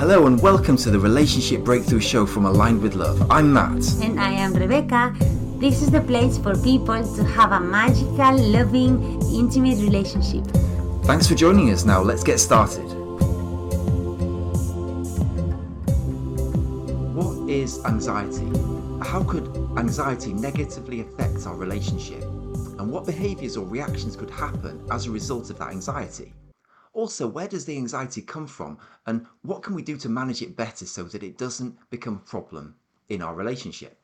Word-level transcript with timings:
Hello 0.00 0.26
and 0.26 0.40
welcome 0.40 0.78
to 0.78 0.90
the 0.90 0.98
Relationship 0.98 1.62
Breakthrough 1.62 2.00
Show 2.00 2.24
from 2.24 2.46
Aligned 2.46 2.80
with 2.80 2.94
Love. 2.94 3.30
I'm 3.30 3.52
Matt. 3.52 3.84
And 4.00 4.18
I 4.18 4.30
am 4.30 4.54
Rebecca. 4.54 5.14
This 5.58 5.82
is 5.82 5.90
the 5.90 6.00
place 6.00 6.38
for 6.38 6.56
people 6.56 7.04
to 7.16 7.22
have 7.22 7.52
a 7.52 7.60
magical, 7.60 8.34
loving, 8.50 9.20
intimate 9.30 9.76
relationship. 9.76 10.46
Thanks 11.04 11.26
for 11.26 11.34
joining 11.34 11.70
us. 11.70 11.84
Now, 11.84 12.00
let's 12.00 12.24
get 12.24 12.40
started. 12.40 12.86
What 17.14 17.50
is 17.50 17.84
anxiety? 17.84 18.48
How 19.06 19.22
could 19.22 19.54
anxiety 19.76 20.32
negatively 20.32 21.02
affect 21.02 21.46
our 21.46 21.56
relationship? 21.56 22.22
And 22.22 22.90
what 22.90 23.04
behaviours 23.04 23.58
or 23.58 23.66
reactions 23.66 24.16
could 24.16 24.30
happen 24.30 24.82
as 24.90 25.04
a 25.04 25.10
result 25.10 25.50
of 25.50 25.58
that 25.58 25.68
anxiety? 25.68 26.32
Also, 27.00 27.26
where 27.26 27.48
does 27.48 27.64
the 27.64 27.78
anxiety 27.78 28.20
come 28.20 28.46
from 28.46 28.76
and 29.06 29.26
what 29.40 29.62
can 29.62 29.74
we 29.74 29.80
do 29.80 29.96
to 29.96 30.06
manage 30.06 30.42
it 30.42 30.54
better 30.54 30.84
so 30.84 31.02
that 31.04 31.22
it 31.22 31.38
doesn't 31.38 31.74
become 31.88 32.16
a 32.16 32.28
problem 32.28 32.74
in 33.08 33.22
our 33.22 33.34
relationship? 33.34 33.98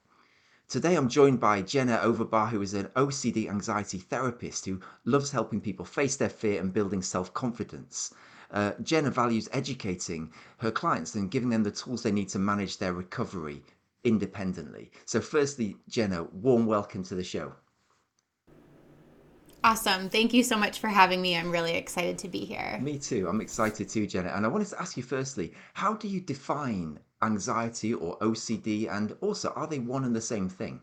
Today 0.66 0.94
I'm 0.96 1.10
joined 1.10 1.38
by 1.38 1.60
Jenna 1.60 1.98
Overbaugh, 1.98 2.48
who 2.48 2.62
is 2.62 2.72
an 2.72 2.86
OCD 2.96 3.50
anxiety 3.50 3.98
therapist 3.98 4.64
who 4.64 4.80
loves 5.04 5.30
helping 5.30 5.60
people 5.60 5.84
face 5.84 6.16
their 6.16 6.30
fear 6.30 6.58
and 6.58 6.72
building 6.72 7.02
self 7.02 7.34
confidence. 7.34 8.14
Uh, 8.50 8.72
Jenna 8.82 9.10
values 9.10 9.50
educating 9.52 10.32
her 10.60 10.70
clients 10.70 11.14
and 11.14 11.30
giving 11.30 11.50
them 11.50 11.64
the 11.64 11.70
tools 11.70 12.02
they 12.02 12.10
need 12.10 12.30
to 12.30 12.38
manage 12.38 12.78
their 12.78 12.94
recovery 12.94 13.62
independently. 14.04 14.90
So, 15.04 15.20
firstly, 15.20 15.76
Jenna, 15.86 16.22
warm 16.32 16.64
welcome 16.64 17.02
to 17.02 17.14
the 17.14 17.24
show. 17.24 17.56
Awesome. 19.66 20.08
Thank 20.08 20.32
you 20.32 20.44
so 20.44 20.56
much 20.56 20.78
for 20.78 20.86
having 20.86 21.20
me. 21.20 21.36
I'm 21.36 21.50
really 21.50 21.74
excited 21.74 22.18
to 22.18 22.28
be 22.28 22.44
here. 22.44 22.78
Me 22.80 23.00
too. 23.00 23.26
I'm 23.28 23.40
excited 23.40 23.88
too, 23.88 24.06
Jenna. 24.06 24.28
And 24.28 24.46
I 24.46 24.48
wanted 24.48 24.68
to 24.68 24.80
ask 24.80 24.96
you 24.96 25.02
firstly, 25.02 25.52
how 25.74 25.94
do 25.94 26.06
you 26.06 26.20
define 26.20 27.00
anxiety 27.20 27.92
or 27.92 28.16
OCD? 28.20 28.88
And 28.88 29.16
also, 29.20 29.48
are 29.56 29.66
they 29.66 29.80
one 29.80 30.04
and 30.04 30.14
the 30.14 30.20
same 30.20 30.48
thing? 30.48 30.80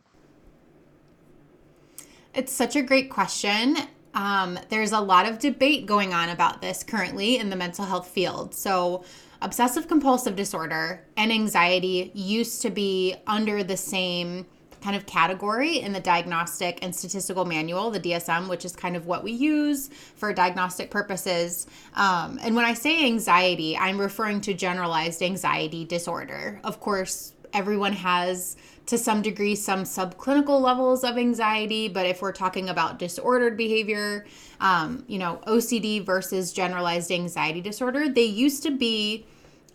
It's 2.34 2.52
such 2.52 2.76
a 2.76 2.82
great 2.82 3.10
question. 3.10 3.78
Um, 4.16 4.60
there's 4.68 4.92
a 4.92 5.00
lot 5.00 5.30
of 5.30 5.40
debate 5.40 5.86
going 5.86 6.14
on 6.14 6.28
about 6.28 6.62
this 6.62 6.84
currently 6.84 7.38
in 7.38 7.50
the 7.50 7.56
mental 7.56 7.86
health 7.86 8.10
field. 8.10 8.54
So, 8.54 9.06
obsessive 9.42 9.88
compulsive 9.88 10.36
disorder 10.36 11.06
and 11.16 11.32
anxiety 11.32 12.12
used 12.14 12.62
to 12.64 12.70
be 12.70 13.16
under 13.28 13.64
the 13.64 13.78
same 13.78 14.46
kind 14.84 14.98
of 14.98 15.06
category 15.06 15.80
in 15.80 15.94
the 15.94 16.00
Diagnostic 16.00 16.80
and 16.82 16.94
Statistical 16.94 17.46
Manual, 17.46 17.90
the 17.90 18.02
DSM, 18.02 18.50
which 18.50 18.66
is 18.66 18.76
kind 18.76 18.98
of 18.98 19.06
what 19.06 19.24
we 19.24 19.32
use 19.32 19.88
for 20.16 20.34
diagnostic 20.34 20.92
purposes. 20.92 21.68
Um, 21.94 22.38
and 22.44 22.54
when 22.54 22.66
I 22.66 22.74
say 22.74 23.06
anxiety, 23.06 23.78
I'm 23.78 23.98
referring 23.98 24.42
to 24.42 24.54
generalized 24.54 25.24
anxiety 25.24 25.86
disorder. 25.86 26.60
Of 26.66 26.82
course, 26.82 27.34
everyone 27.54 27.94
has 27.94 28.58
to 28.86 28.98
some 28.98 29.22
degree 29.22 29.56
some 29.56 29.84
subclinical 29.84 30.60
levels 30.60 31.06
of 31.06 31.18
anxiety 31.18 31.88
but 31.88 32.06
if 32.06 32.22
we're 32.22 32.34
talking 32.34 32.68
about 32.68 33.00
disordered 33.00 33.56
behavior 33.56 34.26
um, 34.60 35.06
you 35.08 35.18
know 35.18 35.40
ocd 35.48 36.04
versus 36.04 36.52
generalized 36.52 37.10
anxiety 37.12 37.62
disorder 37.62 38.10
they 38.10 38.24
used 38.24 38.62
to 38.64 38.72
be 38.72 39.26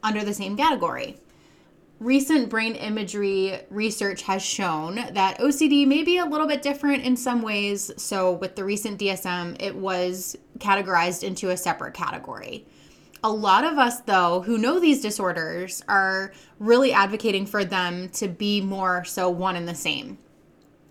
under 0.03 0.25
the 0.25 0.35
same 0.35 0.57
category 0.57 1.17
recent 2.01 2.49
brain 2.49 2.75
imagery 2.75 3.61
research 3.71 4.23
has 4.23 4.43
shown 4.43 4.97
that 5.13 5.39
OCD 5.39 5.87
may 5.87 6.05
be 6.05 6.19
a 6.19 6.25
little 6.25 6.47
bit 6.47 6.63
different 6.63 7.05
in 7.05 7.17
some 7.17 7.43
ways. 7.43 7.91
So, 7.97 8.33
with 8.33 8.57
the 8.57 8.65
recent 8.65 9.01
DSM, 9.01 9.61
it 9.61 9.75
was 9.75 10.37
categorized 10.59 11.23
into 11.23 11.51
a 11.51 11.57
separate 11.57 11.95
category. 11.95 12.67
A 13.25 13.31
lot 13.31 13.65
of 13.65 13.79
us, 13.79 14.01
though, 14.03 14.43
who 14.43 14.59
know 14.59 14.79
these 14.79 15.01
disorders 15.01 15.83
are 15.89 16.33
really 16.61 16.93
advocating 16.93 17.47
for 17.47 17.65
them 17.65 18.09
to 18.11 18.29
be 18.29 18.61
more 18.61 19.05
so 19.05 19.29
one 19.29 19.57
and 19.57 19.67
the 19.67 19.75
same. 19.75 20.19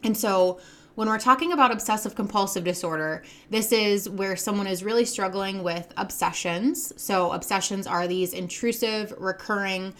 And 0.03 0.17
so, 0.17 0.59
when 0.95 1.07
we're 1.07 1.19
talking 1.19 1.53
about 1.53 1.71
obsessive 1.71 2.15
compulsive 2.15 2.63
disorder, 2.63 3.23
this 3.51 3.71
is 3.71 4.09
where 4.09 4.35
someone 4.35 4.65
is 4.65 4.83
really 4.83 5.05
struggling 5.05 5.61
with 5.61 5.93
obsessions. 5.95 6.91
So, 7.01 7.31
obsessions 7.31 7.87
are 7.87 8.07
these 8.07 8.33
intrusive, 8.33 9.13
recurring 9.17 9.93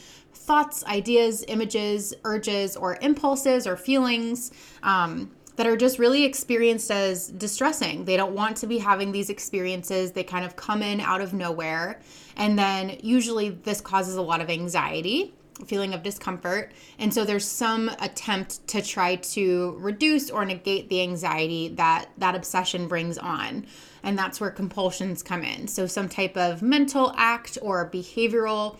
thoughts, 0.47 0.83
ideas, 0.85 1.43
images, 1.47 2.13
urges, 2.23 2.75
or 2.75 2.97
impulses 3.01 3.67
or 3.67 3.75
feelings. 3.75 4.51
Um, 4.81 5.31
that 5.57 5.65
are 5.65 5.75
just 5.75 5.97
really 5.97 6.23
experienced 6.23 6.91
as 6.91 7.29
distressing. 7.29 8.05
They 8.05 8.15
don't 8.15 8.35
want 8.35 8.57
to 8.57 8.67
be 8.67 8.77
having 8.77 9.11
these 9.11 9.31
experiences. 9.31 10.11
They 10.11 10.23
kind 10.23 10.45
of 10.45 10.55
come 10.55 10.83
in 10.83 11.01
out 11.01 11.19
of 11.19 11.33
nowhere. 11.33 11.99
And 12.35 12.59
then 12.59 12.99
usually 13.01 13.49
this 13.49 13.81
causes 13.81 14.17
a 14.17 14.21
lot 14.21 14.39
of 14.39 14.51
anxiety 14.51 15.33
feeling 15.65 15.95
of 15.95 16.03
discomfort. 16.03 16.71
And 16.99 17.11
so 17.11 17.25
there's 17.25 17.47
some 17.47 17.89
attempt 17.99 18.67
to 18.67 18.81
try 18.81 19.15
to 19.15 19.75
reduce 19.79 20.29
or 20.29 20.45
negate 20.45 20.89
the 20.89 21.01
anxiety 21.01 21.69
that 21.69 22.09
that 22.19 22.35
obsession 22.35 22.87
brings 22.87 23.17
on. 23.17 23.65
And 24.03 24.17
that's 24.17 24.39
where 24.39 24.51
compulsions 24.51 25.23
come 25.23 25.43
in. 25.43 25.67
So 25.67 25.87
some 25.87 26.07
type 26.07 26.37
of 26.37 26.61
mental 26.61 27.13
act 27.17 27.57
or 27.61 27.89
behavioral 27.89 28.77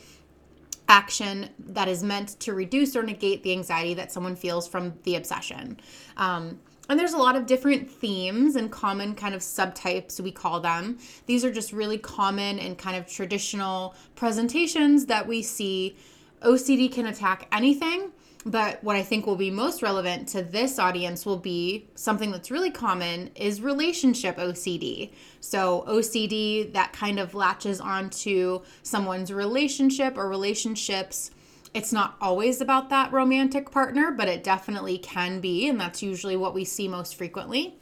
action 0.90 1.50
that 1.60 1.88
is 1.88 2.04
meant 2.04 2.40
to 2.40 2.54
reduce 2.54 2.96
or 2.96 3.04
negate 3.04 3.44
the 3.44 3.52
anxiety 3.52 3.94
that 3.94 4.12
someone 4.12 4.36
feels 4.36 4.68
from 4.68 4.94
the 5.04 5.16
obsession. 5.16 5.80
Um, 6.16 6.60
and 6.90 6.98
there's 6.98 7.14
a 7.14 7.18
lot 7.18 7.36
of 7.36 7.46
different 7.46 7.90
themes 7.92 8.56
and 8.56 8.72
common 8.72 9.14
kind 9.14 9.36
of 9.36 9.42
subtypes, 9.42 10.20
we 10.22 10.32
call 10.32 10.62
them. 10.62 10.98
These 11.26 11.44
are 11.44 11.52
just 11.52 11.74
really 11.74 11.98
common 11.98 12.60
and 12.60 12.78
kind 12.78 12.96
of 12.96 13.08
traditional 13.08 13.94
presentations 14.16 15.06
that 15.08 15.28
we 15.28 15.42
see 15.42 15.98
OCD 16.42 16.92
can 16.92 17.08
attack 17.08 17.48
anything, 17.52 18.12
but 18.48 18.82
what 18.82 18.96
I 18.96 19.04
think 19.04 19.28
will 19.28 19.36
be 19.36 19.52
most 19.52 19.82
relevant 19.82 20.30
to 20.30 20.42
this 20.42 20.80
audience 20.80 21.26
will 21.26 21.38
be 21.38 21.90
something 21.96 22.32
that's 22.32 22.50
really 22.50 22.72
common 22.72 23.30
is 23.36 23.62
relationship 23.62 24.38
OCD. 24.38 25.12
So, 25.42 25.84
OCD 25.88 26.72
that 26.72 26.94
kind 26.94 27.20
of 27.20 27.34
latches 27.34 27.82
onto 27.82 28.62
someone's 28.84 29.34
relationship 29.34 30.18
or 30.18 30.30
relationships. 30.30 31.32
It's 31.74 31.92
not 31.92 32.16
always 32.22 32.62
about 32.62 32.90
that 32.90 33.12
romantic 33.12 33.70
partner, 33.70 34.12
but 34.12 34.30
it 34.30 34.44
definitely 34.44 34.98
can 34.98 35.42
be, 35.42 35.68
and 35.68 35.80
that's 35.80 36.02
usually 36.02 36.38
what 36.38 36.54
we 36.54 36.64
see 36.64 36.88
most 36.88 37.16
frequently. 37.16 37.76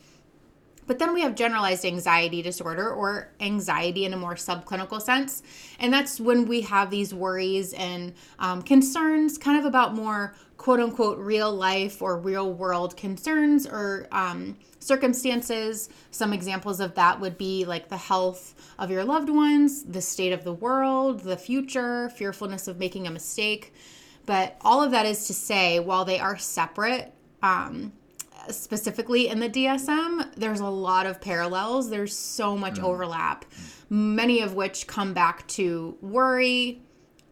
But 0.88 1.00
then 1.00 1.14
we 1.14 1.22
have 1.22 1.36
generalized 1.36 1.86
anxiety 1.86 2.42
disorder 2.42 2.92
or 2.92 3.30
anxiety 3.40 4.06
in 4.06 4.14
a 4.14 4.18
more 4.18 4.36
subclinical 4.36 5.02
sense. 5.02 5.42
And 5.80 5.92
that's 5.92 6.20
when 6.20 6.46
we 6.46 6.62
have 6.62 6.92
these 6.92 7.14
worries 7.14 7.74
and 7.74 8.14
um, 8.40 8.62
concerns, 8.62 9.38
kind 9.38 9.58
of 9.58 9.66
about 9.66 9.96
more 9.96 10.36
quote 10.58 10.80
unquote 10.80 11.18
real 11.20 11.54
life 11.54 12.02
or 12.02 12.18
real 12.18 12.54
world 12.54 12.96
concerns 12.98 13.68
or 13.68 14.08
um, 14.12 14.58
circumstances. 14.80 15.90
Some 16.12 16.34
examples 16.34 16.80
of 16.80 16.96
that 16.96 17.20
would 17.20 17.38
be 17.38 17.66
like 17.66 17.90
the 17.90 17.98
health 17.98 18.56
of 18.80 18.90
your 18.90 19.04
loved 19.04 19.30
ones, 19.30 19.84
the 19.84 20.02
state 20.02 20.32
of 20.32 20.44
the 20.44 20.54
world, 20.54 21.22
the 21.22 21.38
future, 21.38 22.10
fearfulness 22.10 22.68
of 22.68 22.80
making 22.80 23.08
a 23.08 23.12
mistake. 23.12 23.74
But 24.26 24.58
all 24.62 24.82
of 24.82 24.92
that 24.92 25.06
is 25.06 25.28
to 25.28 25.34
say, 25.34 25.80
while 25.80 26.06
they 26.06 26.20
are 26.20 26.38
separate, 26.38 27.14
um, 27.44 27.94
specifically 28.50 29.28
in 29.28 29.40
the 29.40 29.50
DSM, 29.50 30.36
there's 30.36 30.60
a 30.60 30.68
lot 30.68 31.06
of 31.06 31.22
parallels. 31.22 31.90
There's 31.90 32.16
so 32.16 32.58
much 32.58 32.76
mm. 32.76 32.84
overlap, 32.84 33.46
many 33.90 34.42
of 34.42 34.56
which 34.56 34.88
come 34.88 35.14
back 35.14 35.48
to 35.50 35.98
worry 36.02 36.82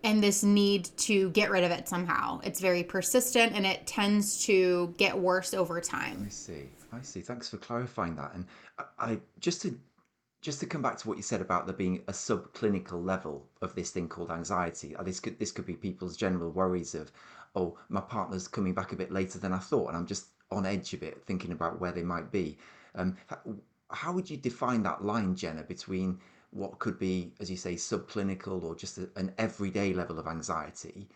and 0.03 0.21
this 0.21 0.43
need 0.43 0.89
to 0.97 1.29
get 1.29 1.49
rid 1.49 1.63
of 1.63 1.71
it 1.71 1.87
somehow. 1.87 2.39
It's 2.43 2.59
very 2.59 2.83
persistent 2.83 3.53
and 3.53 3.65
it 3.65 3.87
tends 3.87 4.43
to 4.45 4.93
get 4.97 5.17
worse 5.17 5.53
over 5.53 5.79
time. 5.79 6.23
I 6.25 6.29
see. 6.29 6.69
I 6.91 7.01
see. 7.01 7.21
Thanks 7.21 7.49
for 7.49 7.57
clarifying 7.57 8.15
that. 8.15 8.33
And 8.35 8.45
I, 8.99 9.19
just 9.39 9.61
to 9.63 9.77
just 10.41 10.59
to 10.59 10.65
come 10.65 10.81
back 10.81 10.97
to 10.97 11.07
what 11.07 11.15
you 11.15 11.23
said 11.23 11.39
about 11.39 11.65
there 11.65 11.75
being 11.75 12.03
a 12.09 12.11
subclinical 12.11 13.03
level 13.03 13.47
of 13.61 13.73
this 13.75 13.91
thing 13.91 14.09
called 14.09 14.29
anxiety. 14.29 14.93
Uh, 14.95 15.03
this 15.03 15.19
could 15.19 15.39
this 15.39 15.51
could 15.51 15.65
be 15.65 15.73
people's 15.73 16.17
general 16.17 16.51
worries 16.51 16.93
of, 16.93 17.11
oh, 17.55 17.77
my 17.87 18.01
partner's 18.01 18.47
coming 18.47 18.73
back 18.73 18.91
a 18.91 18.95
bit 18.97 19.09
later 19.11 19.39
than 19.39 19.53
I 19.53 19.57
thought, 19.57 19.87
and 19.87 19.97
I'm 19.97 20.05
just 20.05 20.27
on 20.51 20.65
edge 20.65 20.93
a 20.93 20.97
bit, 20.97 21.23
thinking 21.25 21.53
about 21.53 21.79
where 21.79 21.93
they 21.93 22.03
might 22.03 22.29
be. 22.29 22.57
Um, 22.93 23.15
how 23.89 24.11
would 24.11 24.29
you 24.29 24.35
define 24.35 24.83
that 24.83 25.05
line, 25.05 25.33
Jenna, 25.33 25.63
between 25.63 26.19
what 26.53 26.79
could 26.79 26.99
be, 26.99 27.33
as 27.39 27.49
you 27.49 27.57
say, 27.57 27.75
subclinical 27.75 28.63
or 28.63 28.75
just 28.75 28.97
a, 28.97 29.09
an 29.15 29.33
everyday 29.37 29.93
level 29.93 30.19
of 30.19 30.27
anxiety, 30.27 31.07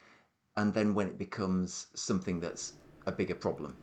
and 0.55 0.73
then 0.73 0.93
when 0.93 1.07
it 1.07 1.17
becomes 1.17 1.87
something 1.93 2.39
that's 2.39 2.73
a 3.05 3.11
bigger 3.11 3.35
problem? 3.35 3.75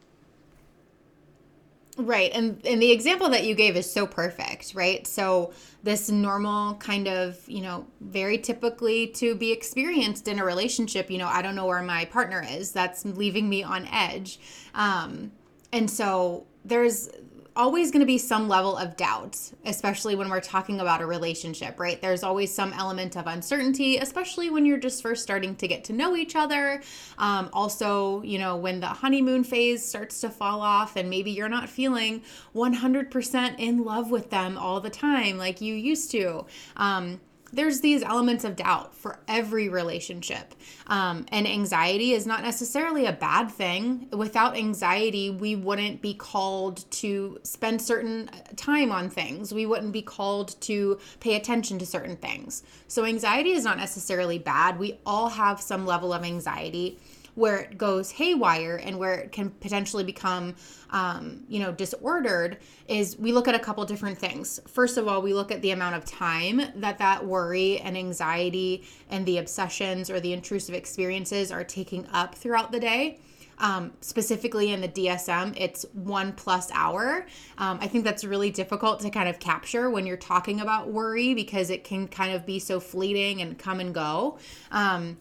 Right. 1.97 2.33
And 2.35 2.61
and 2.67 2.83
the 2.83 2.91
example 2.91 3.29
that 3.31 3.45
you 3.45 3.55
gave 3.55 3.77
is 3.77 3.91
so 3.91 4.05
perfect, 4.07 4.75
right? 4.75 5.07
So 5.07 5.53
this 5.85 6.11
normal 6.11 6.75
kind 6.75 7.07
of, 7.07 7.39
you 7.49 7.61
know, 7.61 7.87
very 8.01 8.37
typically 8.37 9.07
to 9.09 9.37
be 9.37 9.53
experienced 9.53 10.27
in 10.27 10.41
a 10.41 10.45
relationship, 10.45 11.09
you 11.09 11.19
know, 11.19 11.29
I 11.29 11.41
don't 11.41 11.55
know 11.55 11.67
where 11.67 11.83
my 11.83 12.05
partner 12.07 12.45
is. 12.49 12.73
That's 12.73 13.05
leaving 13.05 13.49
me 13.49 13.63
on 13.63 13.87
edge. 13.87 14.41
Um 14.75 15.31
and 15.73 15.89
so 15.89 16.47
there's 16.65 17.11
always 17.57 17.91
going 17.91 18.01
to 18.01 18.07
be 18.07 18.19
some 18.19 18.49
level 18.49 18.77
of 18.77 18.97
doubt, 18.97 19.39
especially 19.65 20.17
when 20.17 20.29
we're 20.29 20.41
talking 20.41 20.81
about 20.81 21.01
a 21.01 21.07
relationship, 21.07 21.79
right? 21.79 22.01
There's 22.01 22.23
always 22.23 22.53
some 22.53 22.73
element 22.73 23.17
of 23.17 23.27
uncertainty, 23.27 23.99
especially 23.99 24.51
when 24.51 24.67
you're 24.67 24.79
just 24.79 25.03
first 25.03 25.23
starting 25.23 25.55
to 25.57 25.69
get 25.69 25.85
to 25.85 25.93
know 25.93 26.17
each 26.17 26.35
other. 26.35 26.83
Um, 27.19 27.51
also, 27.53 28.23
you 28.23 28.39
know, 28.39 28.57
when 28.57 28.81
the 28.81 28.89
honeymoon 28.89 29.45
phase 29.45 29.85
starts 29.85 30.21
to 30.23 30.31
fall 30.31 30.61
off 30.61 30.97
and 30.97 31.09
maybe 31.09 31.31
you're 31.31 31.49
not 31.49 31.69
feeling 31.69 32.23
100% 32.55 33.59
in 33.59 33.85
love 33.85 34.11
with 34.11 34.31
them 34.31 34.59
all 34.59 34.81
the 34.81 34.91
time 34.91 35.39
like 35.39 35.61
you 35.61 35.75
used 35.75 36.11
to. 36.11 36.47
Um, 36.77 37.21
there's 37.55 37.81
these 37.81 38.03
elements 38.03 38.45
of 38.45 38.57
doubt 38.57 38.95
for 38.95 39.19
every 39.29 39.69
relationship. 39.69 40.55
Um, 40.87 41.27
and 41.31 41.47
anxiety 41.47 42.13
is 42.13 42.27
not 42.27 42.43
necessarily 42.43 43.07
a 43.07 43.13
bad 43.13 43.51
thing. 43.51 44.09
Without 44.13 44.57
anxiety, 44.57 45.31
we 45.31 45.57
wouldn't 45.57 46.03
be 46.03 46.15
called 46.15 46.91
to 46.93 47.39
spend 47.43 47.81
certain 47.81 48.31
time 48.57 48.91
on 48.91 49.09
things, 49.09 49.53
we 49.55 49.67
wouldn't 49.67 49.93
be 49.93 50.03
called 50.03 50.61
to 50.63 50.99
pay 51.21 51.37
attention 51.37 51.79
to 51.79 51.87
certain 51.87 52.17
things. 52.17 52.63
So, 52.89 53.05
anxiety 53.05 53.53
is 53.53 53.65
not 53.65 53.79
necessarily 53.79 54.39
bad. 54.39 54.79
We 54.79 54.99
all 55.07 55.29
have 55.29 55.61
some 55.61 55.87
level 55.87 56.13
of 56.13 56.25
anxiety 56.25 56.99
where 57.35 57.59
it 57.59 57.79
goes 57.79 58.11
haywire 58.11 58.77
and 58.77 58.99
where 58.99 59.15
it 59.15 59.33
can 59.33 59.51
potentially 59.51 60.05
become 60.05 60.55
um, 60.91 61.45
you 61.49 61.61
know 61.61 61.73
disordered 61.73 62.59
is 62.89 63.19
we 63.19 63.33
look 63.33 63.49
at 63.49 63.55
a 63.55 63.59
couple 63.59 63.85
different 63.85 64.19
things 64.19 64.61
first 64.67 64.97
of 64.97 65.09
all 65.09 65.23
we 65.23 65.35
look 65.35 65.51
at 65.51 65.63
the 65.63 65.71
amount 65.71 65.95
of 65.95 66.05
time 66.05 66.61
that 66.77 66.99
that 66.99 67.25
worry 67.25 67.79
and 67.81 67.97
anxiety 67.97 68.85
and 69.11 69.27
the 69.27 69.39
obsessions 69.39 70.11
or 70.11 70.21
the 70.21 70.33
intrusive 70.33 70.75
experiences 70.75 71.51
are 71.51 71.65
taking 71.65 72.07
up 72.13 72.35
throughout 72.35 72.73
the 72.73 72.81
day 72.81 73.19
um, 73.59 73.93
specifically 74.01 74.73
in 74.73 74.81
the 74.81 74.89
DSM, 74.89 75.55
it's 75.57 75.87
one 75.93 76.33
plus 76.33 76.71
hour. 76.73 77.27
Um, 77.59 77.79
I 77.81 77.87
think 77.87 78.05
that's 78.05 78.25
really 78.25 78.51
difficult 78.51 79.01
to 79.01 79.11
kind 79.11 79.29
of 79.29 79.39
capture 79.39 79.91
when 79.91 80.07
you're 80.07 80.17
talking 80.17 80.61
about 80.61 80.91
worry 80.91 81.35
because 81.35 81.71
it 81.71 81.85
can 81.85 82.09
kind 82.09 82.35
of 82.35 82.45
be 82.45 82.59
so 82.59 82.81
fleeting 82.81 83.43
and 83.43 83.59
come 83.59 83.81
and 83.81 83.95
go. 83.95 84.39
Um, 84.71 85.19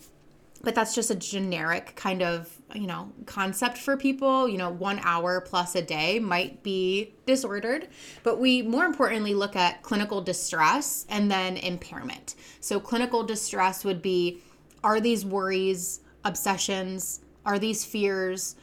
but 0.63 0.73
that's 0.73 0.95
just 0.95 1.11
a 1.11 1.15
generic 1.15 1.93
kind 1.95 2.23
of 2.23 2.49
you 2.73 2.87
know 2.87 3.11
concept 3.25 3.77
for 3.77 3.95
people. 3.95 4.47
You 4.47 4.57
know 4.57 4.69
one 4.69 4.99
hour 5.03 5.41
plus 5.41 5.75
a 5.75 5.81
day 5.81 6.19
might 6.19 6.63
be 6.63 7.13
disordered 7.25 7.89
but 8.23 8.39
we 8.39 8.61
more 8.61 8.85
importantly 8.85 9.33
look 9.33 9.55
at 9.55 9.83
clinical 9.83 10.21
distress 10.21 11.05
and 11.09 11.29
then 11.29 11.57
impairment. 11.57 12.35
So 12.59 12.79
clinical 12.79 13.23
distress 13.23 13.83
would 13.83 14.01
be 14.01 14.41
are 14.83 14.99
these 14.99 15.25
worries 15.25 15.99
obsessions 16.25 17.19
are 17.45 17.59
these 17.59 17.83
fears 17.83 18.55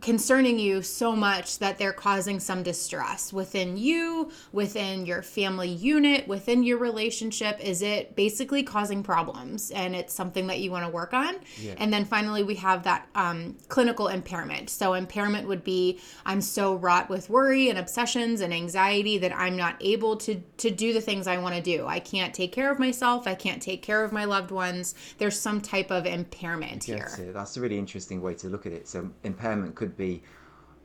concerning 0.00 0.58
you 0.58 0.82
so 0.82 1.14
much 1.14 1.58
that 1.58 1.78
they're 1.78 1.92
causing 1.92 2.40
some 2.40 2.62
distress 2.62 3.32
within 3.32 3.76
you, 3.76 4.30
within 4.52 5.06
your 5.06 5.22
family 5.22 5.68
unit, 5.68 6.26
within 6.26 6.62
your 6.62 6.78
relationship? 6.78 7.58
Is 7.60 7.82
it 7.82 8.16
basically 8.16 8.62
causing 8.62 9.02
problems 9.02 9.70
and 9.70 9.94
it's 9.94 10.14
something 10.14 10.46
that 10.46 10.60
you 10.60 10.70
want 10.70 10.84
to 10.84 10.90
work 10.90 11.12
on? 11.12 11.36
Yeah. 11.60 11.74
And 11.78 11.92
then 11.92 12.04
finally, 12.04 12.42
we 12.42 12.54
have 12.56 12.82
that 12.84 13.08
um, 13.14 13.56
clinical 13.68 14.08
impairment. 14.08 14.70
So, 14.70 14.94
impairment 14.94 15.46
would 15.48 15.64
be 15.64 16.00
I'm 16.24 16.40
so 16.40 16.74
wrought 16.74 17.08
with 17.08 17.28
worry 17.30 17.68
and 17.68 17.78
obsessions 17.78 18.40
and 18.40 18.52
anxiety 18.52 19.18
that 19.18 19.36
I'm 19.36 19.56
not 19.56 19.76
able 19.80 20.16
to, 20.18 20.36
to 20.58 20.70
do 20.70 20.92
the 20.92 21.00
things 21.00 21.26
I 21.26 21.38
want 21.38 21.54
to 21.54 21.62
do. 21.62 21.86
I 21.86 22.00
can't 22.00 22.34
take 22.34 22.52
care 22.52 22.70
of 22.70 22.78
myself, 22.78 23.26
I 23.26 23.34
can't 23.34 23.62
take 23.62 23.82
care 23.82 24.04
of 24.04 24.12
my 24.12 24.24
loved 24.24 24.50
ones. 24.50 24.94
There's 25.18 25.38
some 25.38 25.60
type 25.60 25.90
of 25.90 26.06
impairment 26.06 26.84
here. 26.84 27.10
That's 27.32 27.56
a 27.56 27.60
really 27.60 27.78
interesting 27.78 28.20
way 28.20 28.34
to 28.34 28.48
look 28.48 28.66
at 28.66 28.72
it. 28.72 28.88
So, 28.88 29.10
impairment 29.24 29.74
could 29.74 29.89
be 29.96 30.22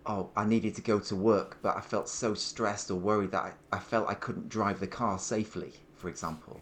oh 0.06 0.30
i 0.36 0.46
needed 0.46 0.76
to 0.76 0.82
go 0.82 1.00
to 1.00 1.16
work 1.16 1.58
but 1.62 1.76
i 1.76 1.82
felt 1.82 2.08
so 2.08 2.34
stressed 2.34 2.92
or 2.92 2.96
worried 2.96 3.32
that 3.32 3.44
i, 3.44 3.76
I 3.76 3.80
felt 3.80 4.08
i 4.10 4.14
couldn't 4.14 4.50
drive 4.50 4.80
the 4.80 4.88
car 4.88 5.18
safely 5.20 5.74
for 5.96 6.10
example 6.10 6.60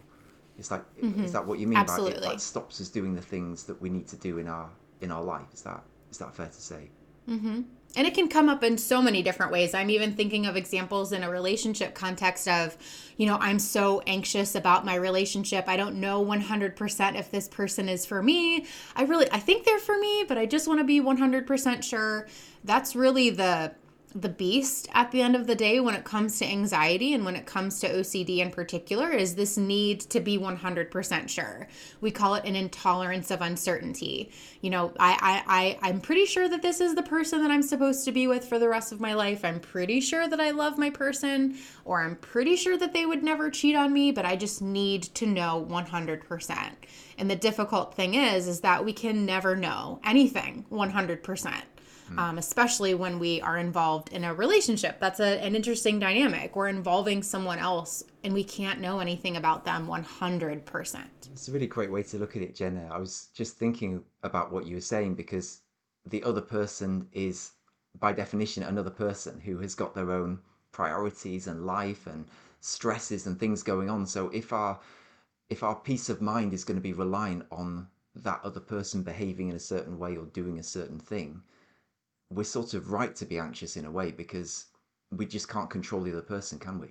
it's 0.58 0.70
like 0.70 0.82
mm-hmm. 1.00 1.24
is 1.24 1.32
that 1.32 1.44
what 1.44 1.58
you 1.58 1.66
mean 1.66 1.78
Absolutely. 1.78 2.14
Like, 2.14 2.22
it 2.22 2.26
like 2.26 2.40
stops 2.40 2.80
us 2.80 2.88
doing 2.88 3.14
the 3.14 3.22
things 3.22 3.64
that 3.64 3.80
we 3.80 3.90
need 3.90 4.06
to 4.08 4.16
do 4.16 4.38
in 4.38 4.48
our 4.48 4.68
in 5.00 5.10
our 5.10 5.22
life 5.22 5.52
is 5.52 5.62
that 5.62 5.82
is 6.10 6.18
that 6.18 6.34
fair 6.34 6.46
to 6.46 6.60
say 6.60 6.88
mm-hmm. 7.28 7.62
And 7.96 8.06
it 8.06 8.14
can 8.14 8.28
come 8.28 8.48
up 8.48 8.62
in 8.62 8.76
so 8.78 9.00
many 9.00 9.22
different 9.22 9.52
ways. 9.52 9.74
I'm 9.74 9.90
even 9.90 10.14
thinking 10.14 10.46
of 10.46 10.56
examples 10.56 11.12
in 11.12 11.22
a 11.22 11.30
relationship 11.30 11.94
context 11.94 12.48
of 12.48 12.76
you 13.16 13.26
know 13.26 13.38
i'm 13.40 13.58
so 13.58 14.02
anxious 14.06 14.54
about 14.54 14.84
my 14.84 14.96
relationship. 14.96 15.68
I 15.68 15.76
don't 15.76 15.96
know 15.96 16.24
100% 16.24 17.18
if 17.18 17.30
this 17.30 17.48
person 17.48 17.88
is 17.88 18.04
for 18.04 18.22
me. 18.22 18.66
I 18.96 19.04
really 19.04 19.30
i 19.32 19.38
think 19.38 19.64
they're 19.64 19.78
for 19.78 19.98
me 19.98 20.24
but 20.26 20.38
i 20.38 20.46
just 20.46 20.66
want 20.66 20.80
to 20.80 20.84
be 20.84 21.00
100% 21.00 21.82
sure. 21.82 22.26
That's 22.64 22.96
really 22.96 23.30
the 23.30 23.72
the 24.14 24.28
beast 24.28 24.88
at 24.92 25.10
the 25.10 25.20
end 25.20 25.34
of 25.34 25.48
the 25.48 25.56
day 25.56 25.80
when 25.80 25.94
it 25.96 26.04
comes 26.04 26.38
to 26.38 26.46
anxiety 26.46 27.14
and 27.14 27.24
when 27.24 27.34
it 27.34 27.46
comes 27.46 27.80
to 27.80 27.92
OCD 27.92 28.38
in 28.38 28.50
particular 28.50 29.10
is 29.10 29.34
this 29.34 29.56
need 29.56 30.00
to 30.02 30.20
be 30.20 30.38
100% 30.38 31.28
sure. 31.28 31.66
We 32.00 32.12
call 32.12 32.36
it 32.36 32.44
an 32.44 32.54
intolerance 32.54 33.32
of 33.32 33.40
uncertainty. 33.40 34.30
You 34.60 34.70
know, 34.70 34.92
I, 35.00 35.18
I, 35.20 35.78
I, 35.82 35.88
I'm 35.88 36.00
pretty 36.00 36.26
sure 36.26 36.48
that 36.48 36.62
this 36.62 36.80
is 36.80 36.94
the 36.94 37.02
person 37.02 37.42
that 37.42 37.50
I'm 37.50 37.62
supposed 37.62 38.04
to 38.04 38.12
be 38.12 38.28
with 38.28 38.44
for 38.44 38.60
the 38.60 38.68
rest 38.68 38.92
of 38.92 39.00
my 39.00 39.14
life. 39.14 39.44
I'm 39.44 39.58
pretty 39.58 40.00
sure 40.00 40.28
that 40.28 40.40
I 40.40 40.52
love 40.52 40.78
my 40.78 40.90
person, 40.90 41.56
or 41.84 42.04
I'm 42.04 42.14
pretty 42.16 42.54
sure 42.54 42.76
that 42.76 42.92
they 42.92 43.06
would 43.06 43.24
never 43.24 43.50
cheat 43.50 43.74
on 43.74 43.92
me, 43.92 44.12
but 44.12 44.24
I 44.24 44.36
just 44.36 44.62
need 44.62 45.02
to 45.14 45.26
know 45.26 45.66
100%. 45.68 46.70
And 47.18 47.28
the 47.28 47.36
difficult 47.36 47.94
thing 47.94 48.14
is, 48.14 48.46
is 48.46 48.60
that 48.60 48.84
we 48.84 48.92
can 48.92 49.26
never 49.26 49.56
know 49.56 50.00
anything 50.04 50.66
100% 50.70 51.62
mm. 52.14 52.18
um, 52.18 52.38
especially 52.38 52.94
when 52.94 53.18
we 53.18 53.40
are 53.40 53.58
involved 53.58 54.12
in 54.12 54.24
a 54.24 54.34
relationship. 54.34 54.98
That's 55.00 55.20
a, 55.20 55.42
an 55.44 55.54
interesting 55.54 55.98
dynamic. 55.98 56.56
We're 56.56 56.68
involving 56.68 57.22
someone 57.22 57.58
else 57.58 58.04
and 58.22 58.32
we 58.32 58.44
can't 58.44 58.80
know 58.80 59.00
anything 59.00 59.36
about 59.36 59.64
them 59.64 59.86
100%. 59.86 61.04
It's 61.32 61.48
a 61.48 61.52
really 61.52 61.66
great 61.66 61.90
way 61.90 62.02
to 62.04 62.18
look 62.18 62.36
at 62.36 62.42
it, 62.42 62.54
Jenna. 62.54 62.88
I 62.90 62.98
was 62.98 63.28
just 63.34 63.56
thinking 63.56 64.02
about 64.22 64.52
what 64.52 64.66
you 64.66 64.76
were 64.76 64.80
saying 64.80 65.14
because 65.14 65.60
the 66.06 66.22
other 66.22 66.40
person 66.40 67.08
is, 67.12 67.52
by 67.98 68.12
definition, 68.12 68.62
another 68.62 68.90
person 68.90 69.40
who 69.40 69.58
has 69.58 69.74
got 69.74 69.94
their 69.94 70.12
own 70.12 70.38
priorities 70.72 71.46
and 71.46 71.66
life 71.66 72.06
and 72.06 72.26
stresses 72.60 73.26
and 73.26 73.38
things 73.38 73.62
going 73.62 73.90
on. 73.90 74.06
So 74.06 74.28
if 74.30 74.52
our 74.52 74.78
if 75.50 75.62
our 75.62 75.74
peace 75.74 76.08
of 76.08 76.22
mind 76.22 76.54
is 76.54 76.64
going 76.64 76.76
to 76.76 76.82
be 76.82 76.94
reliant 76.94 77.44
on 77.52 77.86
that 78.14 78.40
other 78.42 78.60
person 78.60 79.02
behaving 79.02 79.50
in 79.50 79.56
a 79.56 79.60
certain 79.60 79.98
way 79.98 80.16
or 80.16 80.24
doing 80.26 80.58
a 80.58 80.62
certain 80.62 80.98
thing, 80.98 81.42
we're 82.34 82.44
sort 82.44 82.74
of 82.74 82.90
right 82.90 83.14
to 83.16 83.24
be 83.24 83.38
anxious 83.38 83.76
in 83.76 83.84
a 83.84 83.90
way 83.90 84.10
because 84.10 84.66
we 85.10 85.26
just 85.26 85.48
can't 85.48 85.70
control 85.70 86.02
the 86.02 86.12
other 86.12 86.22
person, 86.22 86.58
can 86.58 86.80
we? 86.80 86.88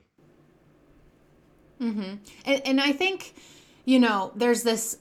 Mm-hmm. 1.81 2.15
And, 2.45 2.61
and 2.65 2.81
I 2.81 2.93
think, 2.93 3.35
you 3.85 3.99
know, 3.99 4.31
there's 4.35 4.63
this 4.63 4.97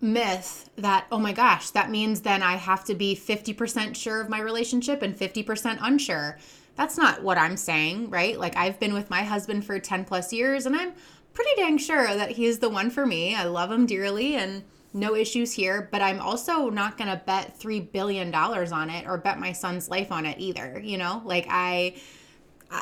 myth 0.00 0.70
that, 0.76 1.06
oh 1.10 1.18
my 1.18 1.32
gosh, 1.32 1.70
that 1.70 1.90
means 1.90 2.20
then 2.20 2.42
I 2.42 2.56
have 2.56 2.84
to 2.84 2.94
be 2.94 3.14
50% 3.16 3.96
sure 3.96 4.20
of 4.20 4.28
my 4.28 4.40
relationship 4.40 5.02
and 5.02 5.16
50% 5.16 5.78
unsure. 5.80 6.38
That's 6.76 6.96
not 6.96 7.22
what 7.22 7.36
I'm 7.36 7.56
saying, 7.56 8.10
right? 8.10 8.38
Like, 8.38 8.56
I've 8.56 8.78
been 8.78 8.94
with 8.94 9.10
my 9.10 9.22
husband 9.22 9.64
for 9.64 9.78
10 9.78 10.04
plus 10.04 10.32
years 10.32 10.64
and 10.64 10.76
I'm 10.76 10.92
pretty 11.34 11.50
dang 11.56 11.78
sure 11.78 12.06
that 12.06 12.32
he's 12.32 12.60
the 12.60 12.70
one 12.70 12.90
for 12.90 13.04
me. 13.04 13.34
I 13.34 13.44
love 13.44 13.70
him 13.70 13.86
dearly 13.86 14.36
and 14.36 14.64
no 14.92 15.14
issues 15.14 15.52
here, 15.52 15.88
but 15.92 16.02
I'm 16.02 16.20
also 16.20 16.68
not 16.70 16.98
going 16.98 17.10
to 17.10 17.22
bet 17.24 17.56
3 17.56 17.80
billion 17.80 18.30
dollars 18.30 18.72
on 18.72 18.90
it 18.90 19.06
or 19.06 19.18
bet 19.18 19.38
my 19.38 19.52
son's 19.52 19.88
life 19.88 20.10
on 20.10 20.26
it 20.26 20.38
either, 20.38 20.80
you 20.84 20.98
know? 20.98 21.22
Like 21.24 21.46
I 21.48 21.96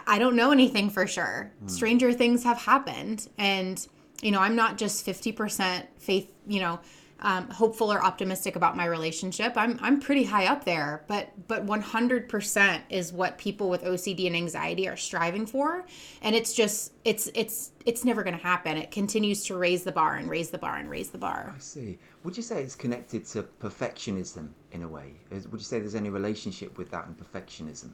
I 0.07 0.19
don't 0.19 0.37
know 0.37 0.51
anything 0.51 0.91
for 0.91 1.07
sure. 1.07 1.51
Mm. 1.65 1.71
Stranger 1.71 2.13
things 2.13 2.45
have 2.45 2.59
happened 2.59 3.29
and 3.39 3.87
you 4.21 4.33
know, 4.33 4.41
I'm 4.41 4.57
not 4.57 4.79
just 4.79 5.07
50% 5.07 5.87
faith, 5.99 6.33
you 6.47 6.61
know, 6.61 6.81
um, 7.21 7.49
hopeful 7.51 7.93
or 7.93 8.03
optimistic 8.03 8.57
about 8.57 8.77
my 8.77 8.85
relationship. 8.85 9.55
I'm 9.57 9.79
I'm 9.83 10.01
pretty 10.01 10.25
high 10.25 10.47
up 10.47 10.65
there, 10.65 11.05
but 11.09 11.31
but 11.49 11.67
100% 11.67 12.81
is 12.91 13.13
what 13.13 13.39
people 13.39 13.69
with 13.69 13.83
OCD 13.83 14.27
and 14.27 14.37
anxiety 14.37 14.89
are 14.89 14.97
striving 14.97 15.47
for, 15.47 15.85
and 16.23 16.37
it's 16.37 16.53
just 16.53 16.93
it's 17.05 17.29
it's 17.35 17.73
it's 17.87 18.05
never 18.05 18.23
going 18.23 18.37
to 18.37 18.43
happen. 18.43 18.77
It 18.77 18.91
continues 18.91 19.45
to 19.47 19.57
raise 19.57 19.83
the 19.83 19.93
bar 19.93 20.17
and 20.17 20.29
raise 20.29 20.51
the 20.51 20.59
bar 20.59 20.77
and 20.77 20.89
raise 20.89 21.11
the 21.11 21.19
bar. 21.19 21.55
I 21.57 21.59
see. 21.59 21.99
Would 22.23 22.37
you 22.37 22.43
say 22.43 22.63
it's 22.63 22.77
connected 22.77 23.25
to 23.27 23.45
perfectionism 23.61 24.51
in 24.73 24.83
a 24.83 24.89
way? 24.89 25.15
Would 25.31 25.53
you 25.53 25.59
say 25.59 25.81
there's 25.81 25.95
any 25.95 26.11
relationship 26.11 26.79
with 26.79 26.91
that 26.91 27.07
and 27.07 27.17
perfectionism? 27.17 27.91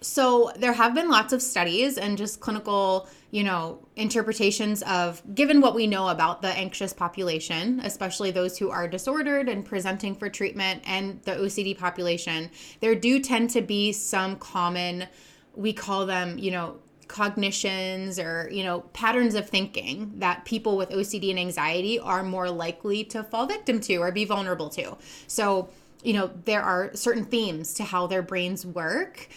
So 0.00 0.52
there 0.56 0.72
have 0.72 0.94
been 0.94 1.08
lots 1.08 1.32
of 1.32 1.42
studies 1.42 1.98
and 1.98 2.16
just 2.16 2.40
clinical 2.40 3.08
you 3.30 3.42
know 3.42 3.78
interpretations 3.96 4.82
of 4.82 5.22
given 5.34 5.60
what 5.60 5.74
we 5.74 5.86
know 5.86 6.08
about 6.08 6.40
the 6.40 6.48
anxious 6.48 6.92
population 6.92 7.80
especially 7.84 8.30
those 8.30 8.56
who 8.58 8.70
are 8.70 8.86
disordered 8.86 9.48
and 9.48 9.64
presenting 9.64 10.14
for 10.14 10.28
treatment 10.28 10.82
and 10.86 11.20
the 11.22 11.32
ocd 11.32 11.76
population 11.76 12.50
there 12.80 12.94
do 12.94 13.20
tend 13.20 13.50
to 13.50 13.60
be 13.60 13.92
some 13.92 14.36
common 14.36 15.06
we 15.54 15.72
call 15.72 16.06
them 16.06 16.38
you 16.38 16.50
know 16.50 16.78
cognitions 17.08 18.18
or 18.18 18.48
you 18.52 18.62
know 18.62 18.80
patterns 18.92 19.34
of 19.34 19.48
thinking 19.48 20.12
that 20.16 20.44
people 20.44 20.76
with 20.76 20.90
ocd 20.90 21.28
and 21.28 21.38
anxiety 21.38 21.98
are 21.98 22.22
more 22.22 22.50
likely 22.50 23.02
to 23.02 23.24
fall 23.24 23.46
victim 23.46 23.80
to 23.80 23.96
or 23.96 24.12
be 24.12 24.24
vulnerable 24.24 24.68
to. 24.68 24.96
So 25.26 25.70
you 26.04 26.12
know 26.12 26.30
there 26.44 26.62
are 26.62 26.94
certain 26.94 27.24
themes 27.24 27.74
to 27.74 27.84
how 27.84 28.06
their 28.06 28.22
brains 28.22 28.64
work 28.64 29.28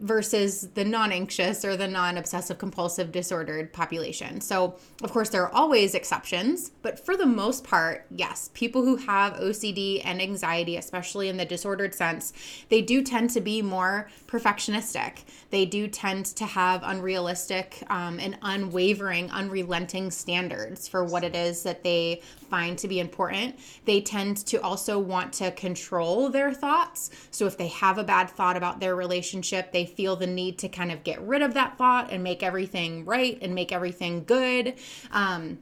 versus 0.00 0.68
the 0.74 0.84
non 0.84 1.10
anxious 1.10 1.64
or 1.64 1.76
the 1.76 1.88
non 1.88 2.18
obsessive 2.18 2.58
compulsive 2.58 3.12
disordered 3.12 3.72
population. 3.72 4.40
So, 4.40 4.76
of 5.02 5.10
course, 5.10 5.30
there 5.30 5.42
are 5.42 5.52
always 5.52 5.94
exceptions, 5.94 6.70
but 6.82 7.04
for 7.04 7.16
the 7.16 7.26
most 7.26 7.64
part, 7.64 8.04
yes, 8.10 8.50
people 8.52 8.84
who 8.84 8.96
have 8.96 9.34
OCD 9.34 10.02
and 10.04 10.20
anxiety, 10.20 10.76
especially 10.76 11.28
in 11.28 11.36
the 11.36 11.44
disordered 11.44 11.94
sense, 11.94 12.32
they 12.68 12.82
do 12.82 13.02
tend 13.02 13.30
to 13.30 13.40
be 13.40 13.62
more 13.62 14.10
perfectionistic. 14.26 15.24
They 15.50 15.64
do 15.64 15.88
tend 15.88 16.26
to 16.26 16.44
have 16.44 16.82
unrealistic 16.84 17.82
um, 17.88 18.20
and 18.20 18.36
unwavering, 18.42 19.30
unrelenting 19.30 20.10
standards 20.10 20.88
for 20.88 21.04
what 21.04 21.24
it 21.24 21.34
is 21.34 21.62
that 21.62 21.82
they 21.82 22.20
find 22.50 22.78
to 22.78 22.88
be 22.88 23.00
important. 23.00 23.58
They 23.84 24.00
tend 24.00 24.38
to 24.46 24.60
also 24.60 24.98
want 24.98 25.32
to 25.34 25.50
control 25.52 26.28
their 26.28 26.52
thoughts. 26.52 27.10
So 27.30 27.46
if 27.46 27.56
they 27.56 27.68
have 27.68 27.98
a 27.98 28.04
bad 28.04 28.28
thought 28.28 28.56
about 28.56 28.80
their 28.80 28.94
relationship, 28.94 29.72
they 29.72 29.85
feel 29.86 30.16
the 30.16 30.26
need 30.26 30.58
to 30.58 30.68
kind 30.68 30.92
of 30.92 31.04
get 31.04 31.20
rid 31.22 31.42
of 31.42 31.54
that 31.54 31.78
thought 31.78 32.12
and 32.12 32.22
make 32.22 32.42
everything 32.42 33.04
right 33.04 33.38
and 33.40 33.54
make 33.54 33.72
everything 33.72 34.24
good. 34.24 34.74
Um, 35.10 35.58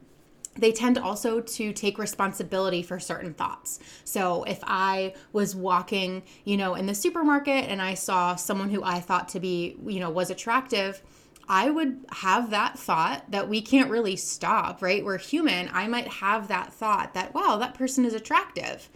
they 0.56 0.72
tend 0.72 0.98
also 0.98 1.40
to 1.40 1.72
take 1.72 1.98
responsibility 1.98 2.82
for 2.82 3.00
certain 3.00 3.34
thoughts. 3.34 3.80
So 4.04 4.44
if 4.44 4.60
I 4.62 5.14
was 5.32 5.56
walking, 5.56 6.22
you 6.44 6.56
know, 6.56 6.74
in 6.74 6.86
the 6.86 6.94
supermarket 6.94 7.68
and 7.68 7.82
I 7.82 7.94
saw 7.94 8.36
someone 8.36 8.70
who 8.70 8.82
I 8.82 9.00
thought 9.00 9.28
to 9.30 9.40
be, 9.40 9.76
you 9.86 10.00
know, 10.00 10.10
was 10.10 10.30
attractive, 10.30 11.02
I 11.48 11.70
would 11.70 12.04
have 12.10 12.50
that 12.50 12.78
thought 12.78 13.30
that 13.30 13.48
we 13.48 13.60
can't 13.60 13.90
really 13.90 14.16
stop, 14.16 14.80
right? 14.80 15.04
We're 15.04 15.18
human. 15.18 15.68
I 15.72 15.88
might 15.88 16.08
have 16.08 16.48
that 16.48 16.72
thought 16.72 17.14
that, 17.14 17.34
wow, 17.34 17.56
that 17.58 17.74
person 17.74 18.04
is 18.04 18.14
attractive. 18.14 18.88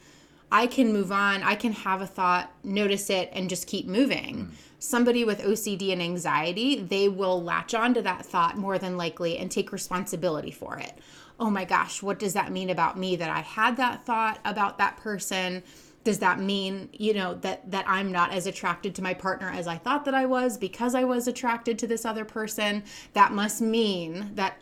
I 0.51 0.67
can 0.67 0.93
move 0.93 1.13
on. 1.13 1.43
I 1.43 1.55
can 1.55 1.73
have 1.73 2.01
a 2.01 2.07
thought, 2.07 2.53
notice 2.65 3.11
it, 3.11 3.31
and 3.33 3.51
just 3.51 3.67
keep 3.67 3.87
moving. 3.87 4.37
Mm. 4.37 4.51
Somebody 4.79 5.25
with 5.25 5.43
OCD 5.43 5.93
and 5.93 6.01
anxiety, 6.01 6.81
they 6.81 7.09
will 7.09 7.43
latch 7.43 7.75
onto 7.75 8.01
that 8.03 8.25
thought 8.25 8.57
more 8.57 8.79
than 8.79 8.97
likely 8.97 9.37
and 9.37 9.51
take 9.51 9.73
responsibility 9.73 10.53
for 10.53 10.79
it. 10.79 10.99
Oh 11.41 11.51
my 11.51 11.65
gosh, 11.65 12.03
what 12.03 12.19
does 12.19 12.33
that 12.35 12.53
mean 12.53 12.71
about 12.71 12.99
me 12.99 13.17
that 13.17 13.31
I 13.31 13.41
had 13.41 13.77
that 13.77 14.05
thought 14.05 14.39
about 14.45 14.79
that 14.79 14.97
person? 14.97 15.63
does 16.05 16.21
that 16.21 16.41
mean 16.41 16.89
you 16.93 17.13
know 17.13 17.35
that 17.35 17.71
that 17.71 17.85
i'm 17.87 18.11
not 18.11 18.33
as 18.33 18.47
attracted 18.47 18.95
to 18.95 19.03
my 19.03 19.13
partner 19.13 19.51
as 19.51 19.67
i 19.67 19.77
thought 19.77 20.05
that 20.07 20.15
i 20.15 20.25
was 20.25 20.57
because 20.57 20.95
i 20.95 21.05
was 21.05 21.29
attracted 21.29 21.79
to 21.79 21.87
this 21.87 22.07
other 22.07 22.25
person 22.25 22.83
that 23.13 23.33
must 23.33 23.61
mean 23.61 24.31
that 24.35 24.57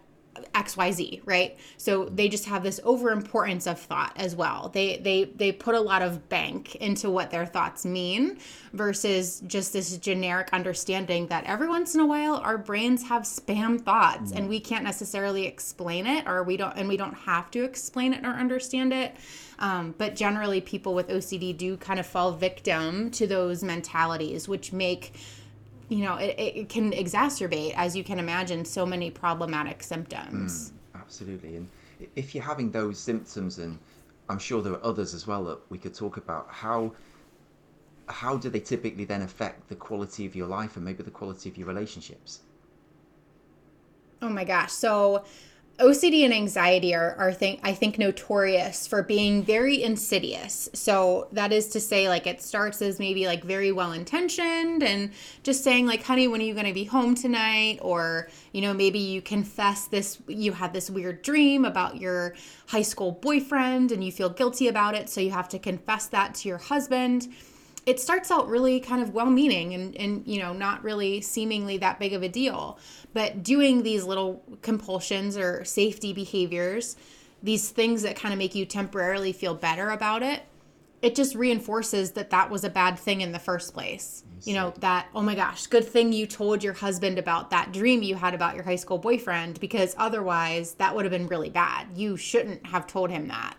xyz 0.55 1.21
right? 1.25 1.57
So 1.77 2.07
they 2.07 2.29
just 2.29 2.47
have 2.47 2.63
this 2.63 2.81
overimportance 2.81 3.71
of 3.71 3.79
thought 3.79 4.13
as 4.17 4.35
well. 4.35 4.71
They 4.73 4.99
they 4.99 5.25
they 5.25 5.53
put 5.53 5.75
a 5.75 5.81
lot 5.81 6.03
of 6.03 6.29
bank 6.29 6.77
into 6.77 7.11
what 7.11 7.31
their 7.31 7.47
thoughts 7.47 7.85
mean 7.85 8.39
versus 8.73 9.43
just 9.47 9.73
this 9.73 9.97
generic 9.99 10.49
understanding 10.53 11.27
that 11.29 11.45
every 11.45 11.69
once 11.69 11.95
in 11.95 12.01
a 12.01 12.07
while 12.07 12.37
our 12.37 12.59
brains 12.59 13.09
have 13.09 13.23
spam 13.23 13.81
thoughts 13.81 14.33
and 14.33 14.49
we 14.49 14.61
can't 14.61 14.85
necessarily 14.85 15.47
explain 15.47 16.07
it 16.07 16.27
or 16.27 16.43
we 16.43 16.57
don't 16.57 16.77
and 16.77 16.89
we 16.89 16.97
don't 16.97 17.15
have 17.15 17.51
to 17.51 17.65
explain 17.65 18.13
it 18.13 18.25
or 18.25 18.31
understand 18.31 18.93
it. 18.93 19.17
Um, 19.59 19.95
but 19.97 20.15
generally, 20.15 20.61
people 20.61 20.95
with 20.95 21.09
OCD 21.09 21.57
do 21.57 21.77
kind 21.77 21.99
of 21.99 22.07
fall 22.07 22.33
victim 22.33 23.11
to 23.13 23.27
those 23.27 23.63
mentalities, 23.63 24.49
which 24.49 24.73
make 24.73 25.15
you 25.89 26.05
know 26.05 26.17
it, 26.17 26.35
it 26.39 26.69
can 26.69 26.93
exacerbate 26.93 27.73
as 27.77 27.97
you 27.97 28.03
can 28.05 28.19
imagine 28.19 28.65
so 28.65 28.85
many 28.85 29.11
problematic 29.11 29.83
symptoms. 29.83 30.73
Mm, 30.73 31.01
absolutely. 31.01 31.57
And 31.57 31.69
if 32.15 32.35
you're 32.35 32.45
having 32.45 32.71
those 32.71 32.99
symptoms 32.99 33.59
and 33.59 33.79
i'm 34.29 34.39
sure 34.39 34.61
there 34.61 34.73
are 34.73 34.85
others 34.85 35.15
as 35.15 35.27
well 35.27 35.45
that 35.45 35.59
we 35.71 35.79
could 35.79 35.95
talk 35.95 36.17
about 36.17 36.47
how 36.51 36.93
how 38.09 38.37
do 38.37 38.49
they 38.49 38.61
typically 38.61 39.05
then 39.05 39.23
affect 39.23 39.69
the 39.69 39.75
quality 39.75 40.27
of 40.27 40.37
your 40.37 40.47
life 40.47 40.77
and 40.77 40.85
maybe 40.85 41.03
the 41.03 41.11
quality 41.11 41.49
of 41.49 41.57
your 41.59 41.67
relationships? 41.67 42.41
Oh 44.23 44.29
my 44.29 44.45
gosh. 44.45 44.73
So 44.73 45.25
OCD 45.79 46.25
and 46.25 46.33
anxiety 46.33 46.95
are, 46.95 47.15
are 47.19 47.33
think, 47.33 47.61
I 47.63 47.75
think 47.75 47.99
notorious 47.99 48.87
for 48.87 49.03
being 49.03 49.43
very 49.43 49.83
insidious. 49.83 50.71
So 50.73 51.29
that 51.33 51.53
is 51.53 51.69
to 51.69 51.81
say, 51.81 52.09
like 52.09 52.27
it 52.27 52.41
starts 52.43 52.81
as 52.81 52.99
maybe 52.99 53.27
like 53.27 53.45
very 53.45 53.73
well 53.73 53.93
intentioned 53.93 54.83
and 54.83 55.11
just 55.43 55.63
saying 55.63 55.87
like, 55.87 56.03
honey, 56.03 56.29
when 56.29 56.41
are 56.41 56.45
you 56.45 56.55
going 56.55 56.67
to 56.67 56.73
be 56.73 56.85
home 56.85 57.15
tonight? 57.15 57.79
Or, 57.83 58.29
you 58.53 58.63
know, 58.63 58.73
maybe 58.73 58.99
you 58.99 59.21
confess 59.21 59.87
this, 59.87 60.19
you 60.27 60.53
had 60.53 60.73
this 60.73 60.89
weird 60.89 61.21
dream 61.21 61.67
about 61.67 61.99
your 62.01 62.35
high 62.69 62.83
school 62.83 63.13
boyfriend 63.13 63.93
and 63.93 64.03
you 64.03 64.11
feel 64.11 64.31
guilty 64.31 64.69
about 64.69 64.95
it. 64.95 65.11
So 65.11 65.21
you 65.21 65.31
have 65.33 65.49
to 65.51 65.59
confess 65.59 66.07
that 66.07 66.35
to 66.37 66.49
your 66.49 66.59
husband 66.59 67.29
it 67.87 68.01
starts 68.01 68.31
out 68.31 68.49
really 68.49 68.81
kind 68.81 69.01
of 69.01 69.15
well 69.15 69.31
meaning 69.31 69.73
and, 69.73 69.97
and 69.97 70.27
you 70.27 70.41
know 70.41 70.53
not 70.53 70.83
really 70.83 71.21
seemingly 71.21 71.79
that 71.79 71.99
big 71.99 72.13
of 72.13 72.23
a 72.23 72.29
deal. 72.29 72.79
But 73.15 73.43
doing 73.43 73.83
these 73.83 74.05
little 74.05 74.43
compulsions 74.63 75.37
or 75.39 75.65
safety 75.65 76.13
behaviors 76.13 76.97
these 77.43 77.71
things 77.71 78.03
that 78.03 78.17
kind 78.17 78.33
of 78.33 78.39
make 78.39 78.55
you 78.55 78.65
temporarily 78.65 79.33
feel 79.33 79.55
better 79.55 79.91
about 79.91 80.23
it 80.23 80.43
it 81.03 81.15
just 81.15 81.35
reinforces 81.35 82.13
that 82.13 82.31
that 82.31 82.51
was 82.51 82.65
a 82.65 82.71
bad 82.71 82.99
thing 82.99 83.21
in 83.21 83.31
the 83.31 83.39
first 83.39 83.75
place. 83.75 84.25
You 84.45 84.55
know 84.55 84.75
that 84.81 85.07
oh 85.15 85.23
my 85.23 85.35
gosh 85.35 85.67
good 85.67 85.85
thing 85.85 86.13
you 86.13 86.27
told 86.27 86.65
your 86.65 86.73
husband 86.73 87.19
about 87.19 87.51
that 87.51 87.73
dream 87.73 88.03
you 88.03 88.15
had 88.15 88.35
about 88.35 88.55
your 88.55 88.65
high 88.65 88.77
school 88.77 88.99
boyfriend 88.99 89.61
because 89.61 89.95
otherwise 89.99 90.75
that 90.75 90.95
would 90.95 91.05
have 91.05 91.13
been 91.13 91.27
really 91.27 91.51
bad. 91.51 91.89
You 91.95 92.17
shouldn't 92.17 92.67
have 92.67 92.87
told 92.87 93.11
him 93.11 93.29
that. 93.29 93.57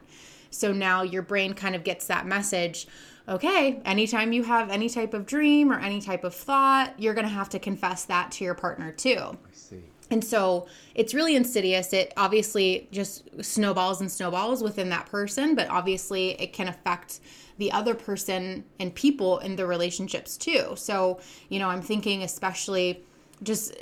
So 0.50 0.74
now 0.74 1.04
your 1.04 1.22
brain 1.22 1.54
kind 1.54 1.76
of 1.76 1.84
gets 1.84 2.08
that 2.08 2.26
message 2.26 2.88
okay, 3.28 3.82
anytime 3.86 4.32
you 4.32 4.44
have 4.44 4.70
any 4.70 4.90
type 4.90 5.14
of 5.14 5.26
dream 5.26 5.72
or 5.72 5.80
any 5.80 6.02
type 6.02 6.24
of 6.24 6.34
thought, 6.34 6.94
you're 6.98 7.14
going 7.14 7.28
to 7.28 7.34
have 7.34 7.50
to 7.50 7.60
confess 7.60 8.06
that 8.06 8.32
to 8.34 8.44
your 8.44 8.56
partner 8.56 8.92
too. 8.92 9.18
I 9.18 9.36
see. 9.54 9.84
And 10.10 10.24
so 10.24 10.68
it's 10.96 11.14
really 11.14 11.36
insidious. 11.36 11.92
It 11.92 12.14
obviously 12.16 12.88
just 12.92 13.30
snowballs 13.44 14.00
and 14.00 14.10
snowballs 14.12 14.64
within 14.64 14.90
that 14.90 15.08
person, 15.08 15.56
but 15.56 15.70
obviously 15.70 16.40
it 16.42 16.54
can 16.54 16.70
affect 16.70 17.20
the 17.58 17.72
other 17.72 17.94
person 17.94 18.64
and 18.80 18.94
people 18.94 19.40
in 19.40 19.56
the 19.56 19.66
relationships 19.66 20.38
too. 20.38 20.74
So, 20.76 21.20
you 21.50 21.60
know, 21.60 21.70
I'm 21.70 21.82
thinking 21.82 22.24
especially 22.24 23.04
just 23.44 23.76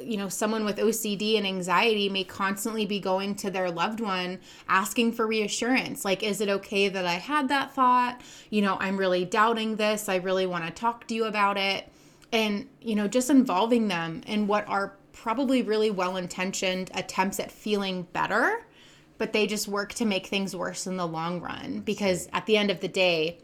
you 0.00 0.16
know 0.16 0.28
someone 0.28 0.64
with 0.64 0.76
OCD 0.76 1.36
and 1.36 1.46
anxiety 1.46 2.08
may 2.08 2.24
constantly 2.24 2.86
be 2.86 3.00
going 3.00 3.34
to 3.36 3.50
their 3.50 3.70
loved 3.70 4.00
one 4.00 4.38
asking 4.68 5.12
for 5.12 5.26
reassurance. 5.26 6.04
Like 6.04 6.22
is 6.22 6.40
it 6.40 6.48
okay 6.48 6.88
that 6.88 7.06
I 7.06 7.14
had 7.14 7.48
that 7.48 7.74
thought? 7.74 8.20
You 8.50 8.62
know 8.62 8.76
I'm 8.80 8.96
really 8.96 9.24
doubting 9.24 9.76
this. 9.76 10.08
I 10.08 10.16
really 10.16 10.46
want 10.46 10.64
to 10.64 10.70
talk 10.70 11.06
to 11.08 11.14
you 11.14 11.24
about 11.24 11.56
it. 11.56 11.88
And 12.32 12.68
you 12.80 12.94
know 12.94 13.08
just 13.08 13.30
involving 13.30 13.88
them 13.88 14.22
in 14.26 14.46
what 14.46 14.68
are 14.68 14.96
probably 15.12 15.62
really 15.62 15.90
well-intentioned 15.90 16.90
attempts 16.94 17.38
at 17.38 17.52
feeling 17.52 18.02
better 18.12 18.64
but 19.18 19.32
they 19.32 19.46
just 19.46 19.68
work 19.68 19.92
to 19.94 20.04
make 20.04 20.26
things 20.26 20.56
worse 20.56 20.86
in 20.88 20.96
the 20.96 21.06
long 21.06 21.40
run. 21.40 21.78
Because 21.78 22.28
at 22.32 22.44
the 22.46 22.56
end 22.56 22.72
of 22.72 22.80
the 22.80 22.88
day 22.88 23.38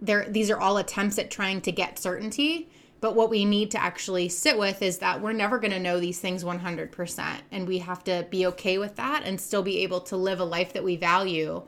there 0.00 0.26
these 0.28 0.50
are 0.50 0.58
all 0.58 0.76
attempts 0.76 1.18
at 1.18 1.30
trying 1.30 1.60
to 1.62 1.72
get 1.72 1.98
certainty 1.98 2.68
but 3.04 3.14
what 3.14 3.28
we 3.28 3.44
need 3.44 3.70
to 3.70 3.82
actually 3.82 4.30
sit 4.30 4.58
with 4.58 4.80
is 4.80 4.96
that 4.96 5.20
we're 5.20 5.34
never 5.34 5.58
going 5.58 5.70
to 5.72 5.78
know 5.78 6.00
these 6.00 6.20
things 6.20 6.42
100%. 6.42 7.40
And 7.50 7.68
we 7.68 7.76
have 7.76 8.02
to 8.04 8.26
be 8.30 8.46
okay 8.46 8.78
with 8.78 8.96
that 8.96 9.24
and 9.26 9.38
still 9.38 9.62
be 9.62 9.80
able 9.80 10.00
to 10.00 10.16
live 10.16 10.40
a 10.40 10.44
life 10.46 10.72
that 10.72 10.82
we 10.82 10.96
value 10.96 11.62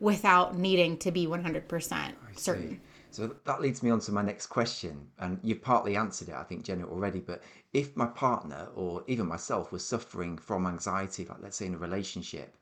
without 0.00 0.58
needing 0.58 0.96
to 0.98 1.12
be 1.12 1.28
100% 1.28 2.12
certain. 2.34 2.80
So 3.12 3.36
that 3.44 3.60
leads 3.60 3.84
me 3.84 3.90
on 3.90 4.00
to 4.00 4.10
my 4.10 4.22
next 4.22 4.48
question. 4.48 5.06
And 5.20 5.38
you've 5.44 5.62
partly 5.62 5.94
answered 5.94 6.30
it, 6.30 6.34
I 6.34 6.42
think, 6.42 6.64
Jenna, 6.64 6.88
already. 6.88 7.20
But 7.20 7.44
if 7.72 7.96
my 7.96 8.06
partner 8.06 8.66
or 8.74 9.04
even 9.06 9.28
myself 9.28 9.70
was 9.70 9.86
suffering 9.86 10.38
from 10.38 10.66
anxiety, 10.66 11.24
like 11.24 11.38
let's 11.40 11.56
say 11.56 11.66
in 11.66 11.74
a 11.74 11.78
relationship, 11.78 12.56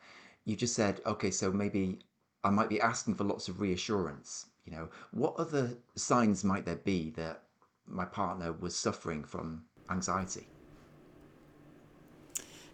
you 0.44 0.54
just 0.54 0.74
said, 0.74 1.00
okay, 1.06 1.30
so 1.30 1.50
maybe 1.50 2.00
I 2.44 2.50
might 2.50 2.68
be 2.68 2.78
asking 2.78 3.14
for 3.14 3.24
lots 3.24 3.48
of 3.48 3.62
reassurance. 3.62 4.48
You 4.66 4.72
know, 4.72 4.88
what 5.12 5.34
other 5.38 5.78
signs 5.94 6.44
might 6.44 6.66
there 6.66 6.76
be 6.76 7.08
that 7.16 7.44
my 7.88 8.04
partner 8.04 8.52
was 8.52 8.76
suffering 8.76 9.24
from 9.24 9.64
anxiety? 9.90 10.46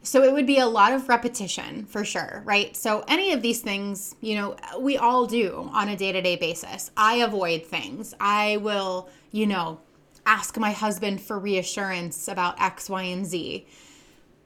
So 0.02 0.22
it 0.22 0.34
would 0.34 0.46
be 0.46 0.58
a 0.58 0.66
lot 0.66 0.92
of 0.92 1.08
repetition 1.08 1.86
for 1.86 2.04
sure, 2.04 2.42
right? 2.44 2.76
So 2.76 3.04
any 3.08 3.32
of 3.32 3.40
these 3.40 3.62
things, 3.62 4.14
you 4.20 4.34
know, 4.34 4.56
we 4.78 4.98
all 4.98 5.26
do 5.26 5.70
on 5.72 5.88
a 5.88 5.96
day 5.96 6.12
to 6.12 6.20
day 6.20 6.36
basis. 6.36 6.90
I 6.94 7.16
avoid 7.16 7.64
things. 7.64 8.12
I 8.20 8.58
will, 8.58 9.08
you 9.32 9.46
know, 9.46 9.80
ask 10.26 10.58
my 10.58 10.72
husband 10.72 11.22
for 11.22 11.38
reassurance 11.38 12.28
about 12.28 12.60
X, 12.60 12.90
Y, 12.90 13.02
and 13.02 13.24
Z. 13.24 13.66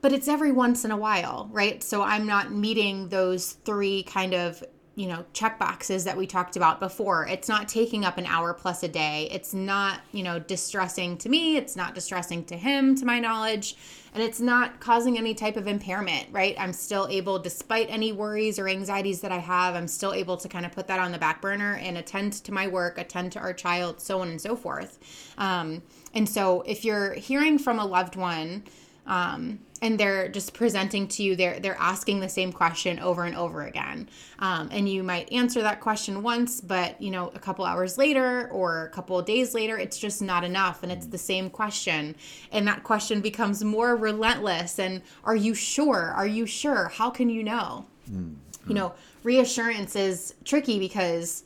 But 0.00 0.12
it's 0.12 0.28
every 0.28 0.52
once 0.52 0.84
in 0.84 0.92
a 0.92 0.96
while, 0.96 1.48
right? 1.50 1.82
So 1.82 2.02
I'm 2.02 2.24
not 2.24 2.52
meeting 2.52 3.08
those 3.08 3.54
three 3.64 4.04
kind 4.04 4.34
of 4.34 4.62
you 4.98 5.06
know 5.06 5.24
check 5.32 5.60
boxes 5.60 6.02
that 6.02 6.16
we 6.16 6.26
talked 6.26 6.56
about 6.56 6.80
before. 6.80 7.24
It's 7.28 7.48
not 7.48 7.68
taking 7.68 8.04
up 8.04 8.18
an 8.18 8.26
hour 8.26 8.52
plus 8.52 8.82
a 8.82 8.88
day. 8.88 9.28
It's 9.30 9.54
not 9.54 10.00
you 10.10 10.24
know 10.24 10.40
distressing 10.40 11.16
to 11.18 11.28
me. 11.28 11.56
It's 11.56 11.76
not 11.76 11.94
distressing 11.94 12.44
to 12.46 12.56
him 12.56 12.96
to 12.96 13.06
my 13.06 13.20
knowledge. 13.20 13.76
And 14.12 14.22
it's 14.22 14.40
not 14.40 14.80
causing 14.80 15.16
any 15.16 15.34
type 15.34 15.56
of 15.56 15.68
impairment 15.68 16.26
right? 16.32 16.56
I'm 16.58 16.72
still 16.72 17.06
able 17.08 17.38
despite 17.38 17.88
any 17.88 18.10
worries 18.10 18.58
or 18.58 18.66
anxieties 18.66 19.20
that 19.20 19.30
i 19.30 19.38
have 19.38 19.76
i'm 19.76 19.86
still 19.86 20.12
able 20.12 20.36
to 20.38 20.48
kind 20.48 20.66
of 20.66 20.72
put 20.72 20.88
that 20.88 20.98
on 20.98 21.12
the 21.12 21.18
back 21.18 21.40
burner 21.40 21.74
and 21.74 21.96
attend 21.96 22.32
to 22.32 22.52
my 22.52 22.66
work 22.66 22.98
attend 22.98 23.30
to 23.32 23.38
our 23.38 23.52
child 23.52 24.00
so 24.00 24.20
on 24.20 24.28
and 24.28 24.40
so 24.40 24.56
forth. 24.56 24.98
Um, 25.38 25.82
and 26.12 26.28
so 26.28 26.62
if 26.62 26.84
you're 26.84 27.12
hearing 27.12 27.58
from 27.58 27.78
a 27.78 27.86
loved 27.86 28.16
one 28.16 28.64
um, 29.08 29.60
and 29.80 29.98
they're 29.98 30.28
just 30.28 30.54
presenting 30.54 31.06
to 31.06 31.22
you 31.22 31.36
they're 31.36 31.60
they're 31.60 31.76
asking 31.78 32.20
the 32.20 32.28
same 32.28 32.52
question 32.52 32.98
over 32.98 33.24
and 33.24 33.36
over 33.36 33.62
again. 33.62 34.08
Um, 34.38 34.68
and 34.72 34.88
you 34.88 35.02
might 35.02 35.32
answer 35.32 35.62
that 35.62 35.80
question 35.80 36.22
once 36.22 36.60
but 36.60 37.00
you 37.00 37.10
know 37.10 37.30
a 37.34 37.38
couple 37.38 37.64
hours 37.64 37.98
later 37.98 38.48
or 38.50 38.86
a 38.86 38.88
couple 38.90 39.20
days 39.22 39.54
later 39.54 39.78
it's 39.78 39.98
just 39.98 40.20
not 40.22 40.44
enough 40.44 40.82
and 40.82 40.90
it's 40.90 41.06
the 41.06 41.18
same 41.18 41.50
question. 41.50 42.16
And 42.52 42.66
that 42.66 42.84
question 42.84 43.20
becomes 43.20 43.62
more 43.64 43.96
relentless 43.96 44.78
and 44.78 45.02
are 45.24 45.36
you 45.36 45.54
sure? 45.54 46.12
Are 46.16 46.26
you 46.26 46.46
sure? 46.46 46.88
How 46.88 47.10
can 47.10 47.30
you 47.30 47.42
know? 47.42 47.86
Mm-hmm. 48.10 48.70
you 48.70 48.74
know 48.74 48.94
reassurance 49.22 49.94
is 49.94 50.34
tricky 50.44 50.78
because 50.78 51.44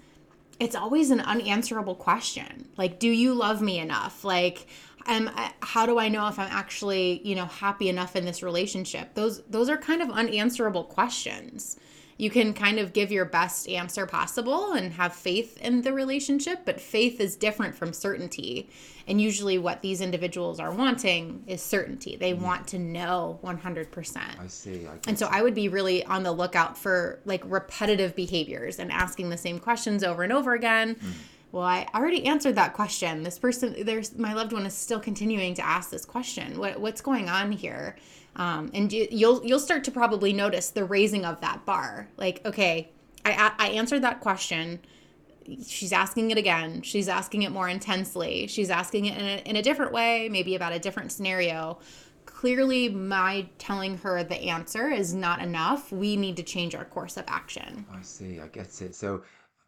it's 0.61 0.77
always 0.77 1.11
an 1.11 1.21
unanswerable 1.21 1.97
question. 1.97 2.69
Like 2.77 2.99
do 2.99 3.09
you 3.09 3.35
love 3.35 3.61
me 3.61 3.79
enough? 3.79 4.25
Like 4.25 4.67
am 5.07 5.31
how 5.61 5.87
do 5.87 5.99
i 5.99 6.09
know 6.09 6.29
if 6.29 6.39
i'm 6.39 6.51
actually 6.51 7.21
you 7.25 7.35
know 7.35 7.47
happy 7.47 7.89
enough 7.89 8.17
in 8.17 8.25
this 8.25 8.43
relationship? 8.43 9.15
Those 9.15 9.43
those 9.45 9.69
are 9.69 9.77
kind 9.77 10.03
of 10.03 10.11
unanswerable 10.11 10.85
questions. 10.85 11.79
You 12.19 12.31
can 12.31 12.55
kind 12.55 12.79
of 12.79 12.93
give 12.93 13.11
your 13.11 13.25
best 13.25 13.69
answer 13.69 14.07
possible 14.07 14.75
and 14.75 14.93
have 14.93 15.13
faith 15.13 15.59
in 15.61 15.83
the 15.83 15.93
relationship 15.93 16.61
but 16.65 16.81
faith 16.81 17.21
is 17.21 17.37
different 17.37 17.75
from 17.75 17.93
certainty. 17.93 18.71
And 19.09 19.21
usually 19.21 19.59
what 19.59 19.83
these 19.83 20.01
individuals 20.01 20.61
are 20.61 20.71
wanting 20.71 21.43
is 21.49 21.61
certainty. 21.61 22.15
They 22.15 22.33
mm-hmm. 22.33 22.45
want 22.45 22.69
to 22.69 22.79
know 22.79 23.41
100% 23.43 24.17
i 24.17 24.47
see 24.47 24.87
I 24.87 24.91
and 25.09 25.19
so 25.19 25.27
i 25.31 25.43
would 25.43 25.55
be 25.55 25.69
really 25.69 26.05
on 26.05 26.23
the 26.23 26.33
lookout 26.33 26.79
for 26.79 27.21
like 27.25 27.43
repetitive 27.45 28.15
behaviors 28.15 28.79
and 28.79 28.93
asking 28.93 29.31
the 29.31 29.37
same 29.37 29.59
questions 29.59 30.05
over 30.05 30.23
and 30.23 30.33
over 30.33 30.55
again. 30.55 30.95
Mm 30.97 31.13
well 31.53 31.65
i 31.65 31.87
already 31.95 32.25
answered 32.25 32.55
that 32.57 32.73
question. 32.73 33.23
This 33.23 33.39
person 33.39 33.77
there's 33.85 34.17
my 34.19 34.33
loved 34.33 34.53
one 34.53 34.67
is 34.67 34.75
still 34.75 35.01
continuing 35.01 35.55
to 35.55 35.65
ask 35.65 35.91
this 35.91 36.05
question. 36.05 36.59
What, 36.59 36.81
what's 36.81 37.01
going 37.01 37.29
on 37.29 37.53
here? 37.53 37.97
Um, 38.35 38.71
and 38.73 38.91
you, 38.91 39.07
you'll 39.11 39.45
you'll 39.45 39.61
start 39.61 39.85
to 39.85 39.91
probably 39.91 40.33
notice 40.33 40.71
the 40.71 40.85
raising 40.85 41.25
of 41.25 41.41
that 41.43 41.65
bar. 41.67 42.09
Like 42.17 42.45
okay 42.45 42.91
i 43.25 43.53
i 43.59 43.69
answered 43.69 44.03
that 44.03 44.21
question. 44.21 44.81
She's 45.67 45.93
asking 45.93 46.31
it 46.31 46.39
again. 46.39 46.83
She's 46.83 47.09
asking 47.09 47.43
it 47.43 47.51
more 47.51 47.69
intensely. 47.69 48.47
She's 48.47 48.71
asking 48.71 49.07
it 49.07 49.19
in 49.19 49.25
a, 49.27 49.51
in 49.51 49.57
a 49.57 49.63
different 49.63 49.93
way 49.93 50.29
maybe 50.31 50.55
about 50.55 50.73
a 50.73 50.79
different 50.79 51.13
scenario. 51.13 51.79
Clearly 52.25 52.89
my 52.89 53.49
telling 53.59 53.99
her 53.99 54.25
the 54.25 54.37
answer 54.37 54.91
is 54.91 55.15
not 55.15 55.43
enough. 55.43 55.93
We 55.93 56.17
need 56.17 56.37
to 56.37 56.43
change 56.43 56.75
our 56.75 56.85
course 56.85 57.17
of 57.17 57.25
action. 57.29 57.85
I 57.93 58.03
see. 58.03 58.41
I 58.41 58.47
get 58.47 58.81
it. 58.81 58.95
So 58.95 59.23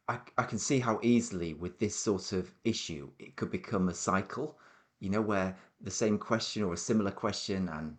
I, 0.09 0.19
I 0.37 0.43
can 0.43 0.59
see 0.59 0.81
how 0.81 1.01
easily 1.03 1.55
with 1.55 1.79
this 1.79 1.97
sort 1.97 2.33
of 2.33 2.55
issue 2.65 3.11
it 3.19 3.37
could 3.37 3.51
become 3.51 3.89
a 3.89 3.95
cycle, 3.95 4.59
you 5.01 5.09
know, 5.09 5.23
where 5.23 5.57
the 5.81 5.91
same 5.91 6.19
question 6.19 6.63
or 6.63 6.75
a 6.75 6.79
similar 6.79 7.11
question 7.11 7.69
and 7.69 7.97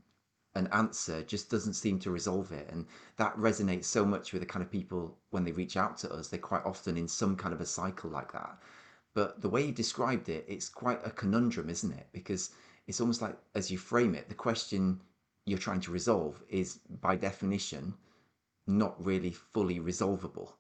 an 0.54 0.68
answer 0.72 1.24
just 1.24 1.50
doesn't 1.50 1.74
seem 1.74 2.00
to 2.00 2.12
resolve 2.12 2.52
it. 2.52 2.70
And 2.70 2.86
that 3.18 3.36
resonates 3.38 3.86
so 3.86 4.06
much 4.06 4.34
with 4.34 4.42
the 4.42 4.46
kind 4.46 4.64
of 4.64 4.72
people 4.72 5.18
when 5.32 5.44
they 5.44 5.52
reach 5.52 5.78
out 5.78 5.98
to 6.00 6.14
us, 6.14 6.28
they're 6.28 6.40
quite 6.40 6.66
often 6.66 6.96
in 6.96 7.08
some 7.08 7.36
kind 7.36 7.54
of 7.54 7.62
a 7.62 7.66
cycle 7.66 8.10
like 8.10 8.32
that. 8.34 8.60
But 9.14 9.42
the 9.42 9.50
way 9.50 9.66
you 9.66 9.72
described 9.72 10.30
it, 10.30 10.46
it's 10.48 10.70
quite 10.70 11.00
a 11.06 11.12
conundrum, 11.12 11.70
isn't 11.70 11.92
it? 11.92 12.08
Because 12.12 12.52
it's 12.88 13.02
almost 13.02 13.22
like 13.22 13.38
as 13.56 13.72
you 13.72 13.78
frame 13.78 14.14
it, 14.14 14.30
the 14.30 14.36
question 14.36 15.02
you're 15.46 15.58
trying 15.58 15.82
to 15.82 15.92
resolve 15.92 16.44
is 16.50 16.80
by 17.02 17.16
definition 17.16 17.94
not 18.68 19.04
really 19.04 19.32
fully 19.32 19.80
resolvable. 19.80 20.58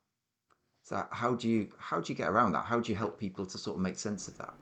So 0.85 1.03
how 1.09 1.33
do 1.33 1.49
you 1.49 1.67
how 1.79 1.99
do 1.99 2.13
you 2.13 2.15
get 2.15 2.29
around 2.29 2.51
that? 2.51 2.65
How 2.65 2.79
do 2.79 2.91
you 2.91 2.95
help 2.95 3.19
people 3.19 3.43
to 3.47 3.57
sort 3.57 3.77
of 3.77 3.81
make 3.81 3.97
sense 3.97 4.27
of 4.27 4.37
that? 4.37 4.53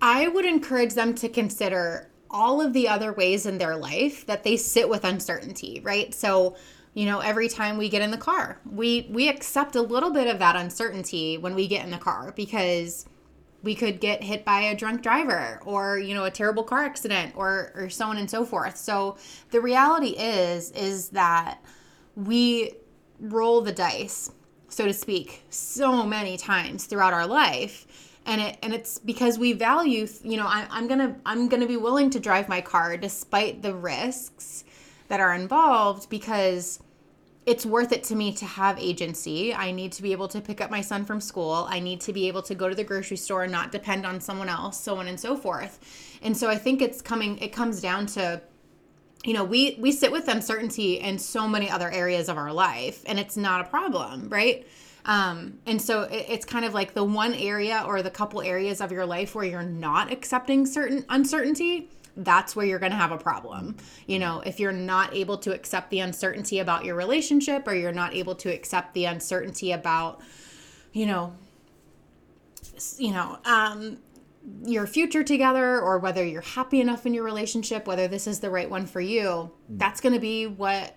I 0.00 0.28
would 0.28 0.44
encourage 0.44 0.94
them 0.94 1.16
to 1.16 1.28
consider 1.28 2.10
all 2.30 2.60
of 2.60 2.72
the 2.72 2.86
other 2.86 3.12
ways 3.12 3.44
in 3.44 3.58
their 3.58 3.76
life 3.76 4.24
that 4.26 4.44
they 4.44 4.56
sit 4.56 4.88
with 4.88 5.02
uncertainty, 5.04 5.80
right? 5.82 6.14
So, 6.14 6.56
you 6.94 7.06
know, 7.06 7.20
every 7.20 7.48
time 7.48 7.76
we 7.76 7.88
get 7.88 8.02
in 8.02 8.12
the 8.12 8.16
car, 8.16 8.60
we 8.70 9.08
we 9.10 9.28
accept 9.28 9.74
a 9.74 9.82
little 9.82 10.10
bit 10.10 10.28
of 10.28 10.38
that 10.38 10.54
uncertainty 10.54 11.36
when 11.36 11.56
we 11.56 11.66
get 11.66 11.84
in 11.84 11.90
the 11.90 11.98
car 11.98 12.32
because 12.36 13.06
we 13.64 13.74
could 13.74 13.98
get 13.98 14.22
hit 14.22 14.44
by 14.44 14.60
a 14.60 14.76
drunk 14.76 15.02
driver 15.02 15.60
or 15.64 15.98
you 15.98 16.14
know 16.14 16.24
a 16.24 16.30
terrible 16.30 16.62
car 16.62 16.84
accident 16.84 17.32
or 17.34 17.72
or 17.74 17.90
so 17.90 18.06
on 18.06 18.18
and 18.18 18.30
so 18.30 18.44
forth 18.44 18.76
so 18.76 19.16
the 19.52 19.60
reality 19.60 20.10
is 20.18 20.70
is 20.72 21.08
that 21.08 21.58
we 22.14 22.74
roll 23.20 23.60
the 23.60 23.72
dice, 23.72 24.30
so 24.68 24.86
to 24.86 24.92
speak, 24.92 25.42
so 25.50 26.04
many 26.04 26.36
times 26.36 26.84
throughout 26.86 27.12
our 27.12 27.26
life. 27.26 27.86
And 28.26 28.40
it 28.40 28.58
and 28.62 28.72
it's 28.72 28.98
because 28.98 29.38
we 29.38 29.52
value, 29.52 30.06
you 30.22 30.36
know, 30.36 30.46
I, 30.46 30.66
I'm 30.70 30.88
gonna 30.88 31.16
I'm 31.26 31.48
gonna 31.48 31.66
be 31.66 31.76
willing 31.76 32.10
to 32.10 32.20
drive 32.20 32.48
my 32.48 32.60
car 32.60 32.96
despite 32.96 33.62
the 33.62 33.74
risks 33.74 34.64
that 35.08 35.20
are 35.20 35.34
involved 35.34 36.08
because 36.08 36.80
it's 37.46 37.66
worth 37.66 37.92
it 37.92 38.02
to 38.04 38.14
me 38.14 38.32
to 38.32 38.46
have 38.46 38.78
agency. 38.78 39.52
I 39.52 39.70
need 39.70 39.92
to 39.92 40.02
be 40.02 40.12
able 40.12 40.28
to 40.28 40.40
pick 40.40 40.62
up 40.62 40.70
my 40.70 40.80
son 40.80 41.04
from 41.04 41.20
school. 41.20 41.66
I 41.68 41.78
need 41.78 42.00
to 42.02 42.12
be 42.12 42.26
able 42.28 42.40
to 42.42 42.54
go 42.54 42.68
to 42.70 42.74
the 42.74 42.84
grocery 42.84 43.18
store 43.18 43.42
and 43.42 43.52
not 43.52 43.70
depend 43.70 44.06
on 44.06 44.20
someone 44.20 44.48
else, 44.48 44.80
so 44.80 44.96
on 44.96 45.08
and 45.08 45.20
so 45.20 45.36
forth. 45.36 46.18
And 46.22 46.34
so 46.34 46.48
I 46.48 46.56
think 46.56 46.80
it's 46.80 47.02
coming 47.02 47.36
it 47.38 47.52
comes 47.52 47.80
down 47.80 48.06
to 48.06 48.40
you 49.24 49.32
know 49.32 49.44
we 49.44 49.76
we 49.80 49.90
sit 49.90 50.12
with 50.12 50.28
uncertainty 50.28 51.00
in 51.00 51.18
so 51.18 51.48
many 51.48 51.70
other 51.70 51.90
areas 51.90 52.28
of 52.28 52.36
our 52.36 52.52
life 52.52 53.02
and 53.06 53.18
it's 53.18 53.36
not 53.36 53.60
a 53.60 53.64
problem 53.64 54.28
right 54.28 54.66
um, 55.06 55.58
and 55.66 55.82
so 55.82 56.02
it, 56.02 56.26
it's 56.28 56.46
kind 56.46 56.64
of 56.64 56.72
like 56.72 56.94
the 56.94 57.04
one 57.04 57.34
area 57.34 57.84
or 57.86 58.02
the 58.02 58.10
couple 58.10 58.40
areas 58.40 58.80
of 58.80 58.90
your 58.92 59.04
life 59.04 59.34
where 59.34 59.44
you're 59.44 59.62
not 59.62 60.12
accepting 60.12 60.66
certain 60.66 61.04
uncertainty 61.08 61.88
that's 62.16 62.54
where 62.54 62.64
you're 62.64 62.78
going 62.78 62.92
to 62.92 62.98
have 62.98 63.12
a 63.12 63.18
problem. 63.18 63.76
You 64.06 64.18
know, 64.18 64.40
if 64.40 64.60
you're 64.60 64.72
not 64.72 65.14
able 65.14 65.38
to 65.38 65.52
accept 65.52 65.90
the 65.90 66.00
uncertainty 66.00 66.60
about 66.60 66.84
your 66.84 66.94
relationship 66.94 67.66
or 67.66 67.74
you're 67.74 67.92
not 67.92 68.14
able 68.14 68.34
to 68.36 68.52
accept 68.52 68.94
the 68.94 69.06
uncertainty 69.06 69.72
about, 69.72 70.20
you 70.92 71.06
know, 71.06 71.34
you 72.98 73.12
know, 73.12 73.38
um, 73.44 73.98
your 74.64 74.86
future 74.86 75.22
together 75.22 75.80
or 75.80 75.98
whether 75.98 76.24
you're 76.24 76.42
happy 76.42 76.80
enough 76.80 77.06
in 77.06 77.14
your 77.14 77.24
relationship, 77.24 77.86
whether 77.86 78.08
this 78.08 78.26
is 78.26 78.40
the 78.40 78.50
right 78.50 78.68
one 78.68 78.86
for 78.86 79.00
you, 79.00 79.22
mm. 79.22 79.50
that's 79.70 80.00
going 80.00 80.14
to 80.14 80.20
be 80.20 80.46
what 80.46 80.96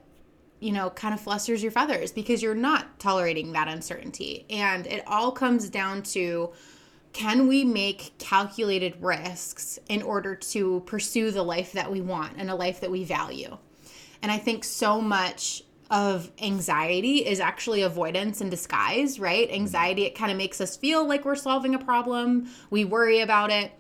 you 0.60 0.72
know 0.72 0.90
kind 0.90 1.14
of 1.14 1.22
flusters 1.22 1.62
your 1.62 1.72
feathers 1.72 2.12
because 2.12 2.42
you're 2.42 2.56
not 2.56 3.00
tolerating 3.00 3.54
that 3.54 3.68
uncertainty. 3.68 4.46
And 4.50 4.88
it 4.88 5.04
all 5.08 5.32
comes 5.32 5.70
down 5.70 6.04
to 6.04 6.52
can 7.14 7.48
we 7.48 7.64
make 7.64 8.18
calculated 8.20 8.96
risks 9.02 9.80
in 9.88 10.02
order 10.02 10.36
to 10.36 10.82
pursue 10.86 11.32
the 11.32 11.44
life 11.44 11.72
that 11.72 11.92
we 11.92 12.02
want 12.02 12.34
and 12.38 12.50
a 12.50 12.56
life 12.56 12.82
that 12.82 12.92
we 12.92 13.04
value? 13.04 13.58
And 14.22 14.32
I 14.32 14.38
think 14.38 14.64
so 14.64 15.02
much 15.02 15.64
of 15.90 16.32
anxiety 16.42 17.26
is 17.26 17.40
actually 17.40 17.82
avoidance 17.82 18.42
in 18.42 18.50
disguise, 18.50 19.20
right? 19.20 19.50
Anxiety, 19.52 20.04
it 20.04 20.16
kind 20.16 20.32
of 20.32 20.38
makes 20.38 20.60
us 20.60 20.76
feel 20.76 21.08
like 21.08 21.26
we're 21.26 21.36
solving 21.36 21.76
a 21.76 21.80
problem. 21.80 22.50
We 22.70 22.86
worry 22.86 23.22
about 23.22 23.52
it. 23.52 23.72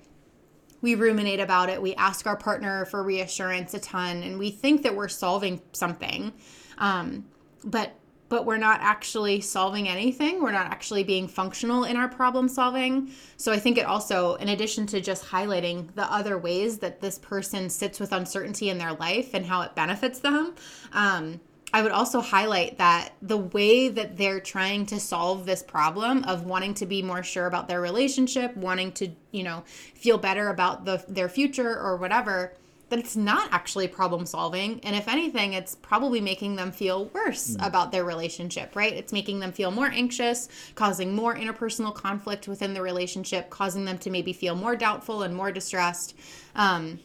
We 0.81 0.95
ruminate 0.95 1.39
about 1.39 1.69
it. 1.69 1.81
We 1.81 1.95
ask 1.95 2.27
our 2.27 2.37
partner 2.37 2.85
for 2.85 3.03
reassurance 3.03 3.73
a 3.73 3.79
ton, 3.79 4.23
and 4.23 4.37
we 4.37 4.51
think 4.51 4.83
that 4.83 4.95
we're 4.95 5.07
solving 5.07 5.61
something. 5.73 6.33
Um, 6.77 7.25
but 7.63 7.95
but 8.29 8.45
we're 8.45 8.57
not 8.57 8.81
actually 8.81 9.39
solving 9.41 9.87
anything. 9.87 10.41
We're 10.41 10.51
not 10.51 10.67
actually 10.67 11.03
being 11.03 11.27
functional 11.27 11.85
in 11.85 11.95
our 11.95 12.09
problem 12.09 12.49
solving. 12.49 13.11
So 13.37 13.51
I 13.51 13.59
think 13.59 13.77
it 13.77 13.85
also, 13.85 14.35
in 14.35 14.49
addition 14.49 14.85
to 14.87 14.99
just 14.99 15.23
highlighting 15.23 15.93
the 15.95 16.11
other 16.11 16.37
ways 16.37 16.79
that 16.79 16.99
this 16.99 17.19
person 17.19 17.69
sits 17.69 17.99
with 17.99 18.11
uncertainty 18.11 18.69
in 18.69 18.77
their 18.77 18.93
life 18.93 19.33
and 19.33 19.45
how 19.45 19.61
it 19.61 19.75
benefits 19.75 20.19
them, 20.19 20.55
um, 20.91 21.39
I 21.77 21.83
would 21.83 21.91
also 21.91 22.21
highlight 22.21 22.79
that 22.79 23.13
the 23.21 23.37
way 23.37 23.87
that 23.87 24.17
they're 24.17 24.39
trying 24.39 24.87
to 24.87 24.99
solve 24.99 25.45
this 25.45 25.61
problem 25.61 26.23
of 26.23 26.43
wanting 26.43 26.73
to 26.73 26.87
be 26.87 27.03
more 27.03 27.21
sure 27.21 27.45
about 27.45 27.67
their 27.67 27.79
relationship, 27.79 28.57
wanting 28.57 28.93
to, 28.93 29.09
you 29.29 29.43
know, 29.43 29.63
feel 29.93 30.17
better 30.17 30.49
about 30.49 30.85
the 30.85 31.05
their 31.07 31.29
future 31.29 31.79
or 31.79 31.97
whatever, 31.97 32.55
that 32.89 32.97
it's 32.97 33.15
not 33.15 33.53
actually 33.53 33.87
problem 33.87 34.25
solving 34.25 34.79
and 34.79 34.95
if 34.95 35.07
anything 35.07 35.53
it's 35.53 35.75
probably 35.75 36.19
making 36.19 36.55
them 36.55 36.71
feel 36.71 37.05
worse 37.13 37.51
mm. 37.51 37.67
about 37.67 37.91
their 37.91 38.03
relationship, 38.03 38.75
right? 38.75 38.93
It's 38.93 39.13
making 39.13 39.39
them 39.39 39.51
feel 39.51 39.69
more 39.69 39.91
anxious, 39.93 40.49
causing 40.73 41.15
more 41.15 41.35
interpersonal 41.35 41.93
conflict 41.93 42.47
within 42.47 42.73
the 42.73 42.81
relationship, 42.81 43.51
causing 43.51 43.85
them 43.85 43.99
to 43.99 44.09
maybe 44.09 44.33
feel 44.33 44.55
more 44.55 44.75
doubtful 44.75 45.21
and 45.21 45.35
more 45.35 45.51
distressed. 45.51 46.15
Um, 46.55 47.01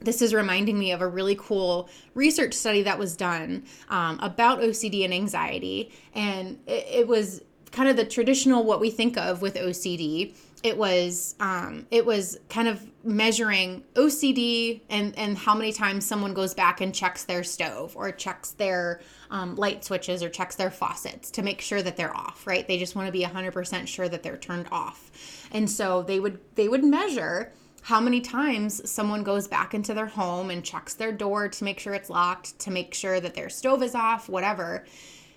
this 0.00 0.22
is 0.22 0.32
reminding 0.32 0.78
me 0.78 0.92
of 0.92 1.00
a 1.00 1.08
really 1.08 1.36
cool 1.36 1.88
research 2.14 2.54
study 2.54 2.82
that 2.82 2.98
was 2.98 3.16
done 3.16 3.64
um, 3.88 4.18
about 4.20 4.60
OCD 4.60 5.04
and 5.04 5.12
anxiety. 5.12 5.90
And 6.14 6.58
it, 6.66 6.86
it, 6.88 7.08
was 7.08 7.42
kind 7.72 7.88
of 7.88 7.96
the 7.96 8.04
traditional 8.04 8.64
what 8.64 8.80
we 8.80 8.90
think 8.90 9.16
of 9.16 9.42
with 9.42 9.54
OCD. 9.54 10.34
It 10.64 10.76
was 10.76 11.36
um, 11.38 11.86
it 11.92 12.04
was 12.04 12.38
kind 12.48 12.66
of 12.66 12.84
measuring 13.04 13.84
OCD 13.94 14.80
and 14.90 15.16
and 15.16 15.38
how 15.38 15.54
many 15.54 15.72
times 15.72 16.04
someone 16.04 16.34
goes 16.34 16.52
back 16.52 16.80
and 16.80 16.92
checks 16.92 17.24
their 17.24 17.44
stove 17.44 17.94
or 17.96 18.10
checks 18.10 18.50
their 18.52 19.00
um, 19.30 19.54
light 19.54 19.84
switches 19.84 20.20
or 20.20 20.28
checks 20.28 20.56
their 20.56 20.70
faucets 20.70 21.30
to 21.30 21.42
make 21.42 21.60
sure 21.60 21.80
that 21.80 21.96
they're 21.96 22.16
off. 22.16 22.44
Right? 22.44 22.66
They 22.66 22.76
just 22.76 22.96
want 22.96 23.06
to 23.06 23.12
be 23.12 23.22
hundred 23.22 23.52
percent 23.52 23.88
sure 23.88 24.08
that 24.08 24.24
they're 24.24 24.36
turned 24.36 24.66
off, 24.72 25.46
and 25.52 25.70
so 25.70 26.02
they 26.02 26.18
would 26.18 26.40
they 26.56 26.68
would 26.68 26.82
measure 26.82 27.52
how 27.82 28.00
many 28.00 28.20
times 28.20 28.88
someone 28.90 29.22
goes 29.22 29.48
back 29.48 29.74
into 29.74 29.94
their 29.94 30.06
home 30.06 30.50
and 30.50 30.64
checks 30.64 30.94
their 30.94 31.12
door 31.12 31.48
to 31.48 31.64
make 31.64 31.78
sure 31.80 31.94
it's 31.94 32.10
locked, 32.10 32.58
to 32.60 32.70
make 32.70 32.94
sure 32.94 33.20
that 33.20 33.34
their 33.34 33.48
stove 33.48 33.82
is 33.82 33.94
off, 33.94 34.28
whatever. 34.28 34.84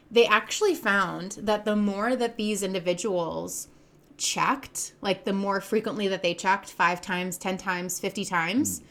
They 0.09 0.25
actually 0.25 0.75
found 0.75 1.33
that 1.41 1.65
the 1.65 1.75
more 1.75 2.15
that 2.15 2.37
these 2.37 2.63
individuals 2.63 3.69
checked, 4.17 4.93
like 5.01 5.23
the 5.23 5.33
more 5.33 5.61
frequently 5.61 6.07
that 6.07 6.21
they 6.21 6.33
checked, 6.33 6.69
five 6.69 7.01
times, 7.01 7.37
10 7.37 7.57
times, 7.57 7.99
50 7.99 8.25
times, 8.25 8.79
mm. 8.79 8.83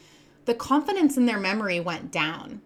the 0.45 0.55
confidence 0.55 1.17
in 1.17 1.25
their 1.25 1.39
memory 1.39 1.79
went 1.79 2.11
down. 2.11 2.61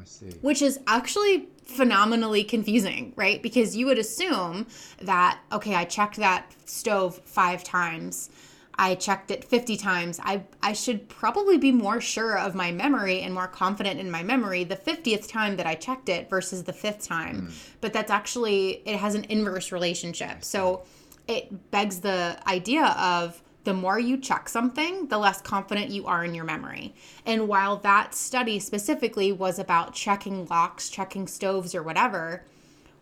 I 0.00 0.04
see. 0.04 0.30
Which 0.40 0.62
is 0.62 0.78
actually 0.86 1.48
phenomenally 1.64 2.44
confusing, 2.44 3.12
right? 3.16 3.42
Because 3.42 3.76
you 3.76 3.86
would 3.86 3.98
assume 3.98 4.66
that, 5.02 5.40
okay, 5.50 5.74
I 5.74 5.84
checked 5.84 6.16
that 6.16 6.52
stove 6.64 7.20
five 7.24 7.64
times 7.64 8.30
I 8.78 8.94
checked 8.94 9.30
it 9.30 9.44
50 9.44 9.76
times. 9.76 10.20
I, 10.22 10.44
I 10.62 10.72
should 10.72 11.08
probably 11.08 11.56
be 11.56 11.72
more 11.72 12.00
sure 12.00 12.38
of 12.38 12.54
my 12.54 12.72
memory 12.72 13.22
and 13.22 13.32
more 13.32 13.46
confident 13.46 14.00
in 14.00 14.10
my 14.10 14.22
memory 14.22 14.64
the 14.64 14.76
50th 14.76 15.28
time 15.28 15.56
that 15.56 15.66
I 15.66 15.74
checked 15.74 16.08
it 16.08 16.28
versus 16.28 16.64
the 16.64 16.72
fifth 16.72 17.06
time. 17.06 17.48
Mm. 17.48 17.72
But 17.80 17.92
that's 17.92 18.10
actually, 18.10 18.82
it 18.86 18.96
has 18.98 19.14
an 19.14 19.24
inverse 19.24 19.72
relationship. 19.72 20.44
So 20.44 20.84
it 21.26 21.70
begs 21.70 22.00
the 22.00 22.38
idea 22.46 22.86
of 22.98 23.42
the 23.64 23.74
more 23.74 23.98
you 23.98 24.16
check 24.16 24.48
something, 24.48 25.08
the 25.08 25.18
less 25.18 25.40
confident 25.42 25.90
you 25.90 26.06
are 26.06 26.24
in 26.24 26.34
your 26.34 26.44
memory. 26.44 26.94
And 27.24 27.48
while 27.48 27.76
that 27.78 28.14
study 28.14 28.60
specifically 28.60 29.32
was 29.32 29.58
about 29.58 29.92
checking 29.92 30.46
locks, 30.46 30.88
checking 30.88 31.26
stoves, 31.26 31.74
or 31.74 31.82
whatever, 31.82 32.44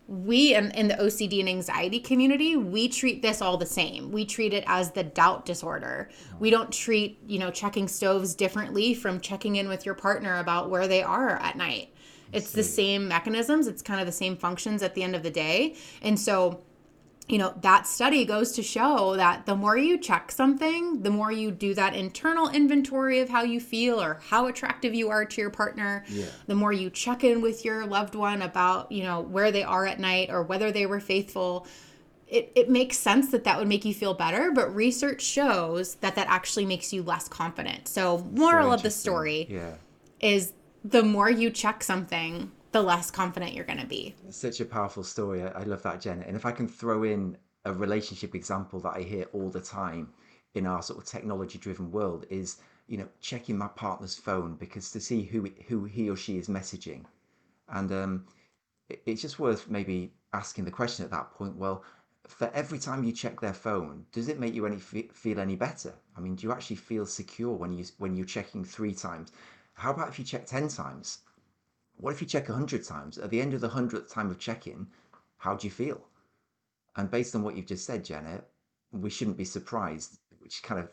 we 0.07 0.53
in, 0.53 0.71
in 0.71 0.87
the 0.87 0.95
OCD 0.95 1.39
and 1.39 1.49
anxiety 1.49 1.99
community, 1.99 2.55
we 2.55 2.87
treat 2.87 3.21
this 3.21 3.41
all 3.41 3.57
the 3.57 3.65
same. 3.65 4.11
We 4.11 4.25
treat 4.25 4.53
it 4.53 4.63
as 4.67 4.91
the 4.91 5.03
doubt 5.03 5.45
disorder. 5.45 6.09
We 6.39 6.49
don't 6.49 6.71
treat, 6.71 7.19
you 7.25 7.39
know, 7.39 7.49
checking 7.49 7.87
stoves 7.87 8.35
differently 8.35 8.93
from 8.93 9.19
checking 9.19 9.55
in 9.55 9.67
with 9.67 9.85
your 9.85 9.95
partner 9.95 10.39
about 10.39 10.69
where 10.69 10.87
they 10.87 11.01
are 11.01 11.37
at 11.37 11.57
night. 11.57 11.93
It's 12.31 12.51
the 12.51 12.63
same 12.63 13.07
mechanisms, 13.07 13.67
it's 13.67 13.81
kind 13.81 13.99
of 13.99 14.05
the 14.05 14.11
same 14.11 14.35
functions 14.35 14.83
at 14.83 14.93
the 14.93 15.03
end 15.03 15.15
of 15.15 15.23
the 15.23 15.31
day. 15.31 15.75
And 16.01 16.19
so 16.19 16.61
you 17.27 17.39
know, 17.39 17.53
that 17.61 17.87
study 17.87 18.23
goes 18.23 18.51
to 18.51 18.61
show 18.61 19.15
that 19.15 19.47
the 19.47 19.55
more 19.55 19.75
you 19.75 19.97
check 19.97 20.31
something, 20.31 21.01
the 21.01 21.09
more 21.09 21.31
you 21.31 21.49
do 21.49 21.73
that 21.73 21.95
internal 21.95 22.49
inventory 22.49 23.19
of 23.19 23.29
how 23.29 23.41
you 23.41 23.59
feel 23.59 23.99
or 23.99 24.19
how 24.29 24.45
attractive 24.45 24.93
you 24.93 25.09
are 25.09 25.25
to 25.25 25.41
your 25.41 25.49
partner, 25.49 26.05
yeah. 26.07 26.25
the 26.45 26.53
more 26.53 26.71
you 26.71 26.91
check 26.91 27.23
in 27.23 27.41
with 27.41 27.65
your 27.65 27.85
loved 27.87 28.13
one 28.13 28.43
about, 28.43 28.91
you 28.91 29.01
know, 29.01 29.21
where 29.21 29.51
they 29.51 29.63
are 29.63 29.87
at 29.87 29.99
night 29.99 30.29
or 30.29 30.43
whether 30.43 30.71
they 30.71 30.85
were 30.85 30.99
faithful. 30.99 31.65
It, 32.27 32.51
it 32.55 32.69
makes 32.69 32.97
sense 32.97 33.31
that 33.31 33.43
that 33.45 33.57
would 33.57 33.67
make 33.67 33.85
you 33.85 33.93
feel 33.93 34.13
better, 34.13 34.51
but 34.51 34.75
research 34.75 35.23
shows 35.23 35.95
that 35.95 36.15
that 36.15 36.27
actually 36.27 36.65
makes 36.65 36.93
you 36.93 37.01
less 37.01 37.27
confident. 37.27 37.87
So, 37.87 38.19
moral 38.31 38.71
of 38.71 38.83
the 38.83 38.91
story 38.91 39.47
yeah. 39.49 39.73
is 40.19 40.53
the 40.83 41.03
more 41.03 41.29
you 41.29 41.49
check 41.49 41.83
something, 41.83 42.51
the 42.75 42.81
less 42.81 43.09
confident 43.09 43.53
you're 43.53 43.63
going 43.63 43.79
to 43.79 43.87
be. 43.87 44.13
Such 44.29 44.59
a 44.59 44.65
powerful 44.65 45.05
story. 45.05 45.41
I 45.41 45.63
love 45.63 45.81
that, 45.83 46.01
Jenna. 46.01 46.25
And 46.27 46.35
if 46.35 46.45
I 46.45 46.51
can 46.51 46.67
throw 46.67 47.03
in 47.03 47.37
a 47.63 47.71
relationship 47.71 48.35
example 48.35 48.81
that 48.81 48.97
I 48.97 49.01
hear 49.01 49.27
all 49.31 49.49
the 49.49 49.61
time 49.61 50.09
in 50.55 50.67
our 50.67 50.81
sort 50.81 50.99
of 50.99 51.05
technology 51.05 51.57
driven 51.57 51.89
world 51.89 52.25
is, 52.29 52.57
you 52.87 52.97
know, 52.97 53.07
checking 53.21 53.57
my 53.57 53.69
partner's 53.69 54.15
phone 54.15 54.55
because 54.55 54.91
to 54.91 54.99
see 54.99 55.23
who 55.23 55.47
who 55.69 55.85
he 55.85 56.09
or 56.09 56.17
she 56.17 56.37
is 56.37 56.49
messaging. 56.49 57.05
And 57.69 57.93
um, 57.93 58.25
it's 58.89 59.21
just 59.21 59.39
worth 59.39 59.69
maybe 59.69 60.11
asking 60.33 60.65
the 60.65 60.71
question 60.71 61.05
at 61.05 61.11
that 61.11 61.31
point, 61.31 61.55
well, 61.55 61.81
for 62.27 62.51
every 62.53 62.77
time 62.77 63.05
you 63.05 63.13
check 63.13 63.39
their 63.39 63.53
phone, 63.53 64.05
does 64.11 64.27
it 64.27 64.37
make 64.37 64.53
you 64.53 64.65
any 64.65 64.79
feel 64.79 65.39
any 65.39 65.55
better? 65.55 65.93
I 66.17 66.19
mean, 66.19 66.35
do 66.35 66.45
you 66.45 66.51
actually 66.51 66.75
feel 66.75 67.05
secure 67.05 67.53
when 67.53 67.71
you 67.71 67.85
when 67.99 68.17
you're 68.17 68.25
checking 68.25 68.65
three 68.65 68.93
times? 68.93 69.31
How 69.75 69.91
about 69.91 70.09
if 70.09 70.19
you 70.19 70.25
check 70.25 70.45
ten 70.45 70.67
times? 70.67 71.19
What 71.97 72.13
if 72.13 72.21
you 72.21 72.27
check 72.27 72.49
100 72.49 72.83
times? 72.83 73.17
At 73.17 73.29
the 73.29 73.41
end 73.41 73.53
of 73.53 73.61
the 73.61 73.69
100th 73.69 74.11
time 74.11 74.29
of 74.29 74.39
checking, 74.39 74.87
how 75.37 75.55
do 75.55 75.65
you 75.67 75.71
feel? 75.71 76.01
And 76.97 77.09
based 77.09 77.35
on 77.35 77.43
what 77.43 77.55
you've 77.55 77.65
just 77.65 77.85
said, 77.85 78.03
Janet, 78.03 78.45
we 78.91 79.09
shouldn't 79.09 79.37
be 79.37 79.45
surprised, 79.45 80.19
which 80.39 80.63
kind 80.63 80.81
of 80.81 80.89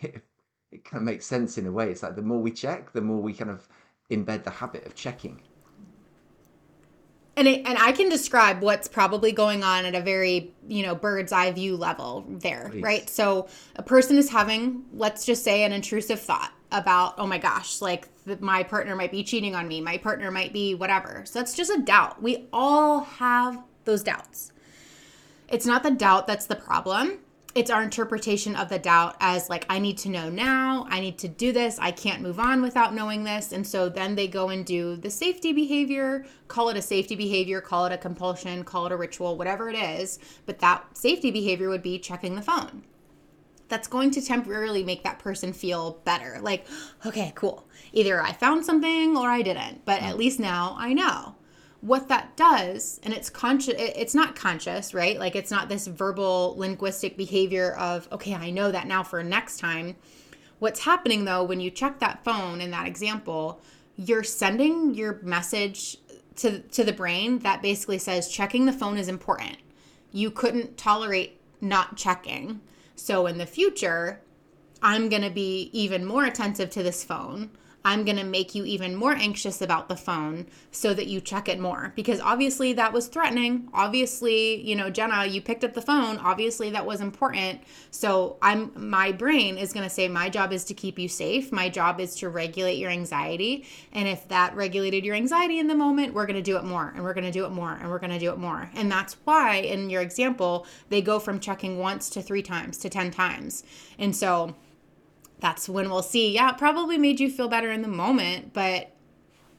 it, 0.00 0.22
it 0.72 0.84
kind 0.84 1.00
of 1.00 1.04
makes 1.04 1.26
sense 1.26 1.58
in 1.58 1.66
a 1.66 1.72
way. 1.72 1.90
It's 1.90 2.02
like 2.02 2.16
the 2.16 2.22
more 2.22 2.40
we 2.40 2.50
check, 2.50 2.92
the 2.92 3.00
more 3.00 3.20
we 3.20 3.32
kind 3.32 3.50
of 3.50 3.68
embed 4.10 4.44
the 4.44 4.50
habit 4.50 4.86
of 4.86 4.94
checking. 4.94 5.40
And 7.38 7.46
it, 7.46 7.66
and 7.66 7.76
I 7.78 7.92
can 7.92 8.08
describe 8.08 8.62
what's 8.62 8.88
probably 8.88 9.30
going 9.30 9.62
on 9.62 9.84
at 9.84 9.94
a 9.94 10.00
very, 10.00 10.54
you 10.66 10.82
know, 10.82 10.94
bird's 10.94 11.32
eye 11.32 11.52
view 11.52 11.76
level 11.76 12.24
there, 12.26 12.70
Please. 12.70 12.82
right? 12.82 13.10
So 13.10 13.48
a 13.76 13.82
person 13.82 14.16
is 14.16 14.30
having, 14.30 14.84
let's 14.94 15.26
just 15.26 15.44
say, 15.44 15.62
an 15.62 15.72
intrusive 15.72 16.18
thought 16.18 16.52
about, 16.72 17.14
oh 17.18 17.26
my 17.26 17.38
gosh, 17.38 17.80
like 17.80 18.08
my 18.40 18.62
partner 18.62 18.96
might 18.96 19.12
be 19.12 19.22
cheating 19.22 19.54
on 19.54 19.68
me, 19.68 19.80
my 19.80 19.98
partner 19.98 20.30
might 20.30 20.52
be 20.52 20.74
whatever. 20.74 21.22
So 21.24 21.38
that's 21.38 21.54
just 21.54 21.70
a 21.70 21.80
doubt. 21.80 22.22
We 22.22 22.48
all 22.52 23.00
have 23.00 23.62
those 23.84 24.02
doubts. 24.02 24.52
It's 25.48 25.66
not 25.66 25.82
the 25.82 25.92
doubt 25.92 26.26
that's 26.26 26.46
the 26.46 26.56
problem. 26.56 27.18
It's 27.54 27.70
our 27.70 27.82
interpretation 27.82 28.54
of 28.54 28.68
the 28.68 28.78
doubt 28.78 29.16
as 29.18 29.48
like, 29.48 29.64
I 29.70 29.78
need 29.78 29.96
to 29.98 30.10
know 30.10 30.28
now, 30.28 30.86
I 30.90 31.00
need 31.00 31.16
to 31.18 31.28
do 31.28 31.52
this, 31.52 31.78
I 31.78 31.90
can't 31.90 32.20
move 32.20 32.38
on 32.38 32.60
without 32.60 32.92
knowing 32.92 33.24
this. 33.24 33.52
And 33.52 33.66
so 33.66 33.88
then 33.88 34.14
they 34.14 34.28
go 34.28 34.50
and 34.50 34.66
do 34.66 34.96
the 34.96 35.08
safety 35.08 35.54
behavior, 35.54 36.26
call 36.48 36.68
it 36.68 36.76
a 36.76 36.82
safety 36.82 37.14
behavior, 37.16 37.62
call 37.62 37.86
it 37.86 37.92
a 37.92 37.96
compulsion, 37.96 38.62
call 38.62 38.84
it 38.84 38.92
a 38.92 38.96
ritual, 38.96 39.38
whatever 39.38 39.70
it 39.70 39.76
is. 39.76 40.18
But 40.44 40.58
that 40.58 40.98
safety 40.98 41.30
behavior 41.30 41.70
would 41.70 41.82
be 41.82 41.98
checking 41.98 42.34
the 42.34 42.42
phone 42.42 42.82
that's 43.68 43.88
going 43.88 44.10
to 44.12 44.22
temporarily 44.22 44.84
make 44.84 45.02
that 45.02 45.18
person 45.18 45.52
feel 45.52 46.00
better. 46.04 46.38
Like, 46.40 46.66
okay, 47.04 47.32
cool. 47.34 47.66
Either 47.92 48.22
I 48.22 48.32
found 48.32 48.64
something 48.64 49.16
or 49.16 49.28
I 49.28 49.42
didn't, 49.42 49.84
but 49.84 50.02
at 50.02 50.14
mm. 50.14 50.18
least 50.18 50.38
now 50.38 50.76
I 50.78 50.92
know. 50.92 51.36
What 51.80 52.08
that 52.08 52.36
does, 52.36 52.98
and 53.02 53.12
it's 53.12 53.30
conscious, 53.30 53.74
it's 53.76 54.14
not 54.14 54.34
conscious, 54.34 54.94
right? 54.94 55.18
Like, 55.18 55.36
it's 55.36 55.50
not 55.50 55.68
this 55.68 55.86
verbal 55.86 56.54
linguistic 56.56 57.16
behavior 57.16 57.72
of, 57.72 58.08
okay, 58.10 58.34
I 58.34 58.50
know 58.50 58.72
that 58.72 58.86
now 58.86 59.02
for 59.02 59.22
next 59.22 59.58
time. 59.58 59.96
What's 60.58 60.80
happening 60.80 61.24
though, 61.24 61.44
when 61.44 61.60
you 61.60 61.70
check 61.70 62.00
that 62.00 62.24
phone 62.24 62.60
in 62.60 62.70
that 62.70 62.86
example, 62.86 63.60
you're 63.96 64.24
sending 64.24 64.94
your 64.94 65.20
message 65.22 65.98
to, 66.36 66.60
to 66.60 66.82
the 66.82 66.92
brain 66.92 67.40
that 67.40 67.62
basically 67.62 67.98
says 67.98 68.28
checking 68.28 68.66
the 68.66 68.72
phone 68.72 68.96
is 68.96 69.08
important. 69.08 69.56
You 70.12 70.30
couldn't 70.30 70.76
tolerate 70.76 71.40
not 71.60 71.96
checking 71.96 72.60
so 72.96 73.26
in 73.26 73.38
the 73.38 73.46
future, 73.46 74.20
I'm 74.82 75.08
going 75.08 75.22
to 75.22 75.30
be 75.30 75.70
even 75.72 76.04
more 76.04 76.24
attentive 76.24 76.70
to 76.70 76.82
this 76.82 77.04
phone. 77.04 77.50
I'm 77.86 78.04
going 78.04 78.16
to 78.16 78.24
make 78.24 78.56
you 78.56 78.64
even 78.64 78.96
more 78.96 79.12
anxious 79.12 79.62
about 79.62 79.88
the 79.88 79.94
phone 79.94 80.46
so 80.72 80.92
that 80.92 81.06
you 81.06 81.20
check 81.20 81.48
it 81.48 81.60
more 81.60 81.92
because 81.94 82.18
obviously 82.18 82.72
that 82.72 82.92
was 82.92 83.06
threatening. 83.06 83.68
Obviously, 83.72 84.60
you 84.60 84.74
know, 84.74 84.90
Jenna, 84.90 85.24
you 85.24 85.40
picked 85.40 85.62
up 85.62 85.72
the 85.72 85.80
phone. 85.80 86.18
Obviously 86.18 86.68
that 86.70 86.84
was 86.84 87.00
important. 87.00 87.60
So 87.92 88.38
I'm 88.42 88.72
my 88.74 89.12
brain 89.12 89.56
is 89.56 89.72
going 89.72 89.84
to 89.84 89.94
say 89.94 90.08
my 90.08 90.28
job 90.28 90.52
is 90.52 90.64
to 90.64 90.74
keep 90.74 90.98
you 90.98 91.08
safe. 91.08 91.52
My 91.52 91.68
job 91.68 92.00
is 92.00 92.16
to 92.16 92.28
regulate 92.28 92.78
your 92.78 92.90
anxiety. 92.90 93.64
And 93.92 94.08
if 94.08 94.26
that 94.26 94.56
regulated 94.56 95.04
your 95.04 95.14
anxiety 95.14 95.60
in 95.60 95.68
the 95.68 95.76
moment, 95.76 96.12
we're 96.12 96.26
going 96.26 96.34
to 96.34 96.42
do 96.42 96.56
it 96.56 96.64
more 96.64 96.92
and 96.92 97.04
we're 97.04 97.14
going 97.14 97.22
to 97.22 97.30
do 97.30 97.44
it 97.44 97.50
more 97.50 97.78
and 97.80 97.88
we're 97.88 98.00
going 98.00 98.10
to 98.10 98.18
do 98.18 98.32
it 98.32 98.38
more. 98.38 98.68
And 98.74 98.90
that's 98.90 99.16
why 99.22 99.58
in 99.58 99.90
your 99.90 100.02
example, 100.02 100.66
they 100.88 101.02
go 101.02 101.20
from 101.20 101.38
checking 101.38 101.78
once 101.78 102.10
to 102.10 102.20
3 102.20 102.42
times 102.42 102.78
to 102.78 102.88
10 102.90 103.12
times. 103.12 103.62
And 103.96 104.16
so 104.16 104.56
that's 105.40 105.68
when 105.68 105.90
we'll 105.90 106.02
see. 106.02 106.34
Yeah, 106.34 106.50
it 106.50 106.58
probably 106.58 106.98
made 106.98 107.20
you 107.20 107.30
feel 107.30 107.48
better 107.48 107.70
in 107.70 107.82
the 107.82 107.88
moment, 107.88 108.52
but 108.52 108.92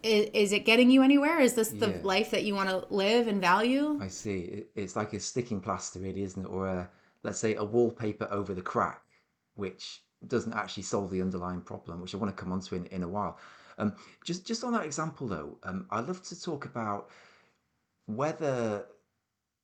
is, 0.04 0.30
is 0.34 0.52
it 0.52 0.66
getting 0.66 0.90
you 0.90 1.04
anywhere? 1.04 1.40
Is 1.40 1.54
this 1.54 1.70
the 1.70 1.90
yeah. 1.90 2.00
life 2.04 2.32
that 2.32 2.44
you 2.44 2.56
want 2.56 2.70
to 2.70 2.86
live 2.94 3.28
and 3.28 3.42
value? 3.42 4.00
I 4.02 4.08
see. 4.08 4.64
It's 4.76 4.96
like 4.96 5.14
a 5.14 5.20
sticking 5.20 5.62
plaster, 5.62 6.00
really, 6.00 6.24
isn't 6.24 6.46
it? 6.46 6.50
Or 6.50 6.68
a, 6.68 6.90
let's 7.24 7.40
say 7.40 7.56
a 7.56 7.64
wallpaper 7.64 8.28
over 8.32 8.54
the 8.54 8.62
crack, 8.62 9.02
which 9.56 10.02
doesn't 10.28 10.54
actually 10.54 10.84
solve 10.84 11.12
the 11.12 11.22
underlying 11.22 11.62
problem, 11.62 12.02
which 12.02 12.14
I 12.14 12.18
want 12.18 12.36
to 12.36 12.42
come 12.42 12.52
onto 12.52 12.76
in, 12.76 12.86
in 12.88 13.04
a 13.04 13.08
while. 13.08 13.38
Um, 13.78 13.96
just 14.26 14.46
just 14.48 14.64
on 14.64 14.74
that 14.74 14.86
example, 14.86 15.28
though, 15.28 15.58
um, 15.64 15.86
I'd 15.92 16.08
love 16.08 16.24
to 16.24 16.42
talk 16.42 16.66
about 16.66 17.10
whether 18.08 18.86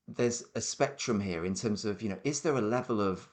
there's 0.08 0.44
a 0.56 0.62
spectrum 0.62 1.20
here 1.20 1.46
in 1.46 1.56
terms 1.56 1.86
of 1.86 2.02
you 2.02 2.10
know 2.10 2.20
is 2.24 2.42
there 2.42 2.56
a 2.56 2.62
level 2.62 3.00
of 3.02 3.28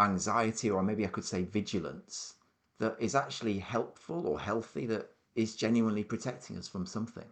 anxiety 0.00 0.70
or 0.70 0.82
maybe 0.82 1.04
I 1.04 1.08
could 1.08 1.24
say 1.24 1.44
vigilance 1.44 2.34
that 2.78 2.96
is 2.98 3.14
actually 3.14 3.58
helpful 3.58 4.26
or 4.26 4.40
healthy 4.40 4.86
that 4.86 5.10
is 5.34 5.54
genuinely 5.54 6.04
protecting 6.04 6.56
us 6.56 6.68
from 6.68 6.86
something? 6.86 7.26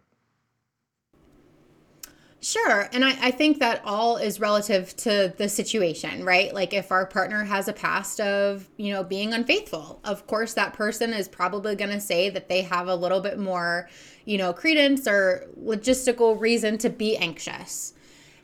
Sure. 2.41 2.87
And 2.93 3.03
I, 3.03 3.17
I 3.21 3.31
think 3.31 3.59
that 3.59 3.81
all 3.83 4.15
is 4.15 4.39
relative 4.39 4.95
to 4.97 5.33
the 5.37 5.49
situation, 5.49 6.23
right? 6.23 6.53
Like 6.53 6.73
if 6.73 6.89
our 6.89 7.05
partner 7.05 7.43
has 7.43 7.67
a 7.67 7.73
past 7.73 8.21
of, 8.21 8.69
you 8.77 8.93
know, 8.93 9.03
being 9.03 9.33
unfaithful, 9.33 9.99
of 10.05 10.25
course 10.25 10.53
that 10.53 10.73
person 10.73 11.13
is 11.13 11.27
probably 11.27 11.75
going 11.75 11.91
to 11.91 11.99
say 11.99 12.29
that 12.29 12.47
they 12.47 12.61
have 12.61 12.87
a 12.87 12.95
little 12.95 13.19
bit 13.19 13.39
more, 13.39 13.89
you 14.23 14.37
know, 14.37 14.53
credence 14.53 15.05
or 15.05 15.47
logistical 15.61 16.39
reason 16.39 16.77
to 16.77 16.89
be 16.89 17.17
anxious. 17.17 17.93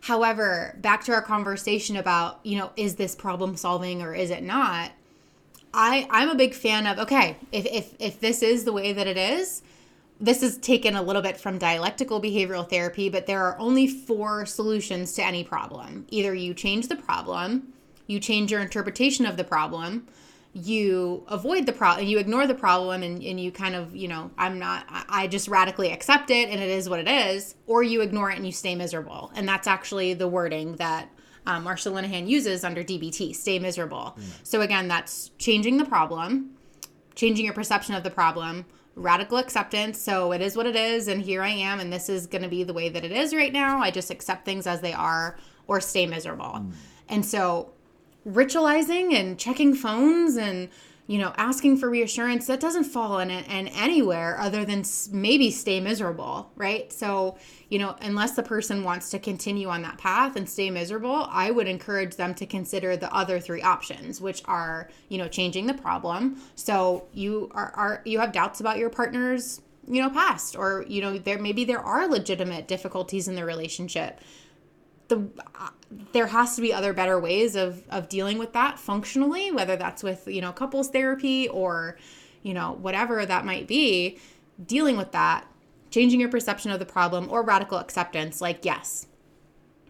However, 0.05 0.77
back 0.81 1.03
to 1.05 1.13
our 1.13 1.21
conversation 1.23 1.95
about, 1.97 2.39
you 2.43 2.59
know, 2.59 2.69
is 2.75 2.93
this 2.93 3.15
problem 3.15 3.57
solving 3.57 4.03
or 4.03 4.13
is 4.13 4.29
it 4.29 4.43
not? 4.43 4.91
I 5.73 6.07
I'm 6.11 6.29
a 6.29 6.35
big 6.35 6.53
fan 6.53 6.85
of 6.85 6.99
okay, 6.99 7.37
if 7.51 7.65
if 7.65 7.95
if 7.97 8.19
this 8.19 8.43
is 8.43 8.65
the 8.65 8.71
way 8.71 8.93
that 8.93 9.07
it 9.07 9.17
is, 9.17 9.63
this 10.21 10.43
is 10.43 10.59
taken 10.59 10.95
a 10.95 11.01
little 11.01 11.23
bit 11.23 11.37
from 11.37 11.57
dialectical 11.57 12.21
behavioral 12.21 12.69
therapy, 12.69 13.09
but 13.09 13.25
there 13.25 13.41
are 13.41 13.57
only 13.57 13.87
four 13.87 14.45
solutions 14.45 15.11
to 15.13 15.25
any 15.25 15.43
problem. 15.43 16.05
Either 16.11 16.35
you 16.35 16.53
change 16.53 16.87
the 16.87 16.95
problem, 16.95 17.73
you 18.05 18.19
change 18.19 18.51
your 18.51 18.61
interpretation 18.61 19.25
of 19.25 19.37
the 19.37 19.43
problem, 19.43 20.05
you 20.55 21.25
avoid 21.27 21.65
the 21.65 21.73
problem, 21.73 22.07
you 22.07 22.17
ignore 22.17 22.47
the 22.47 22.55
problem, 22.55 23.03
and, 23.03 23.21
and 23.21 23.37
you 23.37 23.51
kind 23.51 23.75
of, 23.75 23.93
you 23.93 24.07
know, 24.07 24.31
I'm 24.37 24.57
not, 24.57 24.85
I 24.89 25.27
just 25.27 25.49
radically 25.49 25.91
accept 25.91 26.29
it 26.31 26.49
and 26.49 26.61
it 26.61 26.69
is 26.69 26.87
what 26.87 27.01
it 27.01 27.09
is, 27.09 27.55
or 27.67 27.83
you 27.83 27.99
ignore 27.99 28.31
it 28.31 28.37
and 28.37 28.45
you 28.45 28.53
stay 28.53 28.73
miserable. 28.73 29.33
And 29.35 29.45
that's 29.45 29.67
actually 29.67 30.13
the 30.13 30.29
wording 30.29 30.77
that 30.77 31.09
um, 31.45 31.65
Marsha 31.65 31.91
Linehan 31.91 32.29
uses 32.29 32.63
under 32.63 32.85
DBT 32.85 33.35
stay 33.35 33.59
miserable. 33.59 34.15
Mm. 34.17 34.23
So 34.43 34.61
again, 34.61 34.87
that's 34.87 35.31
changing 35.37 35.75
the 35.75 35.83
problem, 35.83 36.51
changing 37.15 37.43
your 37.43 37.53
perception 37.53 37.93
of 37.93 38.03
the 38.03 38.11
problem 38.11 38.65
radical 38.97 39.37
acceptance. 39.37 39.99
So 39.99 40.31
it 40.31 40.39
is 40.39 40.55
what 40.55 40.65
it 40.65 40.75
is, 40.77 41.09
and 41.09 41.21
here 41.21 41.43
I 41.43 41.49
am, 41.49 41.81
and 41.81 41.91
this 41.91 42.07
is 42.07 42.27
going 42.27 42.43
to 42.43 42.47
be 42.47 42.63
the 42.63 42.71
way 42.71 42.87
that 42.87 43.03
it 43.03 43.11
is 43.11 43.35
right 43.35 43.51
now. 43.51 43.81
I 43.81 43.91
just 43.91 44.09
accept 44.09 44.45
things 44.45 44.65
as 44.65 44.79
they 44.79 44.93
are 44.93 45.37
or 45.67 45.81
stay 45.81 46.05
miserable. 46.05 46.45
Mm. 46.45 46.71
And 47.09 47.25
so 47.25 47.73
ritualizing 48.27 49.13
and 49.13 49.37
checking 49.37 49.75
phones 49.75 50.35
and 50.37 50.69
you 51.07 51.19
know, 51.19 51.33
asking 51.37 51.77
for 51.77 51.89
reassurance, 51.89 52.47
that 52.47 52.59
doesn't 52.59 52.85
fall 52.85 53.19
in, 53.19 53.29
in 53.29 53.67
anywhere 53.67 54.39
other 54.39 54.65
than 54.65 54.83
maybe 55.11 55.51
stay 55.51 55.79
miserable, 55.79 56.51
right? 56.55 56.91
So, 56.91 57.37
you 57.69 57.77
know, 57.77 57.95
unless 58.01 58.31
the 58.35 58.41
person 58.41 58.83
wants 58.83 59.11
to 59.11 59.19
continue 59.19 59.69
on 59.69 59.83
that 59.83 59.99
path 59.99 60.35
and 60.35 60.49
stay 60.49 60.71
miserable, 60.71 61.27
I 61.29 61.51
would 61.51 61.67
encourage 61.67 62.15
them 62.15 62.33
to 62.35 62.47
consider 62.47 62.97
the 62.97 63.13
other 63.13 63.39
three 63.39 63.61
options, 63.61 64.19
which 64.19 64.41
are, 64.45 64.89
you 65.09 65.19
know, 65.19 65.27
changing 65.27 65.67
the 65.67 65.75
problem. 65.75 66.41
So 66.55 67.05
you 67.13 67.51
are, 67.53 67.71
are 67.75 68.01
you 68.03 68.19
have 68.19 68.31
doubts 68.31 68.59
about 68.59 68.79
your 68.79 68.89
partner's, 68.89 69.61
you 69.87 70.01
know, 70.01 70.09
past, 70.09 70.55
or, 70.55 70.85
you 70.87 71.01
know, 71.01 71.19
there 71.19 71.37
maybe 71.37 71.65
there 71.65 71.81
are 71.81 72.07
legitimate 72.07 72.67
difficulties 72.67 73.27
in 73.27 73.35
the 73.35 73.45
relationship 73.45 74.21
the 75.07 75.27
uh, 75.59 75.69
there 76.11 76.27
has 76.27 76.55
to 76.55 76.61
be 76.61 76.73
other 76.73 76.93
better 76.93 77.19
ways 77.19 77.55
of 77.55 77.83
of 77.89 78.09
dealing 78.09 78.37
with 78.37 78.53
that 78.53 78.79
functionally 78.79 79.51
whether 79.51 79.75
that's 79.75 80.03
with 80.03 80.27
you 80.27 80.41
know 80.41 80.51
couples 80.51 80.89
therapy 80.89 81.47
or 81.49 81.97
you 82.43 82.53
know 82.53 82.77
whatever 82.81 83.25
that 83.25 83.45
might 83.45 83.67
be 83.67 84.17
dealing 84.65 84.97
with 84.97 85.11
that 85.11 85.45
changing 85.91 86.19
your 86.19 86.29
perception 86.29 86.71
of 86.71 86.79
the 86.79 86.85
problem 86.85 87.27
or 87.29 87.43
radical 87.43 87.77
acceptance 87.77 88.41
like 88.41 88.65
yes 88.65 89.07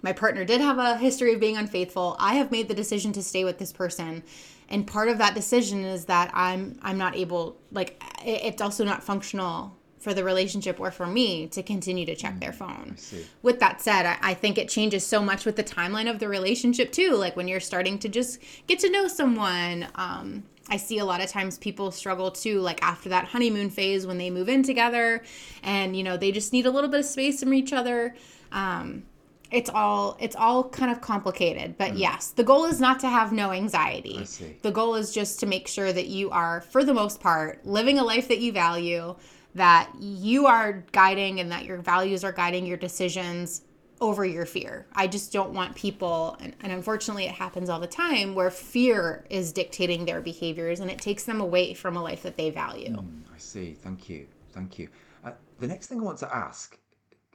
my 0.06 0.13
partner 0.13 0.45
did 0.45 0.62
have 0.62 0.78
a 0.78 0.97
history 0.99 1.34
of 1.34 1.39
being 1.39 1.58
unfaithful. 1.58 2.15
I 2.19 2.36
have 2.36 2.51
made 2.51 2.67
the 2.67 2.75
decision 2.75 3.12
to 3.13 3.23
stay 3.23 3.43
with 3.43 3.58
this 3.58 3.73
person. 3.73 4.21
And 4.69 4.86
part 4.86 5.10
of 5.10 5.17
that 5.17 5.34
decision 5.34 5.84
is 5.84 6.06
that 6.06 6.32
i'm 6.34 6.80
i'm 6.82 6.97
not 6.97 7.15
able 7.15 7.58
like 7.71 8.01
it's 8.23 8.62
also 8.62 8.84
not 8.84 9.04
functional 9.04 9.78
for 10.05 10.13
the 10.13 10.23
relationship 10.23 10.79
or 10.79 10.91
for 10.91 11.07
me 11.07 11.47
to 11.47 11.63
continue 11.63 12.05
to 12.05 12.15
check 12.15 12.39
their 12.39 12.51
mm, 12.51 12.57
phone. 12.57 12.95
With 13.41 13.59
that 13.59 13.81
said, 13.81 14.05
I, 14.05 14.17
I, 14.21 14.33
think 14.35 14.59
it 14.59 14.69
changes 14.69 15.03
so 15.03 15.19
much 15.19 15.45
with 15.45 15.55
the 15.55 15.63
timeline 15.63 16.07
of 16.07 16.19
the 16.19 16.29
relationship 16.29 16.91
too. 16.91 17.15
Like 17.15 17.35
when 17.35 17.47
you're 17.47 17.59
starting 17.59 17.97
to 17.99 18.07
just 18.07 18.39
get 18.67 18.77
to 18.79 18.89
know 18.91 19.07
someone. 19.07 19.87
Um, 19.95 20.43
I 20.69 20.77
see 20.77 20.99
a 20.99 21.05
lot 21.05 21.21
of 21.21 21.29
times 21.29 21.57
people 21.57 21.91
struggle 21.91 22.31
too, 22.31 22.59
like 22.59 22.81
after 22.83 23.09
that 23.09 23.25
honeymoon 23.25 23.69
phase 23.71 24.05
when 24.07 24.17
they 24.19 24.29
move 24.29 24.47
in 24.49 24.61
together 24.63 25.23
and, 25.63 25.95
you 25.95 26.03
know, 26.03 26.17
they 26.17 26.31
just 26.31 26.53
need 26.53 26.65
a 26.65 26.71
little 26.71 26.89
bit 26.89 26.99
of 27.01 27.05
space 27.05 27.39
from 27.39 27.53
each 27.53 27.71
other. 27.73 28.15
Um, 28.51 29.03
it's 29.51 29.69
all 29.69 30.17
it's 30.19 30.35
all 30.35 30.67
kind 30.69 30.91
of 30.91 31.01
complicated 31.01 31.77
but 31.77 31.91
mm. 31.91 31.99
yes 31.99 32.29
the 32.31 32.43
goal 32.43 32.65
is 32.65 32.79
not 32.79 32.99
to 32.99 33.07
have 33.07 33.31
no 33.31 33.51
anxiety 33.51 34.25
the 34.63 34.71
goal 34.71 34.95
is 34.95 35.13
just 35.13 35.39
to 35.39 35.45
make 35.45 35.67
sure 35.67 35.93
that 35.93 36.07
you 36.07 36.31
are 36.31 36.61
for 36.61 36.83
the 36.83 36.93
most 36.93 37.19
part 37.19 37.63
living 37.65 37.99
a 37.99 38.03
life 38.03 38.27
that 38.27 38.39
you 38.39 38.51
value 38.51 39.15
that 39.55 39.91
you 39.99 40.45
are 40.47 40.83
guiding 40.91 41.39
and 41.39 41.51
that 41.51 41.65
your 41.65 41.77
values 41.77 42.23
are 42.23 42.31
guiding 42.31 42.65
your 42.65 42.77
decisions 42.77 43.61
over 44.01 44.25
your 44.25 44.45
fear. 44.45 44.85
I 44.93 45.07
just 45.07 45.31
don't 45.31 45.53
want 45.53 45.75
people, 45.75 46.37
and, 46.41 46.53
and, 46.61 46.71
unfortunately, 46.71 47.25
it 47.25 47.31
happens 47.31 47.69
all 47.69 47.79
the 47.79 47.87
time 47.87 48.35
where 48.35 48.51
fear 48.51 49.25
is 49.29 49.53
dictating 49.53 50.05
their 50.05 50.21
behaviors 50.21 50.81
and 50.81 50.91
it 50.91 50.99
takes 50.99 51.23
them 51.23 51.39
away 51.39 51.73
from 51.73 51.95
a 51.95 52.03
life 52.03 52.21
that 52.23 52.35
they 52.35 52.49
value. 52.49 52.97
Mm, 52.97 53.21
I 53.33 53.37
see. 53.37 53.73
Thank 53.73 54.09
you. 54.09 54.27
Thank 54.51 54.77
you. 54.77 54.89
Uh, 55.23 55.31
the 55.59 55.67
next 55.67 55.87
thing 55.87 56.01
I 56.01 56.03
want 56.03 56.17
to 56.19 56.35
ask 56.35 56.77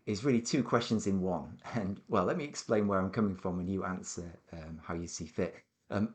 is 0.06 0.24
really 0.24 0.40
two 0.40 0.62
questions 0.62 1.06
in 1.06 1.20
one. 1.20 1.58
And 1.74 2.00
well, 2.08 2.24
let 2.24 2.36
me 2.36 2.44
explain 2.44 2.86
where 2.86 2.98
I'm 2.98 3.10
coming 3.10 3.36
from 3.36 3.60
and 3.60 3.68
you 3.68 3.84
answer 3.84 4.30
um, 4.52 4.80
how 4.82 4.94
you 4.94 5.06
see 5.06 5.26
fit. 5.26 5.54
Um, 5.90 6.14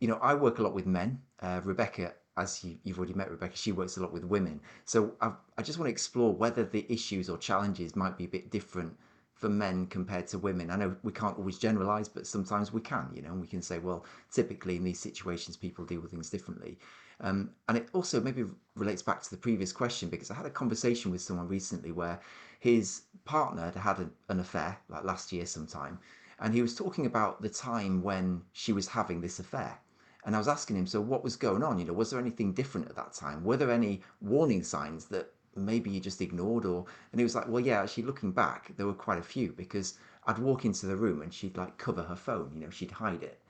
you 0.00 0.08
know, 0.08 0.18
I 0.20 0.34
work 0.34 0.58
a 0.58 0.62
lot 0.62 0.74
with 0.74 0.86
men. 0.86 1.20
Uh, 1.40 1.60
Rebecca 1.62 2.14
as 2.36 2.64
you, 2.64 2.78
have 2.86 2.98
already 2.98 3.14
met 3.14 3.30
Rebecca, 3.30 3.56
she 3.56 3.72
works 3.72 3.96
a 3.96 4.02
lot 4.02 4.12
with 4.12 4.24
women. 4.24 4.60
So 4.84 5.12
I've, 5.20 5.34
i 5.56 5.62
just 5.62 5.78
want 5.78 5.88
to 5.88 5.92
explore 5.92 6.32
whether 6.32 6.64
the 6.64 6.84
issues 6.88 7.28
or 7.28 7.38
challenges 7.38 7.94
might 7.94 8.18
be 8.18 8.24
a 8.24 8.28
bit 8.28 8.50
different 8.50 8.96
for 9.34 9.48
men 9.48 9.86
compared 9.86 10.26
to 10.28 10.38
women. 10.38 10.70
I 10.70 10.76
know 10.76 10.96
we 11.02 11.12
can't 11.12 11.36
always 11.38 11.58
generalize, 11.58 12.08
but 12.08 12.26
sometimes 12.26 12.72
we 12.72 12.80
can, 12.80 13.10
you 13.14 13.22
know, 13.22 13.30
and 13.30 13.40
we 13.40 13.46
can 13.46 13.62
say, 13.62 13.78
well, 13.78 14.04
typically 14.32 14.76
in 14.76 14.84
these 14.84 14.98
situations, 14.98 15.56
people 15.56 15.84
deal 15.84 16.00
with 16.00 16.10
things 16.10 16.30
differently. 16.30 16.78
Um, 17.20 17.50
and 17.68 17.76
it 17.76 17.88
also 17.92 18.20
maybe 18.20 18.44
relates 18.74 19.02
back 19.02 19.22
to 19.22 19.30
the 19.30 19.36
previous 19.36 19.72
question 19.72 20.08
because 20.08 20.30
I 20.30 20.34
had 20.34 20.46
a 20.46 20.50
conversation 20.50 21.10
with 21.10 21.20
someone 21.20 21.48
recently 21.48 21.92
where 21.92 22.20
his 22.58 23.02
partner 23.24 23.64
had 23.64 23.76
had 23.76 24.10
an 24.28 24.40
affair, 24.40 24.78
like 24.88 25.04
last 25.04 25.32
year 25.32 25.46
sometime, 25.46 25.98
and 26.40 26.52
he 26.52 26.62
was 26.62 26.74
talking 26.74 27.06
about 27.06 27.40
the 27.40 27.48
time 27.48 28.02
when 28.02 28.42
she 28.52 28.72
was 28.72 28.88
having 28.88 29.20
this 29.20 29.38
affair 29.38 29.78
and 30.24 30.34
I 30.34 30.38
was 30.38 30.48
asking 30.48 30.76
him, 30.76 30.86
so 30.86 31.00
what 31.00 31.22
was 31.22 31.36
going 31.36 31.62
on? 31.62 31.78
You 31.78 31.84
know, 31.84 31.92
was 31.92 32.10
there 32.10 32.20
anything 32.20 32.52
different 32.52 32.88
at 32.88 32.96
that 32.96 33.12
time? 33.12 33.44
Were 33.44 33.56
there 33.56 33.70
any 33.70 34.02
warning 34.20 34.62
signs 34.62 35.04
that 35.06 35.32
maybe 35.54 35.90
you 35.90 36.00
just 36.00 36.20
ignored 36.20 36.64
or 36.64 36.86
and 37.12 37.20
he 37.20 37.24
was 37.24 37.34
like, 37.34 37.48
Well 37.48 37.64
yeah, 37.64 37.82
actually 37.82 38.04
looking 38.04 38.32
back, 38.32 38.72
there 38.76 38.86
were 38.86 38.94
quite 38.94 39.18
a 39.18 39.22
few 39.22 39.52
because 39.52 39.98
I'd 40.26 40.38
walk 40.38 40.64
into 40.64 40.86
the 40.86 40.96
room 40.96 41.22
and 41.22 41.32
she'd 41.32 41.56
like 41.56 41.76
cover 41.78 42.02
her 42.02 42.16
phone, 42.16 42.52
you 42.54 42.64
know, 42.64 42.70
she'd 42.70 42.90
hide 42.90 43.22
it. 43.22 43.40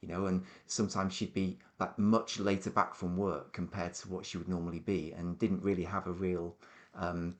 You 0.00 0.08
know, 0.08 0.26
and 0.26 0.44
sometimes 0.66 1.14
she'd 1.14 1.32
be 1.32 1.58
like 1.78 1.98
much 1.98 2.38
later 2.38 2.68
back 2.70 2.94
from 2.94 3.16
work 3.16 3.52
compared 3.52 3.94
to 3.94 4.08
what 4.08 4.26
she 4.26 4.36
would 4.36 4.48
normally 4.48 4.80
be 4.80 5.12
and 5.12 5.38
didn't 5.38 5.62
really 5.62 5.84
have 5.84 6.06
a 6.06 6.12
real 6.12 6.56
um, 6.94 7.36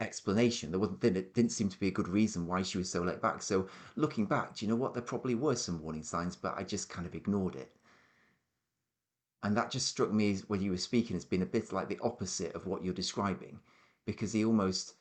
explanation. 0.00 0.70
There 0.70 0.80
wasn't 0.80 1.02
it 1.04 1.34
didn't 1.34 1.52
seem 1.52 1.68
to 1.68 1.78
be 1.80 1.88
a 1.88 1.92
good 1.92 2.08
reason 2.08 2.46
why 2.46 2.62
she 2.62 2.78
was 2.78 2.90
so 2.90 3.02
late 3.02 3.20
back. 3.20 3.42
So 3.42 3.68
looking 3.96 4.26
back, 4.26 4.54
do 4.54 4.64
you 4.64 4.70
know 4.70 4.76
what? 4.76 4.94
There 4.94 5.02
probably 5.02 5.34
were 5.34 5.56
some 5.56 5.82
warning 5.82 6.02
signs, 6.02 6.36
but 6.36 6.56
I 6.56 6.62
just 6.64 6.88
kind 6.88 7.06
of 7.06 7.14
ignored 7.14 7.56
it. 7.56 7.72
And 9.42 9.56
that 9.56 9.70
just 9.70 9.88
struck 9.88 10.12
me 10.12 10.36
when 10.48 10.60
you 10.60 10.70
were 10.70 10.76
speaking 10.76 11.16
as 11.16 11.24
being 11.24 11.42
a 11.42 11.46
bit 11.46 11.72
like 11.72 11.88
the 11.88 11.98
opposite 12.02 12.54
of 12.54 12.66
what 12.66 12.84
you're 12.84 12.92
describing, 12.92 13.58
because 14.04 14.32
he 14.32 14.44
almost 14.44 14.94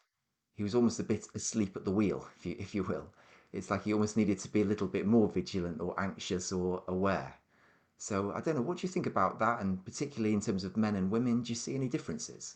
he 0.56 0.64
was 0.64 0.76
almost 0.76 1.00
a 1.00 1.04
bit 1.04 1.28
asleep 1.36 1.76
at 1.76 1.86
the 1.86 1.92
wheel, 1.92 2.28
if 2.38 2.46
you 2.46 2.56
if 2.58 2.74
you 2.74 2.84
will. 2.84 3.08
It's 3.52 3.70
like 3.70 3.84
he 3.84 3.94
almost 3.94 4.16
needed 4.16 4.40
to 4.40 4.50
be 4.50 4.62
a 4.62 4.66
little 4.66 4.88
bit 4.88 5.06
more 5.06 5.28
vigilant 5.28 5.82
or 5.82 6.00
anxious 6.00 6.52
or 6.52 6.84
aware. 6.88 7.36
So 7.98 8.32
I 8.32 8.42
don't 8.42 8.56
know, 8.56 8.62
what 8.62 8.78
do 8.78 8.88
you 8.88 8.92
think 8.92 9.08
about 9.08 9.40
that? 9.40 9.60
And 9.62 9.84
particularly 9.84 10.34
in 10.34 10.42
terms 10.42 10.64
of 10.64 10.78
men 10.78 10.96
and 10.96 11.12
women, 11.12 11.42
do 11.42 11.50
you 11.50 11.56
see 11.56 11.76
any 11.76 11.90
differences? 11.90 12.56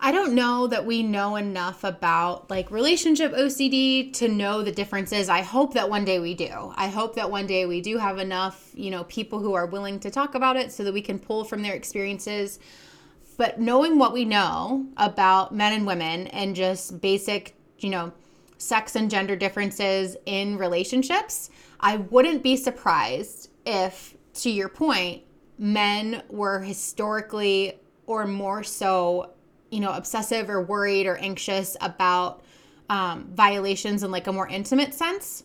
I 0.00 0.12
don't 0.12 0.34
know 0.34 0.66
that 0.66 0.84
we 0.84 1.02
know 1.02 1.36
enough 1.36 1.82
about 1.82 2.50
like 2.50 2.70
relationship 2.70 3.32
OCD 3.32 4.12
to 4.14 4.28
know 4.28 4.62
the 4.62 4.72
differences. 4.72 5.28
I 5.28 5.40
hope 5.42 5.74
that 5.74 5.88
one 5.88 6.04
day 6.04 6.18
we 6.18 6.34
do. 6.34 6.72
I 6.76 6.88
hope 6.88 7.14
that 7.16 7.30
one 7.30 7.46
day 7.46 7.66
we 7.66 7.80
do 7.80 7.98
have 7.98 8.18
enough, 8.18 8.70
you 8.74 8.90
know, 8.90 9.04
people 9.04 9.38
who 9.38 9.54
are 9.54 9.66
willing 9.66 9.98
to 10.00 10.10
talk 10.10 10.34
about 10.34 10.56
it 10.56 10.70
so 10.70 10.84
that 10.84 10.92
we 10.92 11.02
can 11.02 11.18
pull 11.18 11.44
from 11.44 11.62
their 11.62 11.74
experiences. 11.74 12.58
But 13.36 13.60
knowing 13.60 13.98
what 13.98 14.12
we 14.12 14.24
know 14.24 14.86
about 14.96 15.54
men 15.54 15.72
and 15.72 15.86
women 15.86 16.26
and 16.28 16.54
just 16.54 17.00
basic, 17.00 17.54
you 17.78 17.90
know, 17.90 18.12
sex 18.58 18.96
and 18.96 19.10
gender 19.10 19.36
differences 19.36 20.16
in 20.26 20.56
relationships, 20.58 21.50
I 21.80 21.98
wouldn't 21.98 22.42
be 22.42 22.56
surprised 22.56 23.50
if, 23.64 24.14
to 24.34 24.50
your 24.50 24.68
point, 24.68 25.22
men 25.58 26.22
were 26.28 26.60
historically 26.60 27.78
or 28.06 28.26
more 28.26 28.62
so 28.62 29.32
you 29.76 29.82
know, 29.82 29.92
obsessive 29.92 30.48
or 30.48 30.62
worried 30.62 31.06
or 31.06 31.18
anxious 31.18 31.76
about 31.82 32.42
um, 32.88 33.28
violations 33.34 34.02
in 34.02 34.10
like 34.10 34.26
a 34.26 34.32
more 34.32 34.48
intimate 34.48 34.94
sense. 34.94 35.44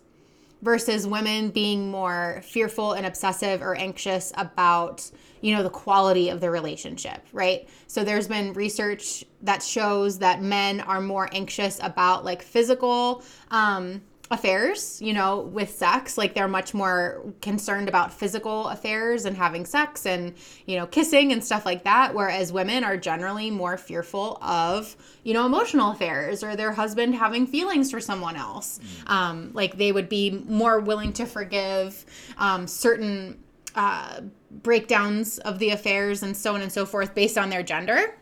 versus 0.61 1.05
women 1.05 1.49
being 1.49 1.91
more 1.91 2.41
fearful 2.45 2.93
and 2.93 3.05
obsessive 3.05 3.61
or 3.61 3.75
anxious 3.75 4.31
about 4.37 5.11
you 5.41 5.53
know 5.55 5.63
the 5.63 5.69
quality 5.69 6.29
of 6.29 6.39
the 6.39 6.49
relationship 6.49 7.25
right 7.33 7.67
so 7.87 8.03
there's 8.03 8.27
been 8.27 8.53
research 8.53 9.25
that 9.41 9.63
shows 9.63 10.19
that 10.19 10.41
men 10.41 10.79
are 10.81 11.01
more 11.01 11.27
anxious 11.33 11.79
about 11.81 12.23
like 12.23 12.41
physical 12.43 13.23
um 13.49 14.01
affairs, 14.31 15.01
you 15.01 15.13
know, 15.13 15.41
with 15.41 15.69
sex. 15.69 16.17
Like 16.17 16.33
they're 16.33 16.47
much 16.47 16.73
more 16.73 17.21
concerned 17.41 17.89
about 17.89 18.13
physical 18.13 18.69
affairs 18.69 19.25
and 19.25 19.35
having 19.35 19.65
sex 19.65 20.05
and, 20.05 20.33
you 20.65 20.77
know, 20.77 20.87
kissing 20.87 21.33
and 21.33 21.43
stuff 21.43 21.65
like 21.65 21.83
that. 21.83 22.15
Whereas 22.15 22.51
women 22.51 22.85
are 22.85 22.95
generally 22.95 23.51
more 23.51 23.77
fearful 23.77 24.37
of, 24.41 24.95
you 25.23 25.33
know, 25.33 25.45
emotional 25.45 25.91
affairs 25.91 26.43
or 26.43 26.55
their 26.55 26.71
husband 26.71 27.13
having 27.13 27.45
feelings 27.45 27.91
for 27.91 27.99
someone 27.99 28.37
else. 28.37 28.79
Um, 29.07 29.51
like 29.53 29.77
they 29.77 29.91
would 29.91 30.07
be 30.07 30.31
more 30.31 30.79
willing 30.79 31.11
to 31.13 31.25
forgive 31.25 32.05
um, 32.37 32.67
certain 32.67 33.37
uh, 33.75 34.21
breakdowns 34.49 35.39
of 35.39 35.59
the 35.59 35.71
affairs 35.71 36.23
and 36.23 36.35
so 36.35 36.55
on 36.55 36.61
and 36.61 36.71
so 36.71 36.85
forth 36.85 37.13
based 37.13 37.37
on 37.37 37.49
their 37.49 37.63
gender 37.63 38.15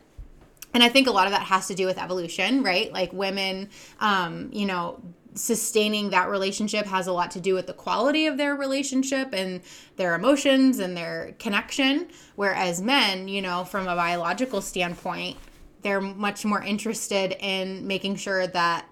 and 0.75 0.83
i 0.83 0.89
think 0.89 1.07
a 1.07 1.11
lot 1.11 1.25
of 1.25 1.31
that 1.31 1.41
has 1.41 1.67
to 1.67 1.73
do 1.73 1.87
with 1.87 1.97
evolution 1.97 2.61
right 2.61 2.93
like 2.93 3.11
women 3.13 3.67
um, 3.99 4.49
you 4.53 4.67
know 4.67 5.01
sustaining 5.33 6.09
that 6.09 6.29
relationship 6.29 6.85
has 6.85 7.07
a 7.07 7.13
lot 7.13 7.31
to 7.31 7.39
do 7.39 7.53
with 7.53 7.67
the 7.67 7.73
quality 7.73 8.27
of 8.27 8.37
their 8.37 8.55
relationship 8.55 9.33
and 9.33 9.61
their 9.95 10.15
emotions 10.15 10.79
and 10.79 10.95
their 10.95 11.35
connection. 11.39 12.07
Whereas 12.35 12.81
men, 12.81 13.27
you 13.27 13.41
know, 13.41 13.63
from 13.63 13.87
a 13.87 13.95
biological 13.95 14.61
standpoint, 14.61 15.37
they're 15.81 16.01
much 16.01 16.45
more 16.45 16.61
interested 16.61 17.35
in 17.39 17.87
making 17.87 18.15
sure 18.15 18.47
that 18.47 18.85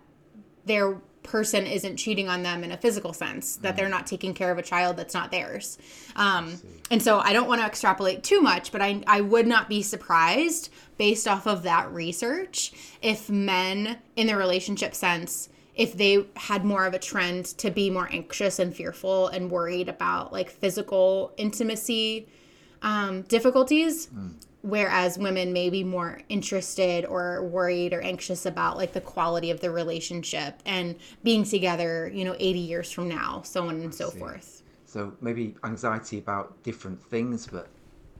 their 0.65 1.01
person 1.23 1.67
isn't 1.67 1.97
cheating 1.97 2.29
on 2.29 2.41
them 2.41 2.63
in 2.63 2.71
a 2.71 2.77
physical 2.77 3.13
sense, 3.13 3.57
that 3.57 3.75
they're 3.75 3.89
not 3.89 4.07
taking 4.07 4.33
care 4.33 4.51
of 4.51 4.57
a 4.57 4.61
child 4.61 4.95
that's 4.95 5.13
not 5.13 5.29
theirs. 5.29 5.77
Um, 6.15 6.59
and 6.89 7.01
so 7.01 7.19
I 7.19 7.33
don't 7.33 7.47
want 7.47 7.61
to 7.61 7.67
extrapolate 7.67 8.23
too 8.23 8.41
much, 8.41 8.71
but 8.71 8.81
I, 8.81 9.03
I 9.05 9.21
would 9.21 9.45
not 9.45 9.67
be 9.67 9.81
surprised 9.81 10.71
based 10.97 11.27
off 11.27 11.45
of 11.45 11.63
that 11.63 11.91
research 11.91 12.71
if 13.01 13.29
men 13.29 13.97
in 14.15 14.27
the 14.27 14.37
relationship 14.37 14.95
sense 14.95 15.49
if 15.77 15.93
they 15.93 16.25
had 16.35 16.65
more 16.65 16.85
of 16.85 16.93
a 16.93 16.99
trend 16.99 17.45
to 17.45 17.69
be 17.69 17.89
more 17.89 18.09
anxious 18.11 18.59
and 18.59 18.75
fearful 18.75 19.27
and 19.27 19.49
worried 19.49 19.87
about 19.87 20.33
like 20.33 20.49
physical 20.49 21.31
intimacy 21.37 22.27
um, 22.81 23.21
difficulties 23.23 24.07
mm. 24.07 24.33
whereas 24.61 25.17
women 25.17 25.53
may 25.53 25.69
be 25.69 25.83
more 25.83 26.19
interested 26.29 27.05
or 27.05 27.43
worried 27.43 27.93
or 27.93 28.01
anxious 28.01 28.45
about 28.45 28.75
like 28.75 28.91
the 28.93 29.01
quality 29.01 29.51
of 29.51 29.61
the 29.61 29.71
relationship 29.71 30.61
and 30.65 30.95
being 31.23 31.43
together 31.43 32.11
you 32.13 32.25
know 32.25 32.35
80 32.37 32.59
years 32.59 32.91
from 32.91 33.07
now 33.07 33.41
so 33.45 33.67
on 33.67 33.81
and 33.81 33.93
so 33.93 34.09
forth 34.09 34.63
so 34.85 35.13
maybe 35.21 35.55
anxiety 35.63 36.17
about 36.17 36.61
different 36.63 37.01
things 37.01 37.47
but 37.47 37.67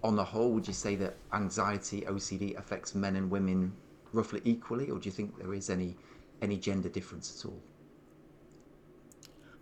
on 0.04 0.15
the 0.15 0.24
whole 0.24 0.52
would 0.52 0.67
you 0.67 0.74
say 0.74 0.96
that 0.96 1.15
anxiety 1.34 2.02
ocd 2.02 2.58
affects 2.58 2.93
men 2.93 3.15
and 3.15 3.30
women 3.30 3.74
roughly 4.13 4.41
equally 4.46 4.89
or 4.89 5.00
do 5.00 5.10
you 5.10 5.12
think 5.12 5.38
there 5.38 5.54
is 5.54 5.70
any 5.70 5.96
any 6.41 6.58
gender 6.58 6.89
difference 6.89 7.39
at 7.39 7.50
all? 7.50 7.62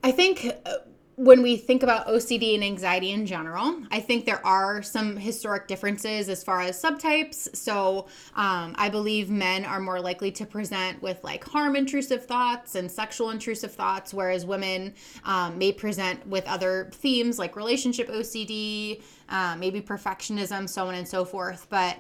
I 0.03 0.11
think 0.11 0.45
uh, 0.65 0.73
when 1.15 1.41
we 1.41 1.55
think 1.55 1.81
about 1.81 2.07
OCD 2.07 2.55
and 2.55 2.63
anxiety 2.63 3.11
in 3.11 3.25
general, 3.25 3.81
I 3.89 4.01
think 4.01 4.25
there 4.25 4.45
are 4.45 4.83
some 4.83 5.15
historic 5.15 5.67
differences 5.67 6.27
as 6.27 6.43
far 6.43 6.59
as 6.61 6.81
subtypes. 6.81 7.55
So 7.55 8.07
um, 8.35 8.75
I 8.77 8.89
believe 8.89 9.29
men 9.29 9.63
are 9.63 9.79
more 9.79 10.01
likely 10.01 10.29
to 10.33 10.45
present 10.45 11.01
with 11.01 11.23
like 11.23 11.43
harm 11.43 11.75
intrusive 11.75 12.25
thoughts 12.25 12.75
and 12.75 12.91
sexual 12.91 13.29
intrusive 13.29 13.73
thoughts, 13.73 14.13
whereas 14.13 14.45
women 14.45 14.93
um, 15.23 15.57
may 15.57 15.71
present 15.71 16.25
with 16.27 16.45
other 16.47 16.89
themes 16.93 17.39
like 17.39 17.55
relationship 17.55 18.09
OCD, 18.09 19.01
uh, 19.29 19.55
maybe 19.57 19.81
perfectionism, 19.81 20.67
so 20.67 20.88
on 20.88 20.95
and 20.95 21.07
so 21.07 21.23
forth. 21.23 21.67
But 21.69 21.97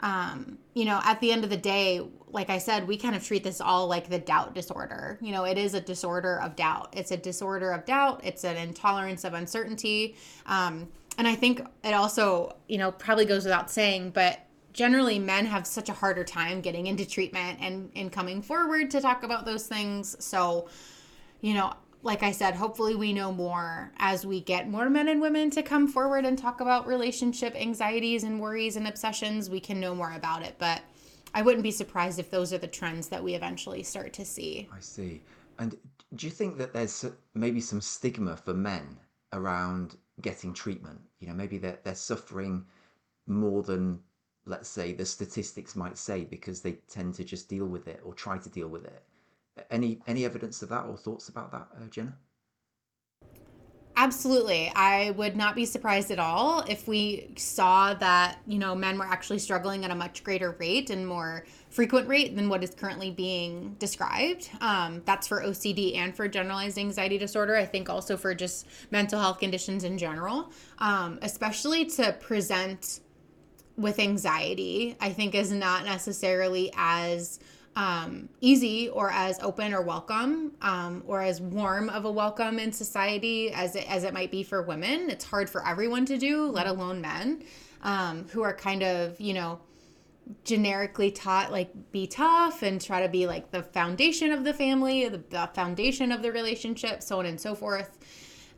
um, 0.00 0.58
you 0.74 0.84
know, 0.84 1.00
at 1.04 1.20
the 1.20 1.32
end 1.32 1.44
of 1.44 1.50
the 1.50 1.56
day, 1.56 2.00
like 2.30 2.50
I 2.50 2.58
said, 2.58 2.86
we 2.86 2.96
kind 2.96 3.16
of 3.16 3.24
treat 3.24 3.42
this 3.42 3.60
all 3.60 3.86
like 3.88 4.08
the 4.08 4.18
doubt 4.18 4.54
disorder. 4.54 5.18
You 5.20 5.32
know, 5.32 5.44
it 5.44 5.58
is 5.58 5.74
a 5.74 5.80
disorder 5.80 6.40
of 6.40 6.56
doubt. 6.56 6.90
It's 6.92 7.10
a 7.10 7.16
disorder 7.16 7.72
of 7.72 7.84
doubt. 7.84 8.20
It's 8.22 8.44
an 8.44 8.56
intolerance 8.56 9.24
of 9.24 9.34
uncertainty. 9.34 10.16
Um, 10.46 10.88
and 11.16 11.26
I 11.26 11.34
think 11.34 11.62
it 11.82 11.94
also, 11.94 12.56
you 12.68 12.78
know, 12.78 12.92
probably 12.92 13.24
goes 13.24 13.44
without 13.44 13.70
saying, 13.70 14.10
but 14.10 14.40
generally 14.72 15.18
men 15.18 15.46
have 15.46 15.66
such 15.66 15.88
a 15.88 15.92
harder 15.92 16.22
time 16.22 16.60
getting 16.60 16.86
into 16.86 17.04
treatment 17.04 17.58
and, 17.60 17.90
and 17.96 18.12
coming 18.12 18.40
forward 18.40 18.90
to 18.92 19.00
talk 19.00 19.24
about 19.24 19.44
those 19.44 19.66
things. 19.66 20.16
So, 20.24 20.68
you 21.40 21.54
know, 21.54 21.74
like 22.02 22.22
I 22.22 22.30
said, 22.30 22.54
hopefully 22.54 22.94
we 22.94 23.12
know 23.12 23.32
more 23.32 23.92
as 23.98 24.24
we 24.24 24.40
get 24.40 24.68
more 24.68 24.88
men 24.88 25.08
and 25.08 25.20
women 25.20 25.50
to 25.50 25.62
come 25.62 25.88
forward 25.88 26.24
and 26.24 26.38
talk 26.38 26.60
about 26.60 26.86
relationship 26.86 27.54
anxieties 27.56 28.22
and 28.22 28.40
worries 28.40 28.76
and 28.76 28.86
obsessions. 28.86 29.50
We 29.50 29.60
can 29.60 29.80
know 29.80 29.94
more 29.94 30.12
about 30.12 30.42
it. 30.42 30.56
But 30.58 30.82
I 31.34 31.42
wouldn't 31.42 31.64
be 31.64 31.70
surprised 31.70 32.18
if 32.18 32.30
those 32.30 32.52
are 32.52 32.58
the 32.58 32.68
trends 32.68 33.08
that 33.08 33.22
we 33.22 33.34
eventually 33.34 33.82
start 33.82 34.12
to 34.14 34.24
see. 34.24 34.68
I 34.72 34.80
see. 34.80 35.22
And 35.58 35.76
do 36.14 36.26
you 36.26 36.30
think 36.32 36.56
that 36.58 36.72
there's 36.72 37.04
maybe 37.34 37.60
some 37.60 37.80
stigma 37.80 38.36
for 38.36 38.54
men 38.54 38.96
around 39.32 39.96
getting 40.20 40.54
treatment? 40.54 41.00
You 41.18 41.28
know, 41.28 41.34
maybe 41.34 41.58
they're, 41.58 41.80
they're 41.82 41.94
suffering 41.94 42.64
more 43.26 43.62
than, 43.62 43.98
let's 44.46 44.68
say, 44.68 44.92
the 44.92 45.04
statistics 45.04 45.74
might 45.74 45.98
say 45.98 46.24
because 46.24 46.60
they 46.60 46.78
tend 46.88 47.14
to 47.16 47.24
just 47.24 47.48
deal 47.48 47.66
with 47.66 47.88
it 47.88 48.00
or 48.04 48.14
try 48.14 48.38
to 48.38 48.48
deal 48.48 48.68
with 48.68 48.84
it. 48.84 49.02
Any 49.70 50.00
any 50.06 50.24
evidence 50.24 50.62
of 50.62 50.68
that 50.70 50.86
or 50.86 50.96
thoughts 50.96 51.28
about 51.28 51.52
that, 51.52 51.68
uh, 51.76 51.86
Jenna? 51.90 52.16
Absolutely. 54.00 54.70
I 54.76 55.10
would 55.10 55.36
not 55.36 55.56
be 55.56 55.64
surprised 55.64 56.12
at 56.12 56.20
all 56.20 56.60
if 56.68 56.86
we 56.86 57.32
saw 57.36 57.94
that, 57.94 58.38
you 58.46 58.56
know, 58.56 58.72
men 58.76 58.96
were 58.96 59.04
actually 59.04 59.40
struggling 59.40 59.84
at 59.84 59.90
a 59.90 59.94
much 59.94 60.22
greater 60.22 60.52
rate 60.52 60.90
and 60.90 61.04
more 61.04 61.44
frequent 61.68 62.06
rate 62.06 62.36
than 62.36 62.48
what 62.48 62.62
is 62.62 62.70
currently 62.70 63.10
being 63.10 63.74
described. 63.80 64.50
Um, 64.60 65.02
that's 65.04 65.26
for 65.26 65.42
OCD 65.42 65.96
and 65.96 66.14
for 66.14 66.28
generalized 66.28 66.78
anxiety 66.78 67.18
disorder. 67.18 67.56
I 67.56 67.66
think 67.66 67.90
also 67.90 68.16
for 68.16 68.36
just 68.36 68.68
mental 68.92 69.18
health 69.18 69.40
conditions 69.40 69.82
in 69.82 69.98
general, 69.98 70.52
um, 70.78 71.18
especially 71.22 71.84
to 71.86 72.12
present 72.20 73.00
with 73.76 73.98
anxiety, 73.98 74.96
I 75.00 75.10
think 75.10 75.34
is 75.34 75.50
not 75.50 75.84
necessarily 75.84 76.72
as 76.76 77.40
um, 77.78 78.28
easy 78.40 78.88
or 78.88 79.08
as 79.12 79.38
open 79.38 79.72
or 79.72 79.80
welcome 79.82 80.50
um, 80.62 81.04
or 81.06 81.22
as 81.22 81.40
warm 81.40 81.88
of 81.90 82.04
a 82.04 82.10
welcome 82.10 82.58
in 82.58 82.72
society 82.72 83.52
as 83.52 83.76
it, 83.76 83.88
as 83.88 84.02
it 84.02 84.12
might 84.12 84.32
be 84.32 84.42
for 84.42 84.62
women. 84.62 85.08
It's 85.08 85.24
hard 85.24 85.48
for 85.48 85.64
everyone 85.64 86.04
to 86.06 86.18
do, 86.18 86.46
let 86.46 86.66
alone 86.66 87.00
men 87.00 87.44
um, 87.84 88.26
who 88.32 88.42
are 88.42 88.52
kind 88.52 88.82
of, 88.82 89.20
you 89.20 89.32
know, 89.32 89.60
generically 90.42 91.12
taught 91.12 91.52
like 91.52 91.70
be 91.92 92.08
tough 92.08 92.62
and 92.62 92.82
try 92.82 93.00
to 93.00 93.08
be 93.08 93.28
like 93.28 93.52
the 93.52 93.62
foundation 93.62 94.32
of 94.32 94.42
the 94.42 94.52
family, 94.52 95.08
the, 95.08 95.22
the 95.30 95.48
foundation 95.54 96.10
of 96.10 96.20
the 96.20 96.32
relationship, 96.32 97.00
so 97.00 97.20
on 97.20 97.26
and 97.26 97.40
so 97.40 97.54
forth. 97.54 97.96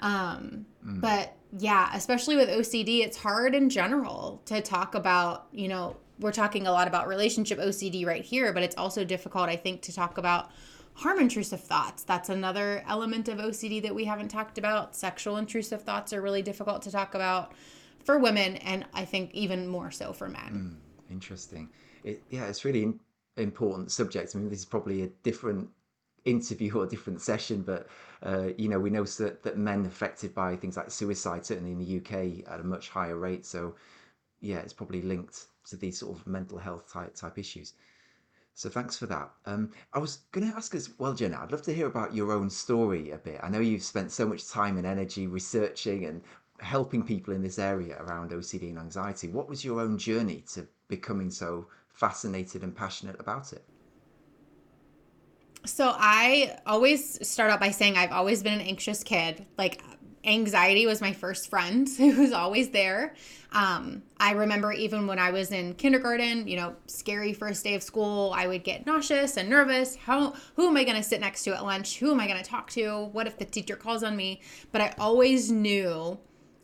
Um, 0.01 0.65
mm. 0.85 0.99
But 0.99 1.37
yeah, 1.59 1.91
especially 1.93 2.37
with 2.37 2.49
OCD, 2.49 3.01
it's 3.01 3.19
hard 3.19 3.55
in 3.55 3.69
general 3.69 4.41
to 4.47 4.63
talk 4.63 4.95
about, 4.95 5.49
you 5.53 5.69
know, 5.69 5.99
we're 6.21 6.33
talking 6.33 6.67
a 6.67 6.73
lot 6.73 6.87
about 6.87 7.09
relationship 7.09 7.59
OCD 7.59 8.07
right 8.07 8.25
here, 8.25 8.53
but 8.53 8.63
it's 8.63 8.77
also 8.77 9.05
difficult, 9.05 9.49
I 9.49 9.57
think, 9.57 9.83
to 9.83 9.93
talk 9.93 10.19
about 10.19 10.51
harm 10.95 11.19
intrusive 11.19 11.61
thoughts. 11.61 12.03
That's 12.03 12.29
another 12.29 12.85
element 12.87 13.29
of 13.29 13.39
OCD 13.39 13.83
that 13.83 13.95
we 13.95 14.05
haven't 14.05 14.29
talked 14.29 14.59
about. 14.59 14.95
Sexual 14.95 15.39
intrusive 15.39 15.83
thoughts 15.83 16.13
are 16.13 16.21
really 16.21 16.43
difficult 16.43 16.83
to 16.83 16.91
talk 16.91 17.15
about 17.15 17.53
for 18.05 18.19
women, 18.19 18.57
and 18.57 18.85
I 18.93 19.05
think 19.05 19.33
even 19.33 19.67
more 19.67 19.91
so 19.91 20.13
for 20.13 20.29
men. 20.29 20.79
Mm, 21.09 21.13
interesting. 21.13 21.71
It, 22.05 22.23
yeah, 22.31 22.47
it's 22.47 22.65
really 22.65 22.93
important 23.37 23.91
subject. 23.91 24.35
I 24.35 24.39
mean, 24.39 24.51
this 24.51 24.61
is 24.61 24.65
probably 24.65 25.03
a 25.03 25.09
different 25.23 25.69
interview 26.27 26.77
or 26.77 26.85
a 26.85 26.89
different 26.89 27.23
session, 27.23 27.63
but 27.63 27.89
uh, 28.23 28.49
you 28.59 28.69
know, 28.69 28.79
we 28.79 28.91
know 28.91 29.05
that, 29.05 29.43
that 29.43 29.57
men 29.57 29.87
affected 29.87 30.35
by 30.35 30.57
things 30.57 30.77
like 30.77 30.91
suicide, 30.91 31.47
certainly 31.47 31.73
in 31.73 31.79
the 31.79 31.97
UK, 31.99 32.47
at 32.53 32.61
a 32.61 32.65
much 32.65 32.91
higher 32.91 33.17
rate. 33.17 33.47
So, 33.47 33.75
yeah, 34.41 34.59
it's 34.59 34.75
probably 34.75 35.01
linked 35.01 35.47
to 35.71 35.77
these 35.77 35.99
sort 35.99 36.19
of 36.19 36.27
mental 36.27 36.59
health 36.59 36.93
type 36.93 37.15
type 37.15 37.39
issues. 37.39 37.75
So 38.55 38.69
thanks 38.69 38.97
for 38.97 39.07
that. 39.07 39.31
Um, 39.47 39.71
I 39.95 39.99
was 39.99 40.19
going 40.33 40.51
to 40.51 40.57
ask 40.57 40.75
as 40.75 40.91
well, 40.99 41.15
Jenna. 41.15 41.39
I'd 41.41 41.53
love 41.53 41.63
to 41.63 41.75
hear 41.75 41.87
about 41.87 42.15
your 42.15 42.33
own 42.33 42.51
story 42.51 43.11
a 43.11 43.19
bit. 43.19 43.41
I 43.43 43.49
know 43.49 43.61
you've 43.61 43.83
spent 43.83 44.13
so 44.13 44.27
much 44.27 44.49
time 44.49 44.77
and 44.77 44.87
energy 44.87 45.27
researching 45.27 46.05
and 46.05 46.21
helping 46.59 47.03
people 47.03 47.33
in 47.33 47.43
this 47.43 47.59
area 47.59 47.97
around 48.03 48.33
OCD 48.33 48.69
and 48.71 48.79
anxiety. 48.79 49.29
What 49.29 49.49
was 49.49 49.65
your 49.65 49.81
own 49.81 49.97
journey 49.97 50.45
to 50.53 50.67
becoming 50.89 51.31
so 51.31 51.69
fascinated 51.95 52.63
and 52.63 52.77
passionate 52.77 53.17
about 53.19 53.53
it? 53.53 53.65
So 55.65 55.95
I 55.97 56.59
always 56.67 57.27
start 57.27 57.51
out 57.51 57.61
by 57.61 57.71
saying 57.71 57.97
I've 57.97 58.13
always 58.13 58.43
been 58.43 58.55
an 58.55 58.61
anxious 58.61 59.05
kid. 59.05 59.47
Like 59.59 59.83
anxiety 60.25 60.87
was 60.87 61.01
my 61.01 61.13
first 61.13 61.49
friend. 61.49 61.89
It 61.99 62.17
was 62.17 62.33
always 62.33 62.71
there. 62.71 63.15
Um, 63.53 64.03
I 64.19 64.33
remember 64.33 64.73
even 64.73 65.07
when 65.07 65.19
I 65.19 65.31
was 65.31 65.51
in 65.51 65.75
kindergarten, 65.75 66.47
you 66.47 66.57
know, 66.57 66.77
scary 66.87 67.33
first 67.33 67.65
day 67.65 67.75
of 67.75 67.83
school, 67.83 68.33
I 68.35 68.47
would 68.47 68.65
get 68.65 68.87
nauseous 68.87 69.37
and 69.37 69.49
nervous. 69.49 69.97
How 69.97 70.35
who 70.57 70.69
am 70.69 70.77
I 70.77 70.85
going 70.85 70.97
to 70.97 71.03
sit 71.03 71.21
next 71.21 71.45
to 71.45 71.55
at 71.55 71.65
lunch? 71.65 71.99
Who 71.99 72.11
am 72.11 72.21
I 72.21 72.27
going 72.27 72.43
to 72.43 72.49
talk 72.49 72.71
to? 72.73 73.07
What 73.13 73.27
if 73.27 73.39
the 73.39 73.45
teacher 73.45 73.77
calls 73.77 74.03
on 74.03 74.17
me? 74.17 74.41
But 74.73 74.81
I 74.81 74.95
always 74.99 75.51
knew 75.51 76.19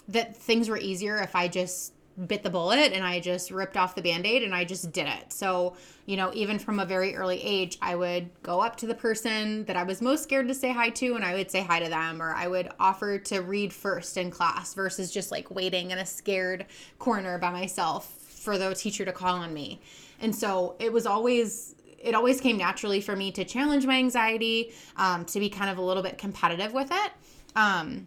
that 0.09 0.37
things 0.37 0.69
were 0.69 0.79
easier 0.79 1.17
if 1.17 1.35
I 1.35 1.49
just 1.49 1.93
bit 2.27 2.43
the 2.43 2.51
bullet 2.51 2.93
and 2.93 3.05
I 3.05 3.21
just 3.21 3.51
ripped 3.51 3.77
off 3.77 3.95
the 3.95 4.03
band-aid 4.03 4.43
and 4.43 4.55
I 4.55 4.65
just 4.65 4.91
did 4.93 5.07
it. 5.07 5.33
So, 5.33 5.77
you 6.07 6.17
know, 6.17 6.31
even 6.35 6.59
from 6.59 6.81
a 6.81 6.87
very 6.87 7.15
early 7.15 7.43
age, 7.43 7.77
I 7.83 7.95
would 7.95 8.31
go 8.43 8.61
up 8.61 8.77
to 8.77 8.87
the 8.87 8.95
person 8.95 9.65
that 9.67 9.77
I 9.77 9.83
was 9.83 10.01
most 10.01 10.23
scared 10.23 10.49
to 10.49 10.55
say 10.55 10.73
hi 10.73 10.91
to 10.91 11.15
and 11.15 11.25
I 11.25 11.35
would 11.35 11.51
say 11.51 11.63
hi 11.63 11.79
to 11.81 11.89
them 11.89 12.23
or 12.23 12.33
I 12.33 12.47
would 12.47 12.71
offer 12.81 13.19
to 13.19 13.41
read 13.41 13.73
first 13.73 14.17
in 14.17 14.31
class 14.31 14.75
versus 14.75 15.13
just 15.13 15.31
like 15.31 15.51
waiting 15.51 15.91
in 15.91 15.99
a 15.99 16.07
scared 16.07 16.67
corner 16.99 17.39
by 17.39 17.51
myself 17.51 18.11
for 18.11 18.57
the 18.57 18.75
teacher 18.75 19.05
to 19.05 19.13
call 19.13 19.37
on 19.37 19.53
me. 19.53 19.81
And 20.21 20.35
so, 20.35 20.77
it 20.79 20.93
was 20.93 21.07
always 21.07 21.75
it 21.99 22.15
always 22.15 22.41
came 22.41 22.57
naturally 22.57 23.01
for 23.01 23.17
me 23.17 23.33
to 23.33 23.45
challenge 23.45 23.85
my 23.85 23.97
anxiety, 23.97 24.73
um, 24.97 25.25
to 25.25 25.41
be 25.41 25.49
kind 25.49 25.71
of 25.71 25.79
a 25.79 25.83
little 25.83 26.05
bit 26.05 26.19
competitive 26.19 26.73
with 26.73 26.91
it. 26.93 27.13
Um, 27.57 28.07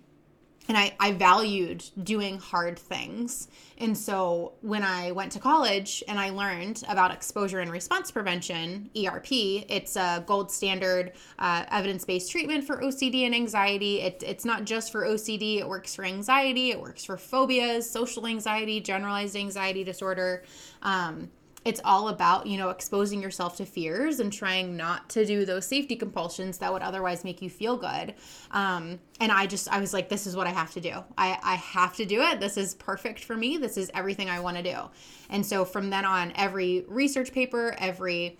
and 0.69 0.77
I, 0.77 0.95
I 0.99 1.11
valued 1.13 1.83
doing 2.03 2.37
hard 2.37 2.77
things. 2.77 3.47
And 3.79 3.97
so 3.97 4.53
when 4.61 4.83
I 4.83 5.11
went 5.11 5.31
to 5.31 5.39
college 5.39 6.03
and 6.07 6.19
I 6.19 6.29
learned 6.29 6.83
about 6.87 7.11
exposure 7.11 7.59
and 7.59 7.71
response 7.71 8.11
prevention, 8.11 8.91
ERP, 8.95 9.31
it's 9.31 9.95
a 9.95 10.23
gold 10.27 10.51
standard 10.51 11.13
uh, 11.39 11.65
evidence 11.71 12.05
based 12.05 12.31
treatment 12.31 12.65
for 12.65 12.77
OCD 12.83 13.25
and 13.25 13.33
anxiety. 13.33 14.01
It, 14.01 14.23
it's 14.25 14.45
not 14.45 14.65
just 14.65 14.91
for 14.91 15.05
OCD, 15.05 15.57
it 15.57 15.67
works 15.67 15.95
for 15.95 16.05
anxiety, 16.05 16.69
it 16.69 16.79
works 16.79 17.03
for 17.03 17.17
phobias, 17.17 17.89
social 17.89 18.27
anxiety, 18.27 18.79
generalized 18.79 19.35
anxiety 19.35 19.83
disorder. 19.83 20.43
Um, 20.83 21.31
it's 21.65 21.81
all 21.83 22.09
about 22.09 22.47
you 22.47 22.57
know 22.57 22.69
exposing 22.69 23.21
yourself 23.21 23.57
to 23.57 23.65
fears 23.65 24.19
and 24.19 24.31
trying 24.31 24.77
not 24.77 25.09
to 25.09 25.25
do 25.25 25.45
those 25.45 25.65
safety 25.65 25.95
compulsions 25.95 26.57
that 26.59 26.71
would 26.71 26.81
otherwise 26.81 27.23
make 27.23 27.41
you 27.41 27.49
feel 27.49 27.77
good. 27.77 28.15
Um, 28.51 28.99
and 29.19 29.31
i 29.31 29.45
just 29.45 29.67
i 29.69 29.79
was 29.79 29.93
like 29.93 30.09
this 30.09 30.25
is 30.25 30.35
what 30.35 30.47
i 30.47 30.51
have 30.51 30.71
to 30.71 30.81
do. 30.81 30.93
I 31.17 31.37
i 31.43 31.55
have 31.55 31.95
to 31.97 32.05
do 32.05 32.21
it. 32.21 32.39
This 32.39 32.57
is 32.57 32.75
perfect 32.75 33.23
for 33.23 33.35
me. 33.35 33.57
This 33.57 33.77
is 33.77 33.91
everything 33.93 34.29
i 34.29 34.39
want 34.39 34.57
to 34.57 34.63
do. 34.63 34.77
And 35.29 35.45
so 35.45 35.65
from 35.65 35.89
then 35.89 36.05
on 36.05 36.31
every 36.35 36.85
research 36.87 37.31
paper 37.31 37.75
every 37.77 38.37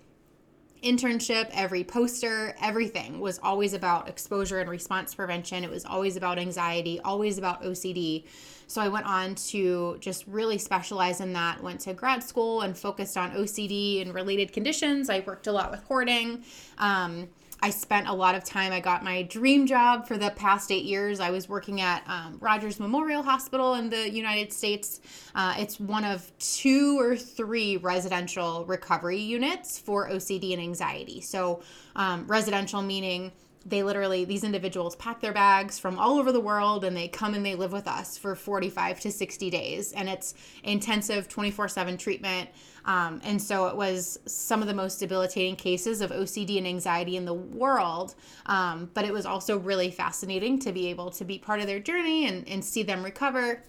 internship, 0.82 1.50
every 1.52 1.84
poster, 1.84 2.54
everything 2.60 3.20
was 3.20 3.38
always 3.42 3.74
about 3.74 4.08
exposure 4.08 4.60
and 4.60 4.70
response 4.70 5.14
prevention. 5.14 5.64
It 5.64 5.70
was 5.70 5.84
always 5.84 6.16
about 6.16 6.38
anxiety, 6.38 7.00
always 7.00 7.38
about 7.38 7.62
OCD. 7.62 8.24
So 8.70 8.80
I 8.80 8.86
went 8.86 9.04
on 9.04 9.34
to 9.34 9.96
just 9.98 10.24
really 10.28 10.56
specialize 10.56 11.20
in 11.20 11.32
that, 11.32 11.60
went 11.60 11.80
to 11.80 11.92
grad 11.92 12.22
school 12.22 12.60
and 12.60 12.78
focused 12.78 13.16
on 13.16 13.32
OCD 13.32 14.00
and 14.00 14.14
related 14.14 14.52
conditions. 14.52 15.10
I 15.10 15.24
worked 15.26 15.48
a 15.48 15.52
lot 15.52 15.72
with 15.72 15.82
hoarding. 15.82 16.44
Um, 16.78 17.28
I 17.60 17.70
spent 17.70 18.06
a 18.06 18.12
lot 18.12 18.36
of 18.36 18.44
time. 18.44 18.72
I 18.72 18.78
got 18.78 19.02
my 19.02 19.24
dream 19.24 19.66
job 19.66 20.06
for 20.06 20.16
the 20.16 20.30
past 20.30 20.70
eight 20.70 20.84
years. 20.84 21.18
I 21.18 21.30
was 21.30 21.48
working 21.48 21.80
at 21.80 22.04
um, 22.06 22.38
Rogers 22.40 22.78
Memorial 22.78 23.24
Hospital 23.24 23.74
in 23.74 23.90
the 23.90 24.08
United 24.08 24.52
States. 24.52 25.00
Uh, 25.34 25.54
it's 25.58 25.80
one 25.80 26.04
of 26.04 26.30
two 26.38 26.96
or 27.00 27.16
three 27.16 27.76
residential 27.76 28.64
recovery 28.66 29.18
units 29.18 29.80
for 29.80 30.08
OCD 30.08 30.52
and 30.52 30.62
anxiety. 30.62 31.20
So, 31.20 31.64
um, 31.96 32.24
residential 32.28 32.82
meaning 32.82 33.32
they 33.66 33.82
literally 33.82 34.24
these 34.24 34.42
individuals 34.42 34.96
pack 34.96 35.20
their 35.20 35.32
bags 35.32 35.78
from 35.78 35.98
all 35.98 36.18
over 36.18 36.32
the 36.32 36.40
world 36.40 36.84
and 36.84 36.96
they 36.96 37.08
come 37.08 37.34
and 37.34 37.44
they 37.44 37.54
live 37.54 37.72
with 37.72 37.86
us 37.86 38.16
for 38.16 38.34
45 38.34 39.00
to 39.00 39.12
60 39.12 39.50
days 39.50 39.92
and 39.92 40.08
it's 40.08 40.34
intensive 40.64 41.28
24-7 41.28 41.98
treatment 41.98 42.48
um, 42.86 43.20
and 43.22 43.40
so 43.40 43.66
it 43.66 43.76
was 43.76 44.18
some 44.24 44.62
of 44.62 44.68
the 44.68 44.74
most 44.74 44.96
debilitating 44.98 45.56
cases 45.56 46.00
of 46.00 46.10
ocd 46.10 46.56
and 46.56 46.66
anxiety 46.66 47.16
in 47.16 47.26
the 47.26 47.34
world 47.34 48.14
um, 48.46 48.90
but 48.94 49.04
it 49.04 49.12
was 49.12 49.26
also 49.26 49.58
really 49.58 49.90
fascinating 49.90 50.58
to 50.58 50.72
be 50.72 50.88
able 50.88 51.10
to 51.10 51.24
be 51.24 51.38
part 51.38 51.60
of 51.60 51.66
their 51.66 51.80
journey 51.80 52.26
and, 52.26 52.48
and 52.48 52.64
see 52.64 52.82
them 52.82 53.04
recover 53.04 53.62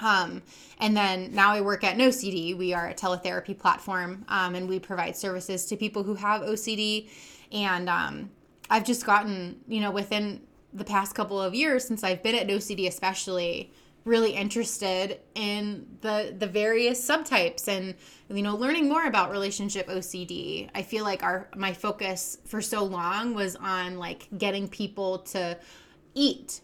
um, 0.00 0.42
and 0.78 0.96
then 0.96 1.32
now 1.32 1.50
I 1.50 1.60
work 1.60 1.82
at 1.82 1.96
NoCD. 1.96 2.56
We 2.56 2.72
are 2.72 2.88
a 2.88 2.94
teletherapy 2.94 3.58
platform, 3.58 4.24
um, 4.28 4.54
and 4.54 4.68
we 4.68 4.78
provide 4.78 5.16
services 5.16 5.66
to 5.66 5.76
people 5.76 6.04
who 6.04 6.14
have 6.14 6.42
OCD. 6.42 7.08
And 7.50 7.88
um, 7.88 8.30
I've 8.70 8.84
just 8.84 9.04
gotten, 9.06 9.60
you 9.66 9.80
know, 9.80 9.90
within 9.90 10.42
the 10.72 10.84
past 10.84 11.14
couple 11.14 11.40
of 11.40 11.54
years 11.54 11.86
since 11.86 12.04
I've 12.04 12.22
been 12.22 12.34
at 12.34 12.46
NoCD 12.46 12.86
especially 12.86 13.72
really 14.04 14.32
interested 14.32 15.20
in 15.34 15.86
the 16.00 16.34
the 16.36 16.46
various 16.46 17.06
subtypes 17.06 17.68
and 17.68 17.94
you 18.28 18.42
know 18.42 18.56
learning 18.56 18.88
more 18.88 19.04
about 19.06 19.30
relationship 19.30 19.86
OCD. 19.88 20.68
I 20.74 20.82
feel 20.82 21.04
like 21.04 21.22
our 21.22 21.48
my 21.54 21.72
focus 21.72 22.38
for 22.46 22.62
so 22.62 22.84
long 22.84 23.34
was 23.34 23.56
on 23.56 23.98
like 23.98 24.28
getting 24.36 24.68
people 24.68 25.18
to 25.18 25.58
eat 26.14 26.62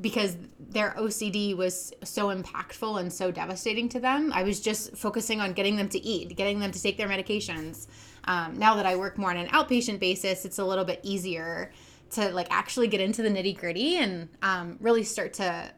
because 0.00 0.36
their 0.58 0.90
OCD 0.98 1.56
was 1.56 1.92
so 2.02 2.34
impactful 2.34 3.00
and 3.00 3.12
so 3.12 3.30
devastating 3.30 3.88
to 3.90 4.00
them. 4.00 4.32
I 4.34 4.42
was 4.42 4.60
just 4.60 4.96
focusing 4.96 5.40
on 5.40 5.52
getting 5.52 5.76
them 5.76 5.88
to 5.90 6.00
eat, 6.04 6.36
getting 6.36 6.58
them 6.58 6.72
to 6.72 6.82
take 6.82 6.96
their 6.96 7.08
medications. 7.08 7.86
Um, 8.26 8.58
now 8.58 8.74
that 8.76 8.86
I 8.86 8.96
work 8.96 9.18
more 9.18 9.30
on 9.30 9.36
an 9.36 9.48
outpatient 9.48 10.00
basis, 10.00 10.44
it's 10.44 10.58
a 10.58 10.64
little 10.64 10.84
bit 10.84 11.00
easier 11.02 11.72
to 12.10 12.30
like 12.30 12.46
actually 12.50 12.88
get 12.88 13.00
into 13.00 13.22
the 13.22 13.28
nitty 13.28 13.58
gritty 13.58 13.96
and 13.96 14.28
um, 14.42 14.76
really 14.80 15.02
start 15.02 15.32
to, 15.34 15.70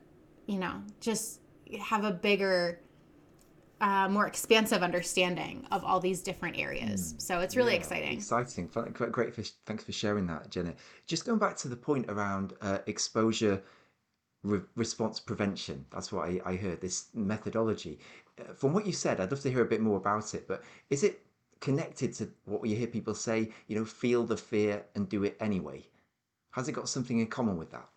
you 0.46 0.58
know, 0.58 0.82
just 1.00 1.40
have 1.80 2.04
a 2.04 2.10
bigger, 2.10 2.80
uh, 3.80 4.08
more 4.08 4.26
expansive 4.26 4.82
understanding 4.82 5.66
of 5.70 5.84
all 5.84 6.00
these 6.00 6.22
different 6.22 6.58
areas. 6.58 7.14
Mm. 7.14 7.22
So 7.22 7.40
it's 7.40 7.56
really 7.56 7.72
yeah, 7.72 7.78
exciting. 7.78 8.12
Exciting. 8.12 8.66
Great. 8.92 9.34
For, 9.34 9.42
thanks 9.66 9.84
for 9.84 9.92
sharing 9.92 10.26
that, 10.28 10.50
Jenna. 10.50 10.74
Just 11.06 11.24
going 11.24 11.38
back 11.38 11.56
to 11.58 11.68
the 11.68 11.76
point 11.76 12.06
around 12.08 12.54
uh, 12.60 12.78
exposure 12.86 13.62
re- 14.42 14.60
response 14.76 15.20
prevention. 15.20 15.84
That's 15.90 16.12
what 16.12 16.28
I, 16.28 16.40
I 16.44 16.56
heard. 16.56 16.80
This 16.80 17.08
methodology. 17.14 17.98
Uh, 18.38 18.54
from 18.54 18.72
what 18.72 18.86
you 18.86 18.92
said, 18.92 19.20
I'd 19.20 19.30
love 19.30 19.40
to 19.40 19.50
hear 19.50 19.62
a 19.62 19.66
bit 19.66 19.80
more 19.80 19.96
about 19.96 20.34
it. 20.34 20.46
But 20.48 20.62
is 20.90 21.02
it 21.02 21.25
connected 21.60 22.12
to 22.14 22.28
what 22.44 22.66
you 22.68 22.76
hear 22.76 22.86
people 22.86 23.14
say, 23.14 23.50
you 23.66 23.76
know, 23.76 23.84
feel 23.84 24.24
the 24.24 24.36
fear 24.36 24.84
and 24.94 25.08
do 25.08 25.24
it 25.24 25.36
anyway. 25.40 25.84
Has 26.50 26.68
it 26.68 26.72
got 26.72 26.88
something 26.88 27.18
in 27.18 27.26
common 27.26 27.56
with 27.56 27.70
that? 27.70 27.88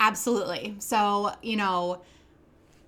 Absolutely. 0.00 0.76
So, 0.78 1.32
you 1.42 1.56
know, 1.56 2.02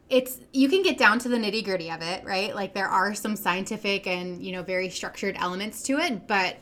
it's 0.08 0.40
you 0.52 0.68
can 0.68 0.82
get 0.82 0.98
down 0.98 1.18
to 1.20 1.28
the 1.28 1.36
nitty 1.36 1.64
gritty 1.64 1.90
of 1.90 2.02
it, 2.02 2.24
right? 2.24 2.54
Like 2.54 2.74
there 2.74 2.88
are 2.88 3.14
some 3.14 3.36
scientific 3.36 4.06
and, 4.06 4.42
you 4.44 4.52
know, 4.52 4.62
very 4.62 4.88
structured 4.90 5.36
elements 5.38 5.82
to 5.84 5.98
it, 5.98 6.26
but 6.26 6.56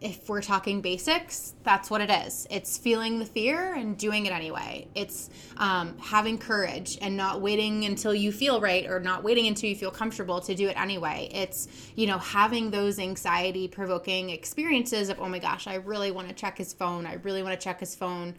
if 0.00 0.28
we're 0.28 0.42
talking 0.42 0.80
basics, 0.80 1.54
that's 1.62 1.90
what 1.90 2.00
it 2.00 2.10
is. 2.10 2.46
It's 2.50 2.76
feeling 2.76 3.18
the 3.18 3.24
fear 3.24 3.72
and 3.74 3.96
doing 3.96 4.26
it 4.26 4.32
anyway. 4.32 4.86
It's 4.94 5.30
um, 5.56 5.96
having 5.98 6.36
courage 6.36 6.98
and 7.00 7.16
not 7.16 7.40
waiting 7.40 7.84
until 7.84 8.14
you 8.14 8.30
feel 8.30 8.60
right 8.60 8.86
or 8.86 9.00
not 9.00 9.24
waiting 9.24 9.46
until 9.46 9.70
you 9.70 9.76
feel 9.76 9.90
comfortable 9.90 10.40
to 10.42 10.54
do 10.54 10.68
it 10.68 10.78
anyway. 10.78 11.30
It's, 11.32 11.68
you 11.94 12.06
know, 12.06 12.18
having 12.18 12.70
those 12.70 12.98
anxiety 12.98 13.66
provoking 13.66 14.30
experiences 14.30 15.08
of, 15.08 15.20
oh 15.20 15.28
my 15.28 15.38
gosh, 15.38 15.66
I 15.66 15.76
really 15.76 16.10
want 16.10 16.28
to 16.28 16.34
check 16.34 16.58
his 16.58 16.72
phone. 16.72 17.06
I 17.06 17.14
really 17.14 17.42
want 17.42 17.58
to 17.58 17.64
check 17.64 17.80
his 17.80 17.94
phone. 17.94 18.34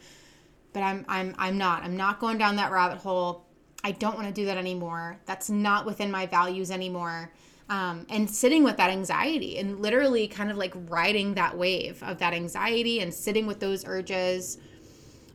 But 0.72 0.84
I'm, 0.84 1.06
I'm, 1.08 1.34
I'm 1.38 1.58
not. 1.58 1.84
I'm 1.84 1.98
not 1.98 2.20
going 2.20 2.38
down 2.38 2.58
that 2.58 2.72
rabbit 2.72 3.00
hole. 3.00 3.46
I 3.84 3.92
don't 3.92 4.16
want 4.16 4.28
to 4.28 4.34
do 4.34 4.46
that 4.46 4.58
anymore. 4.58 5.18
That's 5.26 5.50
not 5.50 5.86
within 5.86 6.12
my 6.12 6.26
values 6.26 6.70
anymore 6.70 7.32
um, 7.70 8.06
and 8.10 8.30
sitting 8.30 8.64
with 8.64 8.78
that 8.78 8.92
anxiety 8.92 9.58
and 9.58 9.80
literally 9.80 10.28
kind 10.28 10.52
of 10.52 10.58
like 10.58 10.74
riding 10.88 11.34
that 11.34 11.58
wave 11.58 12.02
of 12.04 12.20
that 12.20 12.34
anxiety 12.34 13.00
and 13.00 13.14
sitting 13.14 13.48
with 13.48 13.60
those 13.60 13.86
urges 13.86 14.60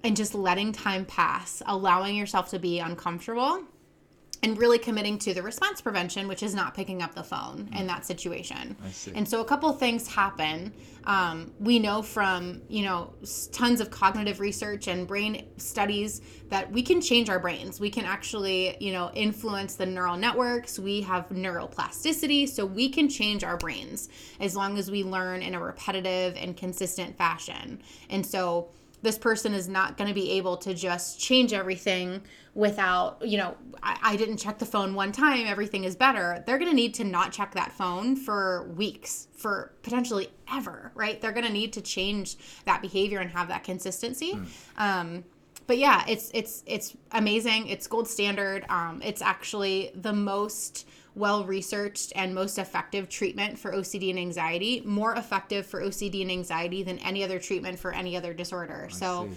and 0.04 0.16
just 0.16 0.34
letting 0.34 0.72
time 0.72 1.04
pass, 1.04 1.62
allowing 1.66 2.16
yourself 2.16 2.50
to 2.50 2.58
be 2.58 2.78
uncomfortable 2.78 3.64
and 4.42 4.56
really 4.58 4.78
committing 4.78 5.18
to 5.18 5.34
the 5.34 5.42
response 5.42 5.80
prevention, 5.80 6.26
which 6.26 6.42
is 6.42 6.54
not 6.54 6.74
picking 6.74 7.02
up 7.02 7.14
the 7.14 7.22
phone 7.22 7.68
in 7.76 7.86
that 7.86 8.06
situation. 8.06 8.76
I 8.84 8.90
see. 8.90 9.12
And 9.14 9.28
so 9.28 9.40
a 9.40 9.44
couple 9.44 9.70
things 9.72 10.06
happen. 10.08 10.72
Um, 11.04 11.52
we 11.58 11.78
know 11.78 12.02
from 12.02 12.62
you 12.68 12.84
know 12.84 13.12
tons 13.52 13.80
of 13.80 13.90
cognitive 13.90 14.40
research 14.40 14.86
and 14.88 15.06
brain 15.06 15.46
studies 15.56 16.20
that 16.48 16.70
we 16.70 16.82
can 16.82 17.00
change 17.00 17.28
our 17.28 17.38
brains. 17.38 17.80
We 17.80 17.90
can 17.90 18.04
actually 18.04 18.76
you 18.80 18.92
know 18.92 19.10
influence 19.14 19.74
the 19.74 19.86
neural 19.86 20.16
networks. 20.16 20.78
We 20.78 21.02
have 21.02 21.28
neuroplasticity, 21.28 22.48
so 22.48 22.64
we 22.64 22.88
can 22.88 23.08
change 23.08 23.44
our 23.44 23.56
brains 23.56 24.08
as 24.40 24.56
long 24.56 24.78
as 24.78 24.90
we 24.90 25.04
learn 25.04 25.42
in 25.42 25.54
a 25.54 25.60
repetitive 25.60 26.36
and 26.36 26.56
consistent 26.56 27.16
fashion. 27.16 27.82
And 28.08 28.24
so 28.24 28.70
this 29.02 29.18
person 29.18 29.54
is 29.54 29.68
not 29.68 29.96
going 29.96 30.08
to 30.08 30.14
be 30.14 30.32
able 30.32 30.56
to 30.58 30.74
just 30.74 31.20
change 31.20 31.52
everything 31.52 32.22
without, 32.54 33.26
you 33.26 33.38
know, 33.38 33.56
I, 33.82 33.98
I, 34.02 34.16
didn't 34.16 34.38
check 34.38 34.58
the 34.58 34.66
phone 34.66 34.94
one 34.94 35.12
time, 35.12 35.46
everything 35.46 35.84
is 35.84 35.94
better. 35.94 36.42
They're 36.46 36.58
going 36.58 36.70
to 36.70 36.76
need 36.76 36.94
to 36.94 37.04
not 37.04 37.32
check 37.32 37.54
that 37.54 37.72
phone 37.72 38.16
for 38.16 38.68
weeks, 38.76 39.28
for 39.36 39.72
potentially 39.82 40.28
ever, 40.52 40.90
right? 40.94 41.20
They're 41.20 41.32
going 41.32 41.46
to 41.46 41.52
need 41.52 41.72
to 41.74 41.80
change 41.80 42.36
that 42.64 42.82
behavior 42.82 43.20
and 43.20 43.30
have 43.30 43.48
that 43.48 43.64
consistency. 43.64 44.34
Mm. 44.34 44.46
Um, 44.76 45.24
but 45.66 45.78
yeah, 45.78 46.02
it's 46.08 46.32
it's 46.34 46.64
it's 46.66 46.96
amazing. 47.12 47.68
It's 47.68 47.86
gold 47.86 48.08
standard. 48.08 48.66
Um, 48.68 49.00
it's 49.04 49.22
actually 49.22 49.92
the 49.94 50.12
most 50.12 50.84
well 51.14 51.44
researched 51.44 52.12
and 52.14 52.34
most 52.34 52.58
effective 52.58 53.08
treatment 53.08 53.58
for 53.58 53.72
OCD 53.72 54.10
and 54.10 54.18
anxiety. 54.18 54.82
More 54.84 55.14
effective 55.14 55.66
for 55.66 55.82
OCD 55.82 56.22
and 56.22 56.30
anxiety 56.30 56.82
than 56.82 56.98
any 56.98 57.24
other 57.24 57.38
treatment 57.38 57.78
for 57.78 57.92
any 57.92 58.16
other 58.16 58.32
disorder. 58.32 58.88
I 58.90 58.92
so 58.92 59.28
see. 59.28 59.36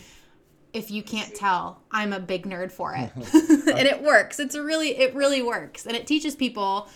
if 0.74 0.92
you 0.92 1.04
can't 1.04 1.34
tell, 1.36 1.82
I'm 1.92 2.14
a 2.14 2.20
big 2.20 2.46
nerd 2.46 2.72
for 2.72 2.94
it. 2.96 3.12
and 3.68 3.88
it 3.88 4.02
works. 4.02 4.40
It's 4.40 4.56
a 4.56 4.64
really 4.64 4.98
it 4.98 5.14
really 5.16 5.42
works. 5.42 5.86
And 5.86 5.96
it 5.96 6.08
teaches 6.08 6.36
people 6.36 6.90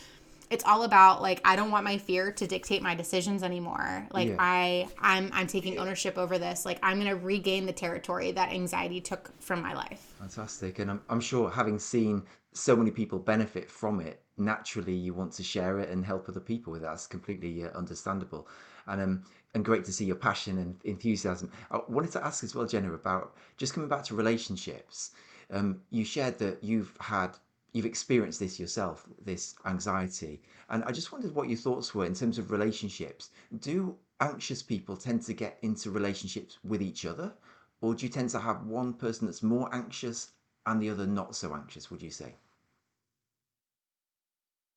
it's 0.49 0.63
all 0.63 0.83
about 0.83 1.21
like 1.21 1.41
I 1.43 1.55
don't 1.55 1.71
want 1.71 1.83
my 1.83 1.97
fear 1.97 2.31
to 2.31 2.47
dictate 2.47 2.81
my 2.81 2.95
decisions 2.95 3.43
anymore. 3.43 4.07
Like 4.11 4.29
Yeah. 4.29 4.35
I 4.39 4.87
I'm 4.99 5.29
I'm 5.33 5.47
taking 5.47 5.77
ownership 5.77 6.17
over 6.17 6.37
this. 6.37 6.65
Like 6.65 6.79
I'm 6.81 6.99
going 6.99 7.09
to 7.09 7.17
regain 7.17 7.65
the 7.65 7.73
territory 7.73 8.31
that 8.31 8.51
anxiety 8.51 9.01
took 9.01 9.31
from 9.41 9.61
my 9.61 9.73
life. 9.73 10.13
Fantastic. 10.19 10.79
And 10.79 10.91
I'm, 10.91 11.01
I'm 11.09 11.19
sure 11.19 11.49
having 11.49 11.79
seen 11.79 12.23
so 12.53 12.75
many 12.75 12.91
people 12.91 13.19
benefit 13.19 13.69
from 13.69 13.99
it, 13.99 14.21
naturally 14.37 14.93
you 14.93 15.13
want 15.13 15.31
to 15.33 15.43
share 15.43 15.79
it 15.79 15.89
and 15.89 16.05
help 16.05 16.27
other 16.29 16.39
people 16.39 16.71
with 16.71 16.81
that. 16.81 16.89
That's 16.89 17.07
completely 17.07 17.63
uh, 17.63 17.69
understandable. 17.69 18.47
And 18.87 19.01
um, 19.01 19.23
and 19.53 19.65
great 19.65 19.85
to 19.85 19.93
see 19.93 20.05
your 20.05 20.15
passion 20.15 20.59
and 20.59 20.75
enthusiasm. 20.83 21.51
I 21.71 21.79
wanted 21.87 22.11
to 22.11 22.25
ask 22.25 22.43
as 22.43 22.53
well, 22.53 22.65
Jenna, 22.65 22.93
about 22.93 23.35
just 23.57 23.73
coming 23.73 23.89
back 23.89 24.03
to 24.05 24.15
relationships. 24.15 25.11
Um, 25.49 25.81
you 25.89 26.05
shared 26.05 26.37
that 26.39 26.63
you've 26.63 26.93
had 26.99 27.37
you've 27.73 27.85
experienced 27.85 28.39
this 28.39 28.59
yourself, 28.59 29.07
this 29.23 29.55
anxiety, 29.65 30.41
and 30.69 30.83
I 30.83 30.91
just 30.91 31.11
wondered 31.11 31.33
what 31.35 31.49
your 31.49 31.57
thoughts 31.57 31.93
were 31.95 32.05
in 32.05 32.13
terms 32.13 32.37
of 32.37 32.51
relationships. 32.51 33.29
Do 33.59 33.95
anxious 34.19 34.63
people 34.63 34.97
tend 34.97 35.21
to 35.23 35.33
get 35.33 35.57
into 35.61 35.91
relationships 35.91 36.57
with 36.63 36.81
each 36.81 37.05
other, 37.05 37.33
or 37.81 37.93
do 37.93 38.05
you 38.05 38.11
tend 38.11 38.29
to 38.31 38.39
have 38.39 38.65
one 38.65 38.93
person 38.93 39.27
that's 39.27 39.43
more 39.43 39.73
anxious 39.73 40.31
and 40.67 40.81
the 40.81 40.89
other 40.89 41.07
not 41.07 41.35
so 41.35 41.55
anxious? 41.55 41.89
Would 41.89 42.01
you 42.01 42.11
say? 42.11 42.35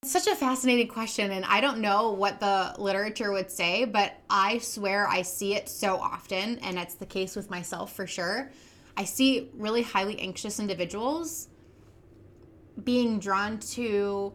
It's 0.03 0.13
such 0.13 0.27
a 0.27 0.35
fascinating 0.35 0.89
question, 0.89 1.31
and 1.31 1.45
I 1.45 1.61
don't 1.61 1.79
know 1.79 2.13
what 2.13 2.41
the 2.41 2.75
literature 2.79 3.33
would 3.33 3.51
say, 3.51 3.85
but 3.85 4.15
I 4.31 4.57
swear 4.59 5.07
I 5.07 5.21
see 5.21 5.55
it 5.55 5.69
so 5.69 5.97
often, 5.97 6.59
and 6.61 6.79
it's 6.79 6.95
the 6.95 7.05
case 7.05 7.37
with 7.37 7.51
myself 7.51 7.93
for 7.95 8.07
sure. 8.07 8.51
I 8.97 9.05
see 9.05 9.51
really 9.53 9.83
highly 9.83 10.19
anxious 10.19 10.59
individuals 10.59 11.49
being 12.83 13.19
drawn 13.19 13.59
to 13.59 14.33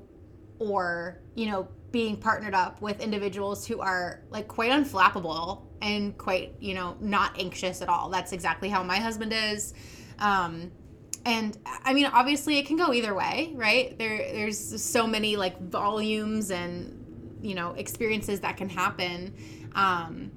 or, 0.60 1.20
you 1.34 1.47
know, 1.47 1.68
being 1.91 2.18
partnered 2.18 2.53
up 2.53 2.82
with 2.82 3.01
individuals 3.01 3.66
who 3.66 3.80
are 3.80 4.22
like 4.30 4.47
quite 4.47 4.72
unflappable 4.72 5.64
and 5.82 6.18
quite, 6.18 6.53
you 6.60 6.74
know, 6.74 6.95
not 6.99 7.39
anxious 7.39 7.82
at 7.82 7.89
all. 7.89 8.10
That's 8.10 8.34
exactly 8.34 8.70
how 8.70 8.84
my 8.84 8.97
husband 8.97 9.34
is. 9.34 9.74
Um, 10.20 10.72
and 11.26 11.58
I 11.84 11.94
mean, 11.94 12.06
obviously, 12.06 12.60
it 12.60 12.68
can 12.68 12.78
go 12.78 12.94
either 12.94 13.14
way, 13.14 13.52
right? 13.56 13.98
There, 13.98 14.18
there's 14.18 14.82
so 14.82 15.08
many 15.08 15.36
like 15.36 15.60
volumes 15.60 16.52
and 16.52 17.40
you 17.42 17.56
know 17.56 17.72
experiences 17.74 18.42
that 18.42 18.58
can 18.58 18.70
happen. 18.70 19.34
Um, 19.74 20.32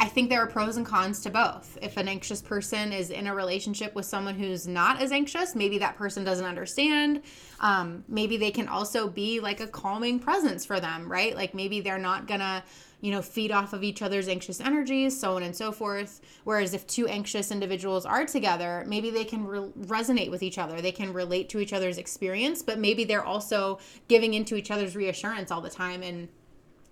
I 0.00 0.06
think 0.06 0.30
there 0.30 0.40
are 0.40 0.48
pros 0.48 0.76
and 0.78 0.84
cons 0.84 1.20
to 1.20 1.30
both. 1.30 1.78
If 1.80 1.96
an 1.96 2.08
anxious 2.08 2.42
person 2.42 2.92
is 2.92 3.10
in 3.10 3.28
a 3.28 3.34
relationship 3.34 3.94
with 3.94 4.04
someone 4.04 4.34
who's 4.34 4.66
not 4.66 5.00
as 5.00 5.12
anxious, 5.12 5.54
maybe 5.54 5.78
that 5.78 5.96
person 5.96 6.24
doesn't 6.24 6.44
understand. 6.44 7.22
Um, 7.60 8.02
maybe 8.08 8.36
they 8.36 8.50
can 8.50 8.66
also 8.66 9.08
be 9.08 9.38
like 9.38 9.60
a 9.60 9.66
calming 9.68 10.18
presence 10.18 10.66
for 10.66 10.80
them, 10.80 11.10
right? 11.10 11.36
Like 11.36 11.54
maybe 11.54 11.80
they're 11.80 11.98
not 11.98 12.26
gonna, 12.26 12.64
you 13.02 13.10
know, 13.10 13.20
feed 13.20 13.50
off 13.50 13.72
of 13.72 13.82
each 13.82 14.00
other's 14.00 14.28
anxious 14.28 14.60
energies, 14.60 15.18
so 15.18 15.36
on 15.36 15.42
and 15.42 15.54
so 15.54 15.72
forth. 15.72 16.20
Whereas 16.44 16.72
if 16.72 16.86
two 16.86 17.08
anxious 17.08 17.50
individuals 17.50 18.06
are 18.06 18.24
together, 18.24 18.84
maybe 18.86 19.10
they 19.10 19.24
can 19.24 19.44
re- 19.44 19.70
resonate 19.80 20.30
with 20.30 20.42
each 20.42 20.56
other. 20.56 20.80
They 20.80 20.92
can 20.92 21.12
relate 21.12 21.48
to 21.50 21.58
each 21.58 21.72
other's 21.72 21.98
experience, 21.98 22.62
but 22.62 22.78
maybe 22.78 23.02
they're 23.02 23.24
also 23.24 23.80
giving 24.06 24.34
into 24.34 24.54
each 24.54 24.70
other's 24.70 24.94
reassurance 24.94 25.50
all 25.50 25.60
the 25.60 25.68
time 25.68 26.02
and 26.04 26.28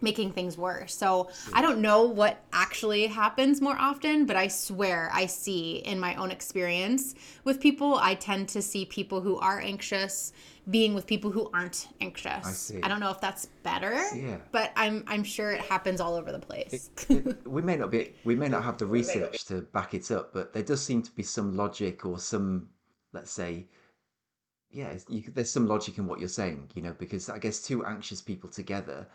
making 0.02 0.32
things 0.32 0.56
worse. 0.56 0.94
So 0.94 1.30
I 1.52 1.62
don't 1.62 1.80
know 1.80 2.02
what 2.04 2.42
actually 2.52 3.06
happens 3.06 3.60
more 3.60 3.76
often, 3.78 4.26
but 4.26 4.36
I 4.36 4.48
swear 4.48 5.10
I 5.12 5.26
see 5.26 5.76
in 5.76 5.98
my 6.00 6.14
own 6.16 6.30
experience 6.30 7.14
with 7.44 7.60
people, 7.60 7.96
I 7.96 8.14
tend 8.14 8.48
to 8.50 8.62
see 8.62 8.84
people 8.86 9.20
who 9.20 9.38
are 9.38 9.60
anxious 9.60 10.32
being 10.70 10.94
with 10.94 11.06
people 11.06 11.30
who 11.30 11.50
aren't 11.52 11.88
anxious. 12.00 12.46
I 12.46 12.52
see. 12.52 12.80
I 12.82 12.88
don't 12.88 13.00
know 13.00 13.10
if 13.10 13.20
that's 13.20 13.46
better, 13.62 14.00
Yeah. 14.14 14.36
but 14.52 14.72
I'm 14.76 15.02
I'm 15.08 15.24
sure 15.24 15.50
it 15.52 15.60
happens 15.62 16.00
all 16.00 16.14
over 16.14 16.30
the 16.32 16.38
place. 16.38 16.90
It- 17.08 17.46
we 17.46 17.62
may 17.62 17.76
not 17.76 17.90
be 17.90 18.12
we 18.24 18.36
may 18.36 18.48
not 18.48 18.62
have 18.62 18.78
the 18.78 18.86
research 18.86 19.44
to 19.46 19.62
back 19.62 19.94
it 19.94 20.10
up 20.10 20.32
but 20.32 20.52
there 20.52 20.62
does 20.62 20.82
seem 20.82 21.02
to 21.02 21.10
be 21.12 21.22
some 21.22 21.56
logic 21.56 22.04
or 22.06 22.18
some 22.18 22.68
let's 23.12 23.30
say 23.32 23.66
yeah 24.70 24.94
you, 25.08 25.24
there's 25.34 25.50
some 25.50 25.66
logic 25.66 25.98
in 25.98 26.06
what 26.06 26.20
you're 26.20 26.28
saying 26.28 26.70
you 26.74 26.82
know 26.82 26.94
because 26.98 27.28
i 27.28 27.38
guess 27.38 27.60
two 27.60 27.84
anxious 27.84 28.20
people 28.22 28.48
together 28.48 29.06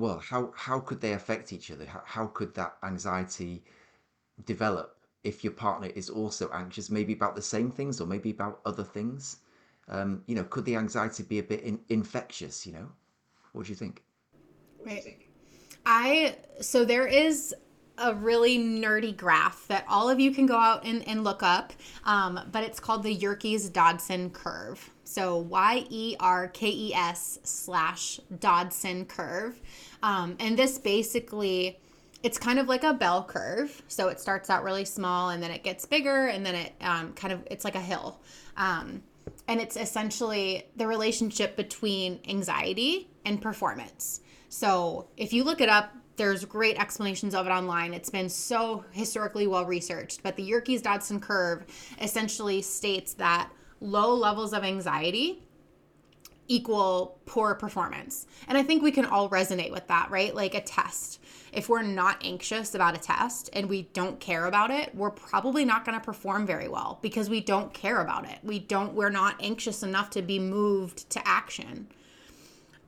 well 0.00 0.18
how 0.18 0.52
how 0.56 0.80
could 0.80 1.00
they 1.00 1.12
affect 1.12 1.52
each 1.52 1.70
other? 1.70 1.86
How, 1.86 2.02
how 2.04 2.26
could 2.26 2.54
that 2.54 2.76
anxiety 2.82 3.62
develop 4.44 4.96
if 5.22 5.44
your 5.44 5.52
partner 5.52 5.88
is 5.94 6.08
also 6.08 6.50
anxious 6.52 6.90
maybe 6.90 7.12
about 7.12 7.36
the 7.36 7.42
same 7.42 7.70
things 7.70 8.00
or 8.00 8.06
maybe 8.06 8.30
about 8.30 8.60
other 8.64 8.84
things? 8.84 9.38
Um, 9.88 10.22
you 10.26 10.34
know 10.34 10.44
could 10.44 10.64
the 10.64 10.76
anxiety 10.76 11.22
be 11.22 11.38
a 11.38 11.42
bit 11.42 11.60
in, 11.62 11.80
infectious 11.88 12.66
you 12.66 12.72
know? 12.72 12.88
What 13.52 13.66
do 13.66 13.70
you 13.70 13.76
think? 13.76 14.02
Right. 14.84 15.18
I 15.84 16.36
so 16.60 16.84
there 16.84 17.06
is 17.06 17.54
a 18.00 18.14
really 18.14 18.58
nerdy 18.58 19.16
graph 19.16 19.66
that 19.68 19.84
all 19.88 20.08
of 20.08 20.18
you 20.18 20.32
can 20.32 20.46
go 20.46 20.56
out 20.56 20.84
and, 20.84 21.06
and 21.06 21.22
look 21.22 21.42
up, 21.42 21.72
um, 22.04 22.40
but 22.50 22.64
it's 22.64 22.80
called 22.80 23.02
the 23.02 23.14
Yerkes 23.14 23.68
Dodson 23.68 24.30
curve. 24.30 24.90
So 25.04 25.38
Y 25.38 25.84
E 25.90 26.16
R 26.18 26.48
K 26.48 26.68
E 26.68 26.94
S 26.94 27.38
slash 27.42 28.20
Dodson 28.38 29.04
curve, 29.04 29.60
um, 30.02 30.36
and 30.40 30.58
this 30.58 30.78
basically 30.78 31.78
it's 32.22 32.38
kind 32.38 32.58
of 32.58 32.68
like 32.68 32.84
a 32.84 32.92
bell 32.92 33.24
curve. 33.24 33.82
So 33.88 34.08
it 34.08 34.20
starts 34.20 34.50
out 34.50 34.62
really 34.62 34.84
small 34.84 35.30
and 35.30 35.42
then 35.42 35.50
it 35.50 35.64
gets 35.64 35.86
bigger 35.86 36.26
and 36.26 36.44
then 36.44 36.54
it 36.54 36.74
um, 36.80 37.12
kind 37.14 37.32
of 37.32 37.46
it's 37.50 37.64
like 37.64 37.74
a 37.74 37.80
hill. 37.80 38.20
Um, 38.56 39.02
and 39.48 39.60
it's 39.60 39.76
essentially 39.76 40.64
the 40.76 40.86
relationship 40.86 41.56
between 41.56 42.20
anxiety 42.28 43.08
and 43.24 43.40
performance. 43.40 44.20
So 44.48 45.08
if 45.16 45.32
you 45.32 45.44
look 45.44 45.60
it 45.60 45.68
up, 45.68 45.94
there's 46.20 46.44
great 46.44 46.78
explanations 46.78 47.34
of 47.34 47.46
it 47.46 47.50
online. 47.50 47.94
It's 47.94 48.10
been 48.10 48.28
so 48.28 48.84
historically 48.90 49.46
well 49.46 49.64
researched. 49.64 50.22
But 50.22 50.36
the 50.36 50.42
Yerkes 50.42 50.82
Dodson 50.82 51.18
curve 51.18 51.64
essentially 51.98 52.60
states 52.60 53.14
that 53.14 53.50
low 53.80 54.12
levels 54.12 54.52
of 54.52 54.62
anxiety 54.62 55.42
equal 56.46 57.18
poor 57.24 57.54
performance. 57.54 58.26
And 58.48 58.58
I 58.58 58.62
think 58.62 58.82
we 58.82 58.92
can 58.92 59.06
all 59.06 59.30
resonate 59.30 59.70
with 59.70 59.86
that, 59.86 60.10
right? 60.10 60.34
Like 60.34 60.54
a 60.54 60.60
test. 60.60 61.22
If 61.54 61.70
we're 61.70 61.80
not 61.80 62.22
anxious 62.22 62.74
about 62.74 62.94
a 62.94 63.00
test 63.00 63.48
and 63.54 63.66
we 63.66 63.84
don't 63.94 64.20
care 64.20 64.44
about 64.44 64.70
it, 64.70 64.94
we're 64.94 65.10
probably 65.10 65.64
not 65.64 65.86
going 65.86 65.98
to 65.98 66.04
perform 66.04 66.46
very 66.46 66.68
well 66.68 66.98
because 67.00 67.30
we 67.30 67.40
don't 67.40 67.72
care 67.72 68.02
about 68.02 68.28
it. 68.28 68.40
We 68.42 68.58
don't 68.58 68.92
we're 68.92 69.08
not 69.08 69.36
anxious 69.40 69.82
enough 69.82 70.10
to 70.10 70.20
be 70.20 70.38
moved 70.38 71.08
to 71.08 71.26
action. 71.26 71.88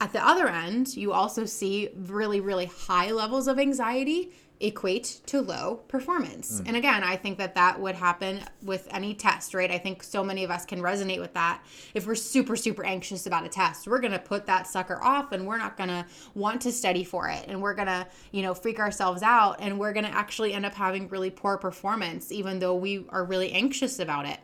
At 0.03 0.13
the 0.13 0.27
other 0.27 0.49
end, 0.49 0.97
you 0.97 1.13
also 1.13 1.45
see 1.45 1.91
really, 1.95 2.41
really 2.41 2.67
high 2.67 3.13
levels 3.13 3.47
of 3.47 3.61
anxiety 3.61 4.33
equate 4.59 5.21
to 5.27 5.41
low 5.41 5.77
performance. 5.87 6.61
Mm. 6.61 6.67
And 6.67 6.77
again, 6.77 7.05
I 7.05 7.15
think 7.15 7.39
that 7.39 7.55
that 7.55 7.79
would 7.79 7.95
happen 7.95 8.41
with 8.63 8.89
any 8.91 9.15
test, 9.15 9.55
right? 9.55 9.71
I 9.71 9.79
think 9.79 10.03
so 10.03 10.25
many 10.25 10.43
of 10.43 10.51
us 10.51 10.67
can 10.67 10.81
resonate 10.81 11.21
with 11.21 11.35
that. 11.35 11.65
If 11.95 12.05
we're 12.05 12.17
super, 12.17 12.57
super 12.57 12.85
anxious 12.85 13.27
about 13.27 13.47
a 13.47 13.49
test, 13.49 13.87
we're 13.87 14.01
going 14.01 14.13
to 14.13 14.19
put 14.19 14.45
that 14.47 14.67
sucker 14.67 15.01
off 15.01 15.31
and 15.31 15.47
we're 15.47 15.57
not 15.57 15.77
going 15.77 15.91
to 15.91 16.05
want 16.35 16.63
to 16.63 16.73
study 16.73 17.05
for 17.05 17.29
it. 17.29 17.45
And 17.47 17.63
we're 17.63 17.75
going 17.75 17.87
to, 17.87 18.05
you 18.33 18.43
know, 18.43 18.55
freak 18.55 18.81
ourselves 18.81 19.23
out 19.23 19.59
and 19.61 19.79
we're 19.79 19.93
going 19.93 20.07
to 20.07 20.13
actually 20.13 20.53
end 20.53 20.67
up 20.67 20.75
having 20.75 21.07
really 21.11 21.31
poor 21.31 21.59
performance, 21.59 22.33
even 22.33 22.59
though 22.59 22.75
we 22.75 23.07
are 23.11 23.25
really 23.25 23.53
anxious 23.53 24.01
about 24.01 24.27
it. 24.27 24.41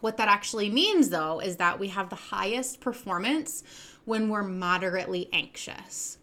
What 0.00 0.18
that 0.18 0.28
actually 0.28 0.68
means, 0.68 1.08
though, 1.08 1.40
is 1.40 1.56
that 1.56 1.78
we 1.78 1.88
have 1.88 2.10
the 2.10 2.16
highest 2.16 2.80
performance 2.80 3.62
when 4.04 4.28
we're 4.28 4.42
moderately 4.42 5.28
anxious. 5.32 6.18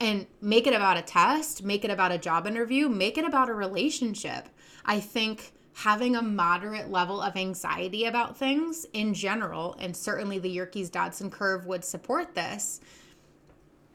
And 0.00 0.26
make 0.40 0.66
it 0.66 0.74
about 0.74 0.98
a 0.98 1.02
test, 1.02 1.64
make 1.64 1.84
it 1.84 1.90
about 1.90 2.12
a 2.12 2.18
job 2.18 2.46
interview, 2.46 2.88
make 2.88 3.16
it 3.16 3.24
about 3.24 3.48
a 3.48 3.54
relationship. 3.54 4.48
I 4.84 5.00
think 5.00 5.52
having 5.72 6.16
a 6.16 6.22
moderate 6.22 6.90
level 6.90 7.20
of 7.20 7.36
anxiety 7.36 8.04
about 8.04 8.36
things 8.36 8.86
in 8.92 9.14
general, 9.14 9.76
and 9.78 9.96
certainly 9.96 10.38
the 10.38 10.50
Yerkes 10.50 10.90
Dodson 10.90 11.30
curve 11.30 11.66
would 11.66 11.84
support 11.84 12.34
this, 12.34 12.80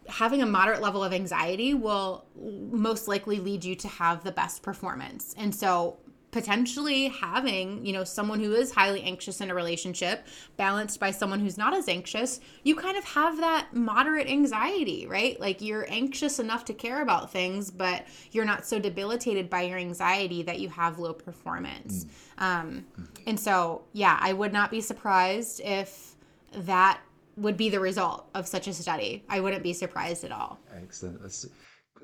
having 0.07 0.41
a 0.41 0.45
moderate 0.45 0.81
level 0.81 1.03
of 1.03 1.13
anxiety 1.13 1.73
will 1.73 2.25
most 2.71 3.07
likely 3.07 3.39
lead 3.39 3.63
you 3.63 3.75
to 3.75 3.87
have 3.87 4.23
the 4.23 4.31
best 4.31 4.61
performance. 4.61 5.33
And 5.37 5.53
so 5.53 5.97
potentially 6.31 7.09
having, 7.09 7.85
you 7.85 7.91
know, 7.93 8.03
someone 8.03 8.39
who 8.39 8.53
is 8.53 8.73
highly 8.73 9.01
anxious 9.03 9.41
in 9.41 9.51
a 9.51 9.55
relationship 9.55 10.25
balanced 10.57 10.99
by 10.99 11.11
someone 11.11 11.39
who's 11.39 11.57
not 11.57 11.73
as 11.73 11.89
anxious, 11.89 12.39
you 12.63 12.75
kind 12.75 12.97
of 12.97 13.03
have 13.03 13.37
that 13.37 13.67
moderate 13.73 14.27
anxiety, 14.27 15.05
right? 15.05 15.39
Like 15.39 15.61
you're 15.61 15.85
anxious 15.89 16.39
enough 16.39 16.65
to 16.65 16.73
care 16.73 17.01
about 17.01 17.31
things, 17.31 17.69
but 17.69 18.05
you're 18.31 18.45
not 18.45 18.65
so 18.65 18.79
debilitated 18.79 19.49
by 19.49 19.63
your 19.63 19.77
anxiety 19.77 20.41
that 20.43 20.59
you 20.59 20.69
have 20.69 20.99
low 20.99 21.13
performance. 21.13 22.05
Mm. 22.39 22.43
Um, 22.43 22.85
and 23.27 23.39
so, 23.39 23.83
yeah, 23.91 24.17
I 24.21 24.33
would 24.33 24.53
not 24.53 24.71
be 24.71 24.81
surprised 24.81 25.61
if 25.63 26.15
that 26.53 27.01
would 27.37 27.57
be 27.57 27.69
the 27.69 27.79
result 27.79 28.29
of 28.35 28.47
such 28.47 28.67
a 28.67 28.73
study. 28.73 29.23
I 29.29 29.39
wouldn't 29.39 29.63
be 29.63 29.73
surprised 29.73 30.23
at 30.23 30.31
all. 30.31 30.59
Excellent. 30.75 31.21
That's, 31.21 31.45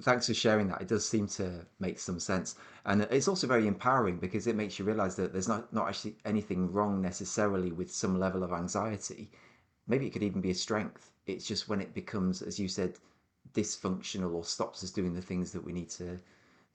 thanks 0.02 0.28
for 0.28 0.34
sharing 0.34 0.68
that. 0.70 0.82
It 0.82 0.88
does 0.88 1.08
seem 1.08 1.28
to 1.30 1.66
make 1.80 2.00
some 2.00 2.20
sense. 2.20 2.56
And 2.88 3.02
it's 3.12 3.28
also 3.28 3.48
very 3.48 3.68
empowering 3.68 4.18
because 4.18 4.48
it 4.48 4.56
makes 4.56 4.80
you 4.80 4.86
realize 4.86 5.16
that 5.18 5.34
there's 5.34 5.50
not, 5.50 5.72
not 5.74 5.90
actually 5.90 6.16
anything 6.24 6.72
wrong 6.72 7.02
necessarily 7.02 7.74
with 7.74 7.92
some 7.92 8.18
level 8.18 8.44
of 8.44 8.54
anxiety. 8.54 9.30
Maybe 9.88 10.08
it 10.08 10.12
could 10.12 10.24
even 10.24 10.40
be 10.40 10.52
a 10.52 10.56
strength. 10.56 11.12
It's 11.26 11.46
just 11.46 11.68
when 11.68 11.82
it 11.82 11.94
becomes, 11.94 12.42
as 12.42 12.58
you 12.58 12.70
said, 12.70 12.94
dysfunctional 13.54 14.34
or 14.34 14.46
stops 14.46 14.86
us 14.86 14.92
doing 14.92 15.14
the 15.14 15.22
things 15.22 15.52
that 15.52 15.64
we 15.64 15.74
need 15.74 15.90
to 15.92 16.18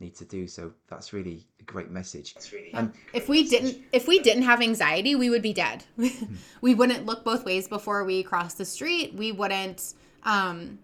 need 0.00 0.14
to 0.16 0.24
do. 0.26 0.46
So 0.46 0.72
that's 0.88 1.14
really 1.14 1.46
a 1.60 1.62
great 1.62 1.90
message. 1.90 2.34
Really 2.52 2.74
and 2.74 2.92
if 3.14 3.28
we 3.28 3.42
message. 3.44 3.60
didn't 3.60 3.84
if 3.92 4.06
we 4.06 4.18
didn't 4.18 4.42
have 4.42 4.60
anxiety, 4.60 5.14
we 5.14 5.30
would 5.30 5.42
be 5.42 5.54
dead. 5.54 5.84
we 6.60 6.74
wouldn't 6.74 7.06
look 7.06 7.24
both 7.24 7.44
ways 7.46 7.68
before 7.68 8.04
we 8.04 8.22
cross 8.22 8.54
the 8.54 8.64
street. 8.64 9.14
We 9.14 9.32
wouldn't 9.32 9.94
um 10.24 10.78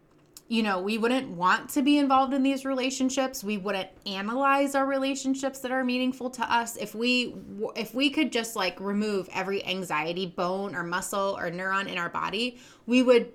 you 0.49 0.63
know, 0.63 0.81
we 0.81 0.97
wouldn't 0.97 1.29
want 1.29 1.69
to 1.71 1.83
be 1.83 1.99
involved 1.99 2.33
in 2.33 2.43
these 2.43 2.65
relationships. 2.65 3.45
We 3.45 3.59
wouldn't 3.59 3.91
analyze 4.07 4.75
our 4.75 4.87
relationships 4.87 5.59
that 5.59 5.71
are 5.71 5.85
meaningful 5.85 6.31
to 6.31 6.43
us. 6.53 6.77
If 6.77 6.95
we 6.95 7.35
if 7.77 7.95
we 7.95 8.09
could 8.09 8.33
just 8.33 8.57
like 8.57 8.81
remove 8.81 9.29
every 9.35 9.65
anxiety 9.67 10.25
bone 10.25 10.75
or 10.75 10.83
muscle 10.83 11.37
or 11.39 11.51
neuron 11.51 11.87
in 11.87 11.99
our 11.99 12.09
body, 12.09 12.59
we 12.87 13.03
would 13.03 13.31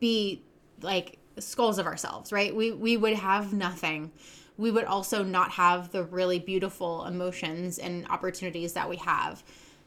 be 0.00 0.42
like 0.82 1.18
skulls 1.38 1.78
of 1.78 1.86
ourselves, 1.86 2.32
right? 2.32 2.54
We 2.54 2.72
we 2.72 2.96
would 2.96 3.14
have 3.14 3.52
nothing. 3.52 4.10
We 4.56 4.72
would 4.72 4.84
also 4.84 5.22
not 5.22 5.52
have 5.52 5.92
the 5.92 6.02
really 6.02 6.40
beautiful 6.40 7.04
emotions 7.04 7.78
and 7.78 8.04
opportunities 8.08 8.72
that 8.72 8.88
we 8.88 8.96
have. 8.96 9.44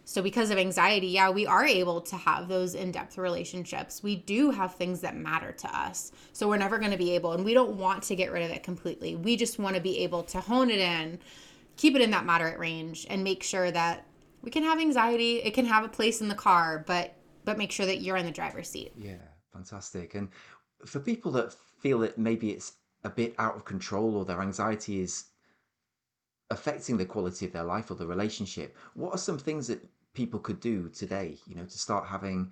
So, 0.10 0.24
because 0.24 0.49
of 0.49 0.57
anxiety, 0.57 1.05
yeah, 1.05 1.30
we 1.30 1.45
are 1.45 1.64
able 1.64 2.01
to 2.01 2.16
have 2.16 2.47
those 2.47 2.74
in 2.74 2.91
depth 2.91 3.20
relationships. 3.20 4.01
We 4.01 4.16
do 4.16 4.49
have 4.49 4.74
things 4.74 5.01
that 5.01 5.16
matter 5.16 5.51
to 5.51 5.78
us. 5.78 6.12
So, 6.34 6.47
we're 6.47 6.57
never 6.57 6.80
going 6.80 6.89
to 6.89 6.97
be 6.97 7.12
able, 7.12 7.34
and 7.34 7.45
we 7.45 7.53
don't 7.53 7.78
want 7.78 8.01
to 8.05 8.16
get 8.16 8.32
rid 8.32 8.41
of 8.41 8.49
it 8.49 8.64
completely. 8.64 9.16
We 9.16 9.38
just 9.38 9.60
want 9.60 9.76
to 9.76 9.82
be 9.84 9.99
able 9.99 10.24
to 10.24 10.39
hone 10.39 10.72
it 10.72 10.80
in, 10.80 11.20
keep 11.78 11.95
it 11.95 12.01
in 12.01 12.10
that 12.10 12.26
moderate 12.26 12.57
range, 12.57 13.05
and 13.07 13.24
make 13.24 13.43
sure 13.43 13.70
that 13.70 14.03
we 14.41 14.49
can 14.49 14.64
have 14.64 14.80
anxiety. 14.80 15.43
It 15.43 15.53
can 15.53 15.68
have 15.68 15.86
a 15.86 15.89
place 15.89 16.22
in 16.22 16.28
the 16.28 16.34
car, 16.34 16.84
but 16.88 17.14
but 17.45 17.60
make 17.60 17.72
sure 17.72 17.86
that 17.86 18.01
you're 18.01 18.18
in 18.18 18.26
the 18.26 18.32
driver's 18.32 18.68
seat. 18.68 18.93
Yeah, 18.97 19.22
fantastic. 19.53 20.16
And 20.16 20.30
for 20.88 20.99
people 20.99 21.32
that 21.34 21.53
feel 21.53 21.99
that 21.99 22.18
maybe 22.18 22.49
it's 22.49 22.74
a 23.03 23.12
bit 23.12 23.36
out 23.38 23.55
of 23.55 23.64
control 23.64 24.16
or 24.16 24.26
their 24.26 24.41
anxiety 24.41 25.01
is 25.01 25.26
affecting 26.49 26.97
the 26.97 27.05
quality 27.05 27.45
of 27.45 27.53
their 27.53 27.64
life 27.64 27.91
or 27.91 27.93
the 27.93 28.07
relationship, 28.07 28.76
what 28.95 29.14
are 29.14 29.20
some 29.20 29.38
things 29.38 29.68
that 29.68 29.88
people 30.20 30.41
could 30.41 30.59
do 30.59 30.89
today, 30.89 31.38
you 31.47 31.55
know, 31.55 31.63
to 31.63 31.80
start 31.80 32.05
having 32.05 32.51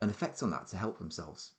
an 0.00 0.08
effect 0.08 0.42
on 0.42 0.50
that 0.50 0.66
to 0.66 0.74
help 0.78 0.96
themselves? 0.98 1.50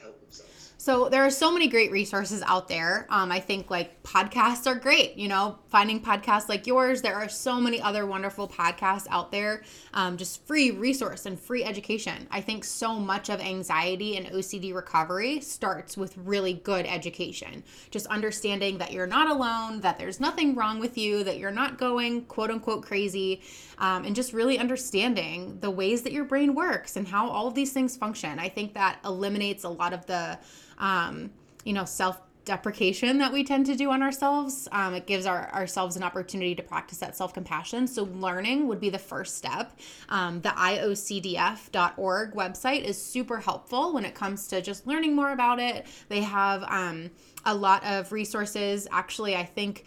Help 0.00 0.20
themselves. 0.20 0.67
So 0.80 1.08
there 1.08 1.24
are 1.24 1.30
so 1.30 1.50
many 1.50 1.66
great 1.66 1.90
resources 1.90 2.40
out 2.46 2.68
there. 2.68 3.08
Um, 3.10 3.32
I 3.32 3.40
think 3.40 3.68
like 3.68 4.00
podcasts 4.04 4.64
are 4.64 4.76
great. 4.76 5.16
You 5.16 5.26
know, 5.26 5.58
finding 5.66 6.00
podcasts 6.00 6.48
like 6.48 6.68
yours. 6.68 7.02
There 7.02 7.16
are 7.16 7.28
so 7.28 7.60
many 7.60 7.82
other 7.82 8.06
wonderful 8.06 8.46
podcasts 8.46 9.08
out 9.10 9.32
there. 9.32 9.64
Um, 9.92 10.16
just 10.16 10.46
free 10.46 10.70
resource 10.70 11.26
and 11.26 11.38
free 11.38 11.64
education. 11.64 12.28
I 12.30 12.40
think 12.40 12.62
so 12.62 12.94
much 12.94 13.28
of 13.28 13.40
anxiety 13.40 14.16
and 14.16 14.26
OCD 14.28 14.72
recovery 14.72 15.40
starts 15.40 15.96
with 15.96 16.16
really 16.16 16.54
good 16.54 16.86
education. 16.86 17.64
Just 17.90 18.06
understanding 18.06 18.78
that 18.78 18.92
you're 18.92 19.08
not 19.08 19.28
alone, 19.28 19.80
that 19.80 19.98
there's 19.98 20.20
nothing 20.20 20.54
wrong 20.54 20.78
with 20.78 20.96
you, 20.96 21.24
that 21.24 21.38
you're 21.38 21.50
not 21.50 21.76
going 21.76 22.24
quote 22.26 22.52
unquote 22.52 22.84
crazy, 22.84 23.42
um, 23.78 24.04
and 24.04 24.14
just 24.14 24.32
really 24.32 24.60
understanding 24.60 25.58
the 25.58 25.72
ways 25.72 26.02
that 26.02 26.12
your 26.12 26.24
brain 26.24 26.54
works 26.54 26.94
and 26.94 27.08
how 27.08 27.28
all 27.28 27.48
of 27.48 27.54
these 27.54 27.72
things 27.72 27.96
function. 27.96 28.38
I 28.38 28.48
think 28.48 28.74
that 28.74 29.00
eliminates 29.04 29.64
a 29.64 29.68
lot 29.68 29.92
of 29.92 30.06
the 30.06 30.38
um, 30.78 31.30
you 31.64 31.72
know, 31.72 31.84
self 31.84 32.20
deprecation 32.48 33.18
that 33.18 33.30
we 33.30 33.44
tend 33.44 33.66
to 33.66 33.76
do 33.76 33.90
on 33.90 34.02
ourselves. 34.02 34.66
Um, 34.72 34.94
it 34.94 35.06
gives 35.06 35.26
our, 35.26 35.52
ourselves 35.52 35.96
an 35.96 36.02
opportunity 36.02 36.54
to 36.54 36.62
practice 36.62 36.98
that 36.98 37.14
self 37.14 37.34
compassion. 37.34 37.86
So, 37.86 38.04
learning 38.04 38.66
would 38.68 38.80
be 38.80 38.90
the 38.90 38.98
first 38.98 39.36
step. 39.36 39.78
Um, 40.08 40.40
the 40.40 40.48
IOCDF.org 40.48 42.32
website 42.32 42.84
is 42.84 43.00
super 43.00 43.38
helpful 43.38 43.92
when 43.92 44.04
it 44.04 44.14
comes 44.14 44.48
to 44.48 44.62
just 44.62 44.86
learning 44.86 45.14
more 45.14 45.30
about 45.32 45.60
it. 45.60 45.86
They 46.08 46.22
have 46.22 46.64
um, 46.64 47.10
a 47.44 47.54
lot 47.54 47.84
of 47.84 48.10
resources. 48.12 48.88
Actually, 48.90 49.36
I 49.36 49.44
think 49.44 49.84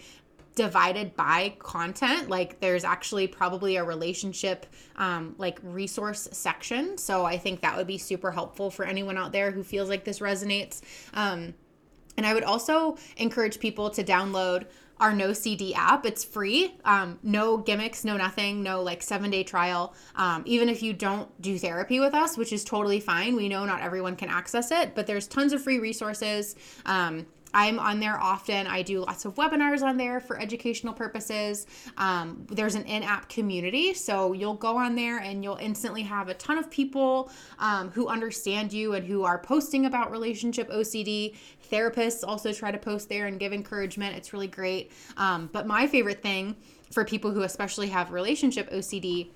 divided 0.56 1.16
by 1.16 1.54
content 1.60 2.30
like 2.30 2.60
there's 2.60 2.84
actually 2.84 3.26
probably 3.28 3.78
a 3.78 3.84
relationship 3.84 4.66
um, 4.98 5.34
like 5.38 5.60
resource 5.64 6.28
section. 6.32 6.98
So 6.98 7.26
i 7.26 7.38
think 7.38 7.62
that 7.62 7.78
would 7.78 7.88
be 7.88 7.98
super 7.98 8.32
helpful 8.32 8.70
for 8.70 8.86
anyone 8.86 9.18
out 9.18 9.32
there 9.32 9.52
who 9.52 9.64
feels 9.64 9.90
like 9.90 10.04
this 10.04 10.20
resonates. 10.20 10.82
Um, 11.14 11.54
and 12.18 12.26
i 12.26 12.34
would 12.34 12.44
also 12.44 12.98
encourage 13.18 13.60
people 13.60 13.90
to 13.92 14.04
download 14.04 14.66
our 15.00 15.12
NoCD 15.12 15.74
app. 15.76 16.06
It's 16.06 16.24
free. 16.24 16.76
Um, 16.86 17.18
no 17.24 17.58
gimmicks 17.58 18.04
no 18.04 18.18
nothing 18.18 18.62
no 18.62 18.84
like 18.84 19.02
seven 19.02 19.32
day 19.32 19.44
trial. 19.44 19.96
Um, 20.16 20.44
even 20.46 20.70
if 20.70 20.84
you 20.84 20.94
don't 20.94 21.42
do 21.42 21.58
therapy 21.58 22.00
with 22.00 22.14
us 22.14 22.38
which 22.38 22.52
is 22.52 22.64
totally 22.64 23.00
fine. 23.00 23.36
We 23.36 23.48
know 23.48 23.66
not 23.66 23.82
everyone 23.82 24.16
can 24.18 24.30
access 24.30 24.70
it 24.70 24.96
but 24.96 25.08
there's 25.08 25.28
tons 25.28 25.54
of 25.54 25.64
free 25.64 25.80
resources. 25.80 26.56
Um, 26.86 27.26
I'm 27.54 27.80
on 27.80 28.00
there 28.00 28.18
often. 28.18 28.68
I 28.68 28.82
do 28.82 29.00
lots 29.00 29.26
of 29.26 29.36
webinars 29.36 29.82
on 29.82 29.98
there 29.98 30.20
for 30.20 30.40
educational 30.40 30.94
purposes. 30.94 31.68
Um, 31.98 32.46
there's 32.50 32.76
an 32.76 32.84
in 32.84 33.04
app 33.04 33.30
community. 33.30 33.94
So 33.94 34.34
you'll 34.34 34.56
go 34.56 34.78
on 34.78 34.96
there 34.96 35.20
and 35.20 35.44
you'll 35.44 35.58
instantly 35.58 36.04
have 36.04 36.30
a 36.30 36.34
ton 36.36 36.58
of 36.58 36.70
people 36.70 37.32
um, 37.60 37.90
who 37.92 38.08
understand 38.08 38.72
you 38.74 38.94
and 38.94 39.06
who 39.06 39.24
are 39.24 39.40
posting 39.40 39.86
about 39.86 40.12
relationship 40.12 40.70
OCD. 40.70 41.36
Therapists 41.72 42.24
also 42.26 42.54
try 42.54 42.72
to 42.72 42.78
post 42.78 43.10
there 43.10 43.28
and 43.28 43.40
give 43.40 43.54
encouragement. 43.54 44.16
It's 44.16 44.34
really 44.34 44.48
great. 44.48 44.92
Um, 45.18 45.50
but 45.52 45.68
my 45.68 45.88
favorite 45.88 46.22
thing 46.22 46.56
for 46.92 47.06
people 47.06 47.32
who 47.32 47.44
especially 47.44 47.88
have 47.88 48.12
relationship 48.12 48.70
OCD 48.72 49.30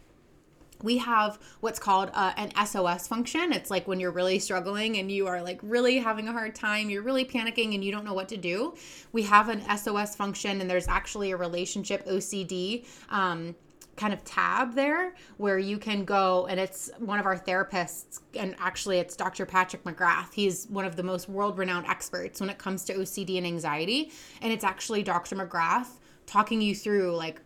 we 0.83 0.97
have 0.97 1.39
what's 1.61 1.79
called 1.79 2.11
uh, 2.13 2.33
an 2.37 2.51
SOS 2.65 3.07
function. 3.07 3.53
It's 3.53 3.71
like 3.71 3.87
when 3.87 3.99
you're 3.99 4.11
really 4.11 4.39
struggling 4.39 4.97
and 4.97 5.11
you 5.11 5.27
are 5.27 5.41
like 5.41 5.59
really 5.63 5.97
having 5.97 6.27
a 6.27 6.31
hard 6.31 6.55
time, 6.55 6.89
you're 6.89 7.03
really 7.03 7.25
panicking 7.25 7.73
and 7.73 7.83
you 7.83 7.91
don't 7.91 8.05
know 8.05 8.13
what 8.13 8.29
to 8.29 8.37
do. 8.37 8.75
We 9.11 9.23
have 9.23 9.49
an 9.49 9.61
SOS 9.77 10.15
function, 10.15 10.61
and 10.61 10.69
there's 10.69 10.87
actually 10.87 11.31
a 11.31 11.37
relationship 11.37 12.05
OCD. 12.05 12.85
Um, 13.09 13.55
kind 13.95 14.13
of 14.13 14.23
tab 14.25 14.73
there 14.73 15.15
where 15.37 15.57
you 15.57 15.77
can 15.77 16.03
go 16.03 16.47
and 16.47 16.59
it's 16.59 16.91
one 16.99 17.17
of 17.19 17.25
our 17.25 17.37
therapists 17.37 18.19
and 18.33 18.53
actually 18.59 18.99
it's 18.99 19.15
Dr. 19.15 19.45
Patrick 19.45 19.83
McGrath. 19.85 20.33
He's 20.33 20.67
one 20.67 20.83
of 20.83 20.97
the 20.97 21.03
most 21.03 21.29
world-renowned 21.29 21.87
experts 21.87 22.41
when 22.41 22.49
it 22.49 22.57
comes 22.57 22.83
to 22.85 22.93
OCD 22.93 23.37
and 23.37 23.47
anxiety 23.47 24.11
and 24.41 24.51
it's 24.51 24.65
actually 24.65 25.01
Dr. 25.01 25.35
McGrath 25.35 25.99
talking 26.25 26.61
you 26.61 26.75
through 26.75 27.15
like 27.15 27.39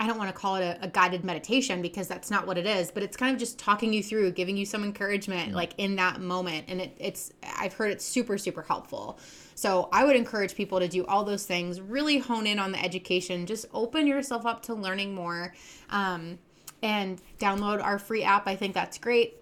I 0.00 0.08
don't 0.08 0.18
want 0.18 0.28
to 0.28 0.34
call 0.34 0.56
it 0.56 0.64
a, 0.64 0.84
a, 0.84 0.88
guided 0.88 1.24
meditation 1.24 1.80
because 1.80 2.08
that's 2.08 2.28
not 2.28 2.48
what 2.48 2.58
it 2.58 2.66
is, 2.66 2.90
but 2.90 3.04
it's 3.04 3.16
kind 3.16 3.32
of 3.32 3.38
just 3.38 3.58
talking 3.60 3.92
you 3.92 4.02
through, 4.02 4.32
giving 4.32 4.56
you 4.56 4.66
some 4.66 4.82
encouragement 4.82 5.48
mm-hmm. 5.48 5.56
like 5.56 5.74
in 5.78 5.96
that 5.96 6.20
moment. 6.20 6.64
And 6.66 6.80
it, 6.80 6.96
it's, 6.98 7.32
I've 7.56 7.74
heard 7.74 7.92
it's 7.92 8.04
super, 8.04 8.36
super 8.36 8.62
helpful. 8.62 9.18
So 9.54 9.88
I 9.92 10.04
would 10.04 10.16
encourage 10.16 10.56
people 10.56 10.80
to 10.80 10.88
do 10.88 11.06
all 11.06 11.24
those 11.24 11.46
things, 11.46 11.80
really 11.80 12.18
hone 12.18 12.46
in 12.46 12.58
on 12.58 12.72
the 12.72 12.82
education, 12.82 13.46
just 13.46 13.66
open 13.72 14.06
yourself 14.08 14.46
up 14.46 14.62
to 14.62 14.74
learning 14.74 15.14
more 15.14 15.54
um, 15.90 16.40
and 16.82 17.22
download 17.38 17.82
our 17.82 18.00
free 18.00 18.24
app. 18.24 18.48
I 18.48 18.56
think 18.56 18.74
that's 18.74 18.98
great. 18.98 19.36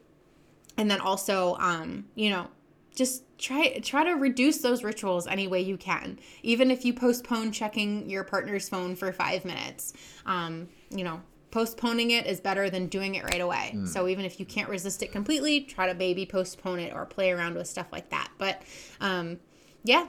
And 0.77 0.91
then 0.91 1.01
also, 1.01 1.57
um, 1.57 2.07
you 2.15 2.29
know, 2.29 2.49
just 2.95 3.23
try 3.39 3.79
try 3.83 4.05
to 4.05 4.13
reduce 4.13 4.59
those 4.59 4.85
rituals 4.85 5.27
any 5.27 5.49
way 5.49 5.61
you 5.61 5.77
can. 5.77 6.19
Even 6.43 6.71
if 6.71 6.85
you 6.85 6.93
postpone 6.93 7.53
checking 7.53 8.09
your 8.09 8.25
partner's 8.25 8.69
phone 8.69 8.97
for 8.97 9.13
five 9.13 9.45
minutes 9.45 9.93
um, 10.27 10.69
you 10.91 11.05
know 11.05 11.21
postponing 11.51 12.13
it 12.13 12.27
is 12.27 12.41
better 12.41 12.71
than 12.71 12.87
doing 12.87 13.15
it 13.15 13.25
right 13.25 13.41
away. 13.41 13.73
Mm. 13.75 13.87
so 13.89 14.09
even 14.09 14.25
if 14.25 14.41
you 14.41 14.47
can't 14.47 14.69
resist 14.69 15.03
it 15.03 15.13
completely 15.13 15.61
try 15.61 15.87
to 15.87 15.95
maybe 15.95 16.25
postpone 16.25 16.79
it 16.79 16.95
or 16.95 17.05
play 17.05 17.31
around 17.31 17.55
with 17.55 17.67
stuff 17.67 17.87
like 17.93 18.09
that. 18.11 18.31
But 18.39 18.63
um, 19.01 19.39
yeah 19.85 20.07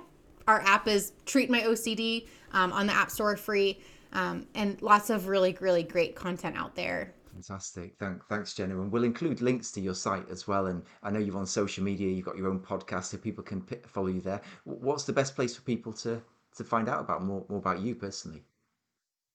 our 0.48 0.62
app 0.62 0.88
is 0.88 1.14
treat 1.26 1.50
my 1.50 1.62
ocd 1.62 2.28
um, 2.52 2.72
on 2.74 2.88
the 2.88 2.94
app 2.94 3.10
store 3.10 3.36
free 3.36 3.80
um, 4.14 4.46
and 4.54 4.82
lots 4.82 5.10
of 5.10 5.28
really 5.28 5.58
really 5.60 5.84
great 5.84 6.16
content 6.16 6.56
out 6.58 6.76
there 6.76 7.14
Fantastic. 7.34 7.98
Thank, 7.98 8.24
thanks, 8.28 8.54
Jenna. 8.54 8.80
And 8.80 8.90
we'll 8.90 9.04
include 9.04 9.42
links 9.42 9.72
to 9.74 9.82
your 9.82 9.94
site 9.94 10.30
as 10.30 10.48
well. 10.48 10.68
And 10.68 10.84
I 11.02 11.10
know 11.10 11.20
you're 11.20 11.36
on 11.38 11.46
social 11.46 11.84
media, 11.84 12.08
you've 12.10 12.26
got 12.26 12.38
your 12.38 12.48
own 12.48 12.60
podcast, 12.62 13.06
so 13.06 13.18
people 13.18 13.44
can 13.44 13.62
p- 13.62 13.76
follow 13.88 14.08
you 14.08 14.22
there. 14.22 14.40
What's 14.64 15.04
the 15.04 15.12
best 15.14 15.36
place 15.36 15.54
for 15.56 15.64
people 15.64 15.92
to, 15.94 16.22
to 16.56 16.64
find 16.64 16.88
out 16.88 17.02
about 17.02 17.24
more, 17.24 17.46
more 17.50 17.60
about 17.60 17.80
you 17.82 17.96
personally? 17.96 18.46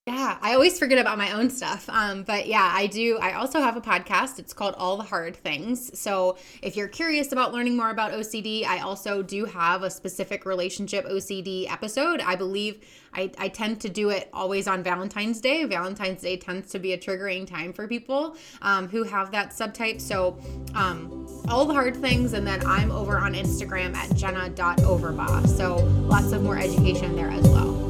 Yeah, 0.08 0.38
I 0.40 0.54
always 0.54 0.78
forget 0.78 0.96
about 0.96 1.18
my 1.18 1.32
own 1.32 1.50
stuff. 1.50 1.86
Um, 1.90 2.22
but 2.22 2.46
yeah, 2.46 2.72
I 2.72 2.86
do. 2.86 3.18
I 3.18 3.34
also 3.34 3.60
have 3.60 3.76
a 3.76 3.80
podcast. 3.82 4.38
It's 4.38 4.54
called 4.54 4.74
All 4.78 4.96
the 4.96 5.02
Hard 5.02 5.36
Things. 5.36 6.00
So 6.00 6.38
if 6.62 6.78
you're 6.78 6.88
curious 6.88 7.30
about 7.30 7.52
learning 7.52 7.76
more 7.76 7.90
about 7.90 8.12
OCD, 8.12 8.64
I 8.64 8.78
also 8.78 9.22
do 9.22 9.44
have 9.44 9.82
a 9.82 9.90
specific 9.90 10.46
relationship 10.46 11.04
OCD 11.04 11.70
episode. 11.70 12.22
I 12.22 12.36
believe 12.36 12.86
I, 13.12 13.30
I 13.36 13.48
tend 13.48 13.82
to 13.82 13.90
do 13.90 14.08
it 14.08 14.30
always 14.32 14.66
on 14.66 14.82
Valentine's 14.82 15.42
Day. 15.42 15.64
Valentine's 15.64 16.22
Day 16.22 16.38
tends 16.38 16.70
to 16.70 16.78
be 16.78 16.94
a 16.94 16.98
triggering 16.98 17.46
time 17.46 17.74
for 17.74 17.86
people 17.86 18.34
um, 18.62 18.88
who 18.88 19.02
have 19.02 19.30
that 19.32 19.50
subtype. 19.50 20.00
So 20.00 20.38
um, 20.74 21.28
all 21.50 21.66
the 21.66 21.74
hard 21.74 21.94
things. 21.94 22.32
And 22.32 22.46
then 22.46 22.66
I'm 22.66 22.90
over 22.90 23.18
on 23.18 23.34
Instagram 23.34 23.94
at 23.94 24.16
jenna.overbaugh. 24.16 25.48
So 25.48 25.76
lots 26.06 26.32
of 26.32 26.42
more 26.42 26.56
education 26.56 27.14
there 27.14 27.28
as 27.28 27.46
well. 27.48 27.87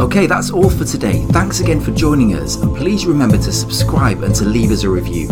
Okay, 0.00 0.26
that's 0.26 0.50
all 0.50 0.70
for 0.70 0.86
today. 0.86 1.26
Thanks 1.26 1.60
again 1.60 1.78
for 1.78 1.90
joining 1.90 2.34
us, 2.34 2.56
and 2.56 2.74
please 2.74 3.04
remember 3.04 3.36
to 3.36 3.52
subscribe 3.52 4.22
and 4.22 4.34
to 4.36 4.46
leave 4.46 4.70
us 4.70 4.82
a 4.82 4.88
review. 4.88 5.28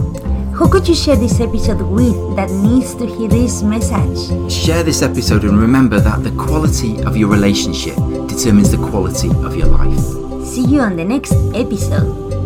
Who 0.53 0.69
could 0.69 0.87
you 0.87 0.95
share 0.95 1.17
this 1.17 1.41
episode 1.41 1.81
with 1.81 2.37
that 2.37 2.51
needs 2.51 2.95
to 2.97 3.07
hear 3.07 3.29
this 3.29 3.63
message? 3.63 4.53
Share 4.53 4.83
this 4.83 5.01
episode 5.01 5.45
and 5.45 5.59
remember 5.59 6.01
that 6.01 6.23
the 6.23 6.33
quality 6.33 7.01
of 7.05 7.17
your 7.17 7.31
relationship 7.31 7.95
determines 8.29 8.71
the 8.71 8.77
quality 8.77 9.31
of 9.31 9.57
your 9.57 9.69
life. 9.69 10.45
See 10.45 10.67
you 10.67 10.81
on 10.81 10.97
the 10.97 11.05
next 11.05 11.33
episode. 11.55 12.38